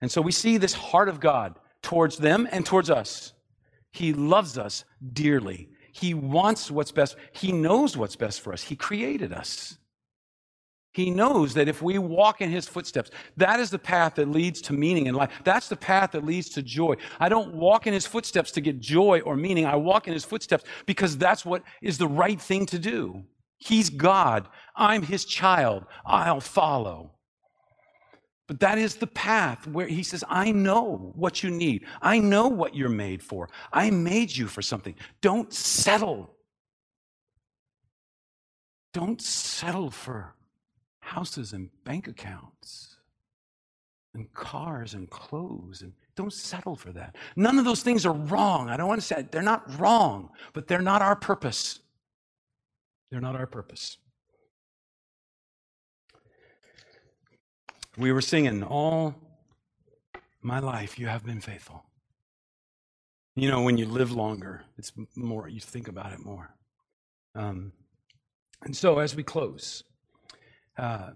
And 0.00 0.10
so 0.10 0.20
we 0.22 0.32
see 0.32 0.56
this 0.56 0.74
heart 0.74 1.08
of 1.08 1.20
God 1.20 1.58
towards 1.82 2.16
them 2.16 2.48
and 2.50 2.64
towards 2.64 2.90
us. 2.90 3.32
He 3.92 4.12
loves 4.12 4.56
us 4.56 4.84
dearly. 5.12 5.68
He 5.92 6.14
wants 6.14 6.70
what's 6.70 6.92
best. 6.92 7.16
He 7.32 7.52
knows 7.52 7.96
what's 7.96 8.16
best 8.16 8.40
for 8.40 8.52
us. 8.52 8.62
He 8.62 8.76
created 8.76 9.32
us. 9.32 9.76
He 10.92 11.10
knows 11.10 11.54
that 11.54 11.68
if 11.68 11.82
we 11.82 11.98
walk 11.98 12.40
in 12.40 12.50
his 12.50 12.66
footsteps, 12.66 13.10
that 13.36 13.60
is 13.60 13.70
the 13.70 13.78
path 13.78 14.16
that 14.16 14.28
leads 14.28 14.60
to 14.62 14.72
meaning 14.72 15.06
in 15.06 15.14
life. 15.14 15.30
That's 15.44 15.68
the 15.68 15.76
path 15.76 16.12
that 16.12 16.24
leads 16.24 16.48
to 16.50 16.62
joy. 16.62 16.96
I 17.20 17.28
don't 17.28 17.54
walk 17.54 17.86
in 17.86 17.92
his 17.92 18.06
footsteps 18.06 18.50
to 18.52 18.60
get 18.60 18.80
joy 18.80 19.20
or 19.20 19.36
meaning. 19.36 19.66
I 19.66 19.76
walk 19.76 20.08
in 20.08 20.12
his 20.14 20.24
footsteps 20.24 20.64
because 20.86 21.16
that's 21.16 21.44
what 21.44 21.62
is 21.80 21.98
the 21.98 22.08
right 22.08 22.40
thing 22.40 22.66
to 22.66 22.78
do. 22.78 23.22
He's 23.58 23.88
God. 23.88 24.48
I'm 24.74 25.02
his 25.02 25.24
child. 25.24 25.84
I'll 26.04 26.40
follow. 26.40 27.12
But 28.50 28.58
that 28.58 28.78
is 28.78 28.96
the 28.96 29.06
path 29.06 29.64
where 29.68 29.86
he 29.86 30.02
says, 30.02 30.24
I 30.28 30.50
know 30.50 31.12
what 31.14 31.44
you 31.44 31.52
need. 31.52 31.84
I 32.02 32.18
know 32.18 32.48
what 32.48 32.74
you're 32.74 32.88
made 32.88 33.22
for. 33.22 33.48
I 33.72 33.90
made 33.90 34.36
you 34.36 34.48
for 34.48 34.60
something. 34.60 34.96
Don't 35.20 35.52
settle. 35.52 36.34
Don't 38.92 39.22
settle 39.22 39.92
for 39.92 40.34
houses 40.98 41.52
and 41.52 41.70
bank 41.84 42.08
accounts 42.08 42.96
and 44.14 44.32
cars 44.32 44.94
and 44.94 45.08
clothes 45.08 45.82
and 45.82 45.92
don't 46.16 46.32
settle 46.32 46.74
for 46.74 46.90
that. 46.90 47.14
None 47.36 47.56
of 47.56 47.64
those 47.64 47.84
things 47.84 48.04
are 48.04 48.14
wrong. 48.14 48.68
I 48.68 48.76
don't 48.76 48.88
want 48.88 49.00
to 49.00 49.06
say 49.06 49.28
they're 49.30 49.42
not 49.42 49.78
wrong, 49.78 50.28
but 50.54 50.66
they're 50.66 50.82
not 50.82 51.02
our 51.02 51.14
purpose. 51.14 51.78
They're 53.12 53.20
not 53.20 53.36
our 53.36 53.46
purpose. 53.46 53.98
We 57.96 58.12
were 58.12 58.20
singing 58.20 58.62
all 58.62 59.14
my 60.42 60.60
life 60.60 60.98
you 60.98 61.06
have 61.06 61.24
been 61.24 61.40
faithful. 61.40 61.84
You 63.36 63.48
know, 63.48 63.62
when 63.62 63.78
you 63.78 63.86
live 63.86 64.12
longer, 64.12 64.62
it's 64.78 64.92
more, 65.16 65.48
you 65.48 65.60
think 65.60 65.88
about 65.88 66.12
it 66.12 66.24
more. 66.24 66.54
Um, 67.34 67.72
and 68.62 68.76
so 68.76 68.98
as 68.98 69.14
we 69.16 69.22
close, 69.22 69.84
uh, 70.78 71.10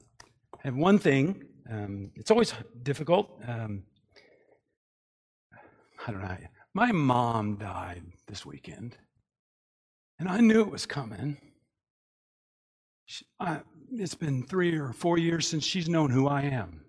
and 0.65 0.79
one 0.79 0.99
thing, 0.99 1.45
um, 1.71 2.11
it's 2.17 2.31
always 2.31 2.53
difficult. 2.83 3.41
Um, 3.47 3.85
I 6.07 6.11
don't 6.11 6.23
know. 6.23 6.37
My 6.75 6.93
mom 6.93 7.57
died 7.57 8.03
this 8.27 8.45
weekend, 8.45 8.97
and 10.19 10.29
I 10.29 10.41
knew 10.41 10.61
it 10.61 10.71
was 10.71 10.87
coming. 10.87 11.37
She, 13.07 13.25
I, 13.39 13.61
it's 14.01 14.15
been 14.15 14.45
three 14.45 14.77
or 14.77 14.93
four 14.93 15.19
years 15.19 15.47
since 15.47 15.65
she's 15.65 15.89
known 15.89 16.11
who 16.11 16.27
I 16.27 16.43
am. 16.43 16.85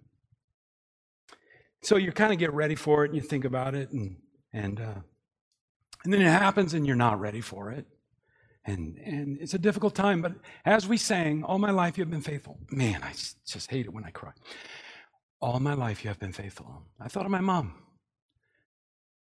So 1.82 1.98
you 1.98 2.11
kind 2.11 2.34
of 2.34 2.40
get 2.40 2.53
ready 2.53 2.76
for 2.76 3.06
it, 3.06 3.11
and 3.11 3.15
you 3.15 3.22
think 3.22 3.45
about 3.45 3.76
it, 3.76 3.91
and 3.91 4.18
and 4.53 4.80
uh, 4.80 5.02
and 6.03 6.14
then 6.14 6.22
it 6.22 6.32
happens, 6.32 6.73
and 6.73 6.86
you're 6.86 6.95
not 6.95 7.19
ready 7.19 7.41
for 7.41 7.72
it, 7.72 7.86
and 8.65 8.98
and 8.98 9.38
it's 9.40 9.53
a 9.53 9.60
difficult 9.60 9.94
time. 9.95 10.22
But 10.22 10.34
as 10.65 10.88
we 10.88 10.98
sang, 10.98 11.44
all 11.44 11.60
my 11.60 11.72
life 11.72 11.98
you 11.98 12.03
have 12.03 12.11
been 12.11 12.22
faithful. 12.22 12.57
Man, 12.72 13.03
I 13.03 13.11
just, 13.45 13.69
hate 13.69 13.86
it 13.86 13.94
when 13.94 14.03
I 14.03 14.10
cry. 14.10 14.32
All 15.41 15.60
my 15.60 15.73
life 15.73 16.03
you 16.03 16.07
have 16.07 16.19
been 16.19 16.34
faithful. 16.34 16.84
I 16.99 17.07
thought 17.07 17.26
of 17.26 17.32
my 17.32 17.41
mom. 17.41 17.76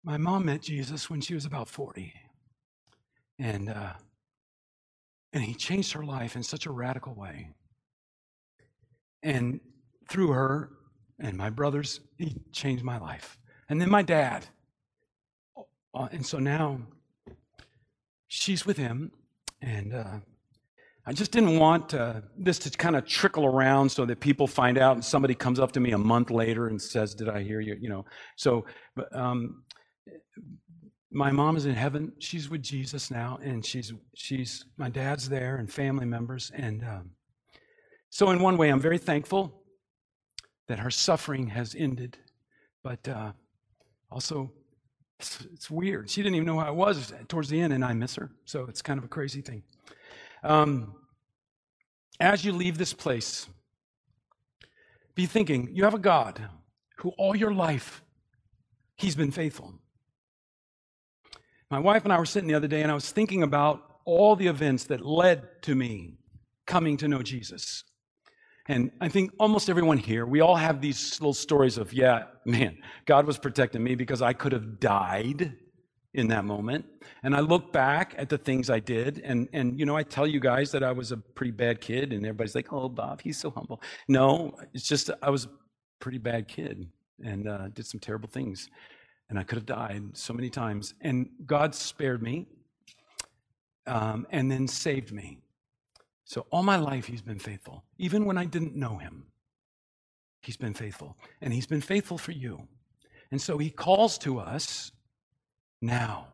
My 0.04 0.18
mom 0.18 0.46
met 0.46 0.62
Jesus 0.62 1.10
when 1.10 1.22
she 1.22 1.36
was 1.36 1.46
about 1.46 1.70
40. 1.70 2.14
And, 3.38 3.70
uh, 3.70 3.94
and 5.32 5.44
he 5.44 5.54
changed 5.54 5.94
her 5.94 6.04
life 6.04 6.36
in 6.36 6.44
such 6.44 6.66
a 6.66 6.72
radical 6.72 7.14
way. 7.14 7.50
And 9.24 9.60
through 10.10 10.32
her 10.32 10.72
and 11.20 11.38
my 11.38 11.50
brothers, 11.50 12.00
he 12.18 12.36
changed 12.52 12.84
my 12.84 12.98
life. 12.98 13.38
And 13.70 13.80
then 13.80 13.90
my 13.90 14.02
dad. 14.02 14.46
Uh, 15.94 16.08
and 16.12 16.26
so 16.26 16.40
now 16.40 16.80
she's 18.28 18.66
with 18.66 18.78
him. 18.78 19.12
And 19.62 19.94
uh, 19.94 20.20
I 21.06 21.14
just 21.14 21.32
didn't 21.32 21.58
want 21.58 21.94
uh, 21.94 22.22
this 22.38 22.60
to 22.60 22.70
kind 22.72 22.96
of 22.96 23.06
trickle 23.06 23.46
around 23.46 23.90
so 23.90 24.06
that 24.06 24.20
people 24.20 24.48
find 24.48 24.78
out 24.78 24.94
and 24.94 25.04
somebody 25.06 25.36
comes 25.36 25.60
up 25.60 25.72
to 25.74 25.80
me 25.80 25.92
a 25.92 25.98
month 25.98 26.30
later 26.32 26.68
and 26.68 26.82
says, 26.82 27.14
Did 27.14 27.30
I 27.30 27.44
hear 27.44 27.60
you? 27.60 27.76
You 27.80 27.90
know, 27.90 28.06
so 28.36 28.66
but, 28.96 29.16
um, 29.16 29.64
my 31.12 31.32
mom 31.32 31.58
is 31.58 31.66
in 31.66 31.74
heaven. 31.76 32.14
She's 32.20 32.50
with 32.50 32.62
Jesus 32.62 33.12
now, 33.12 33.38
and 33.44 33.66
she's 33.66 33.92
she's 34.16 34.66
my 34.78 34.90
dad's 34.90 35.28
there 35.28 35.58
and 35.58 35.72
family 35.72 36.06
members. 36.06 36.52
And 36.56 36.84
um, 36.84 37.10
so, 38.12 38.30
in 38.30 38.40
one 38.40 38.58
way, 38.58 38.70
I'm 38.70 38.80
very 38.80 38.98
thankful 38.98 39.64
that 40.68 40.80
her 40.80 40.92
suffering 40.92 41.48
has 41.48 41.74
ended, 41.74 42.18
but 42.84 43.08
uh, 43.08 43.32
also 44.12 44.52
it's, 45.20 45.48
it's 45.54 45.72
weird. 45.72 46.10
She 46.10 46.22
didn't 46.22 46.36
even 46.36 46.46
know 46.46 46.60
who 46.60 46.66
I 46.66 46.72
was 46.72 47.14
towards 47.30 47.50
the 47.50 47.60
end, 47.60 47.74
and 47.74 47.84
I 47.84 47.94
miss 47.94 48.16
her. 48.16 48.30
So 48.46 48.66
it's 48.66 48.82
kind 48.82 48.98
of 48.98 49.06
a 49.06 49.08
crazy 49.08 49.42
thing. 49.42 49.64
Um, 50.44 50.94
as 52.20 52.44
you 52.46 52.52
leave 52.52 52.78
this 52.78 52.94
place, 52.94 53.48
be 55.16 55.26
thinking 55.26 55.70
you 55.72 55.86
have 55.86 55.94
a 55.94 56.00
God 56.00 56.42
who 56.98 57.10
all 57.18 57.36
your 57.36 57.54
life 57.54 58.04
He's 58.98 59.16
been 59.16 59.32
faithful. 59.32 59.74
My 61.72 61.80
wife 61.80 62.04
and 62.04 62.14
I 62.14 62.20
were 62.20 62.26
sitting 62.26 62.48
the 62.48 62.54
other 62.54 62.68
day, 62.68 62.84
and 62.84 62.92
I 62.92 62.94
was 62.94 63.10
thinking 63.10 63.42
about 63.42 63.82
all 64.06 64.36
the 64.36 64.46
events 64.46 64.84
that 64.86 65.04
led 65.04 65.64
to 65.64 65.74
me 65.74 66.20
coming 66.68 66.98
to 66.98 67.08
know 67.08 67.24
Jesus. 67.24 67.84
And 68.72 68.90
I 69.02 69.10
think 69.10 69.34
almost 69.38 69.70
everyone 69.70 69.98
here, 69.98 70.26
we 70.26 70.40
all 70.40 70.56
have 70.56 70.80
these 70.80 71.20
little 71.20 71.34
stories 71.34 71.78
of, 71.78 71.92
yeah, 71.92 72.24
man, 72.46 72.78
God 73.06 73.28
was 73.28 73.38
protecting 73.38 73.84
me 73.84 73.96
because 73.96 74.22
I 74.22 74.32
could 74.32 74.54
have 74.54 74.80
died 74.80 75.58
in 76.14 76.30
that 76.30 76.46
moment. 76.46 76.86
And 77.24 77.36
I 77.36 77.42
look 77.42 77.74
back 77.74 78.16
at 78.18 78.30
the 78.30 78.38
things 78.38 78.70
I 78.70 78.80
did, 78.80 79.20
and 79.26 79.50
and 79.52 79.78
you 79.78 79.86
know, 79.86 79.98
I 79.98 80.04
tell 80.04 80.26
you 80.26 80.40
guys 80.40 80.72
that 80.72 80.84
I 80.84 80.94
was 80.94 81.12
a 81.12 81.18
pretty 81.18 81.52
bad 81.52 81.82
kid, 81.82 82.14
and 82.14 82.26
everybody's 82.26 82.56
like, 82.56 82.72
"Oh, 82.72 82.88
Bob, 82.88 83.20
he's 83.22 83.38
so 83.38 83.52
humble." 83.52 83.82
No, 84.08 84.56
it's 84.74 84.88
just 84.88 85.10
I 85.22 85.30
was 85.30 85.46
a 85.46 85.50
pretty 86.00 86.18
bad 86.18 86.48
kid 86.48 86.88
and 87.24 87.50
uh, 87.50 87.68
did 87.74 87.86
some 87.86 88.00
terrible 88.00 88.30
things, 88.30 88.70
and 89.30 89.38
I 89.38 89.44
could 89.44 89.58
have 89.58 89.66
died 89.66 90.04
so 90.14 90.34
many 90.34 90.50
times. 90.50 90.94
And 91.02 91.30
God 91.46 91.76
spared 91.76 92.22
me, 92.24 92.48
um, 93.86 94.26
and 94.32 94.50
then 94.50 94.66
saved 94.66 95.12
me. 95.12 95.40
So 96.32 96.46
all 96.50 96.64
my 96.64 96.78
life, 96.78 97.08
He's 97.08 97.22
been 97.22 97.40
faithful, 97.40 97.84
even 97.98 98.24
when 98.24 98.38
I 98.38 98.46
didn't 98.46 98.74
know 98.74 98.96
Him. 98.96 99.26
He's 100.42 100.56
been 100.56 100.74
faithful, 100.74 101.18
and 101.42 101.52
He's 101.52 101.66
been 101.66 101.82
faithful 101.82 102.18
for 102.18 102.32
you. 102.32 102.70
And 103.32 103.42
so 103.42 103.58
He 103.58 103.70
calls 103.70 104.18
to 104.20 104.40
us 104.40 104.94
now 105.82 106.28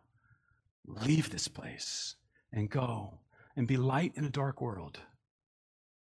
leave 0.85 1.31
this 1.31 1.47
place 1.47 2.15
and 2.53 2.69
go 2.69 3.15
and 3.55 3.67
be 3.67 3.75
light 3.75 4.11
in 4.15 4.23
a 4.23 4.29
dark 4.29 4.61
world. 4.61 4.99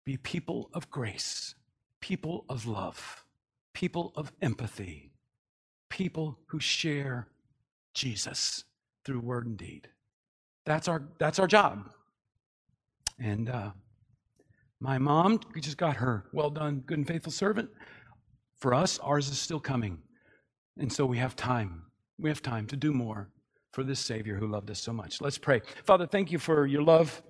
Be 0.04 0.18
people 0.18 0.68
of 0.74 0.90
grace, 0.90 1.54
people 2.02 2.44
of 2.50 2.66
love, 2.66 3.24
people 3.72 4.12
of 4.14 4.30
empathy, 4.42 5.10
people 5.88 6.38
who 6.48 6.60
share 6.60 7.28
Jesus 7.94 8.64
through 9.06 9.20
word 9.20 9.46
and 9.46 9.56
deed. 9.56 9.88
That's 10.66 10.86
our, 10.86 11.02
that's 11.18 11.38
our 11.38 11.46
job. 11.46 11.88
And 13.18 13.48
uh, 13.48 13.70
my 14.80 14.98
mom, 14.98 15.40
we 15.54 15.60
just 15.60 15.78
got 15.78 15.96
her. 15.96 16.26
Well 16.32 16.50
done, 16.50 16.82
good 16.86 16.98
and 16.98 17.06
faithful 17.06 17.32
servant. 17.32 17.70
For 18.58 18.74
us, 18.74 18.98
ours 18.98 19.28
is 19.28 19.38
still 19.38 19.60
coming. 19.60 19.98
And 20.78 20.92
so 20.92 21.06
we 21.06 21.18
have 21.18 21.36
time. 21.36 21.82
We 22.18 22.28
have 22.30 22.42
time 22.42 22.66
to 22.68 22.76
do 22.76 22.92
more 22.92 23.30
for 23.72 23.84
this 23.84 24.00
Savior 24.00 24.36
who 24.36 24.46
loved 24.46 24.70
us 24.70 24.80
so 24.80 24.92
much. 24.92 25.20
Let's 25.20 25.38
pray. 25.38 25.60
Father, 25.84 26.06
thank 26.06 26.30
you 26.30 26.38
for 26.38 26.66
your 26.66 26.82
love. 26.82 27.22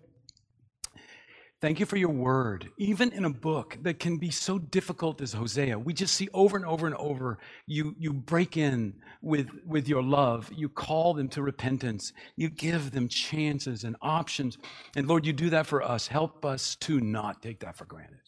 Thank 1.63 1.81
you 1.81 1.87
for 1.87 1.97
your 1.97 2.11
word. 2.11 2.69
Even 2.77 3.13
in 3.13 3.25
a 3.25 3.31
book 3.31 3.79
that 3.81 3.99
can 3.99 4.19
be 4.19 4.31
so 4.31 4.59
difficult 4.59 5.23
as 5.23 5.33
Hosea, 5.33 5.79
we 5.79 5.95
just 5.95 6.15
see 6.15 6.29
over 6.35 6.55
and 6.55 6.67
over 6.67 6.87
and 6.87 6.95
over 6.97 7.39
you, 7.67 7.95
you 7.99 8.13
break 8.13 8.59
in 8.59 8.95
with, 9.23 9.49
with 9.65 9.89
your 9.89 10.03
love. 10.03 10.51
You 10.55 10.69
call 10.69 11.15
them 11.15 11.29
to 11.31 11.43
repentance. 11.43 12.13
You 12.37 12.51
give 12.51 12.91
them 12.91 13.09
chances 13.09 13.85
and 13.85 13.97
options. 14.03 14.59
And 14.97 15.09
Lord, 15.09 15.25
you 15.25 15.33
do 15.33 15.49
that 15.51 15.67
for 15.67 15.83
us. 15.83 16.07
Help 16.07 16.45
us 16.45 16.77
to 16.77 17.01
not 17.01 17.41
take 17.41 17.61
that 17.61 17.77
for 17.77 17.87
granted. 17.87 18.21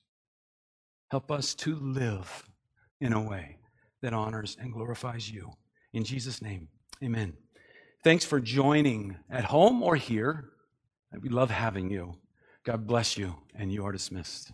Help 1.11 1.31
us 1.31 1.55
to 1.57 1.77
live 1.77 2.45
in 3.01 3.13
a 3.13 3.21
way 3.21 3.59
that 4.01 4.15
honors 4.15 4.57
and 4.59 4.73
glorifies 4.73 5.31
you. 5.31 5.51
In 5.93 6.03
Jesus' 6.03 6.41
name, 6.41 6.69
amen. 7.05 7.35
Thanks 8.05 8.25
for 8.25 8.41
joining 8.41 9.17
at 9.31 9.45
home 9.45 9.83
or 9.83 9.97
here. 9.97 10.51
We 11.21 11.29
love 11.29 11.51
having 11.51 11.91
you. 11.91 12.15
God 12.69 12.87
bless 12.87 13.17
you, 13.17 13.35
and 13.55 13.73
you 13.73 13.87
are 13.87 13.93
dismissed. 13.93 14.53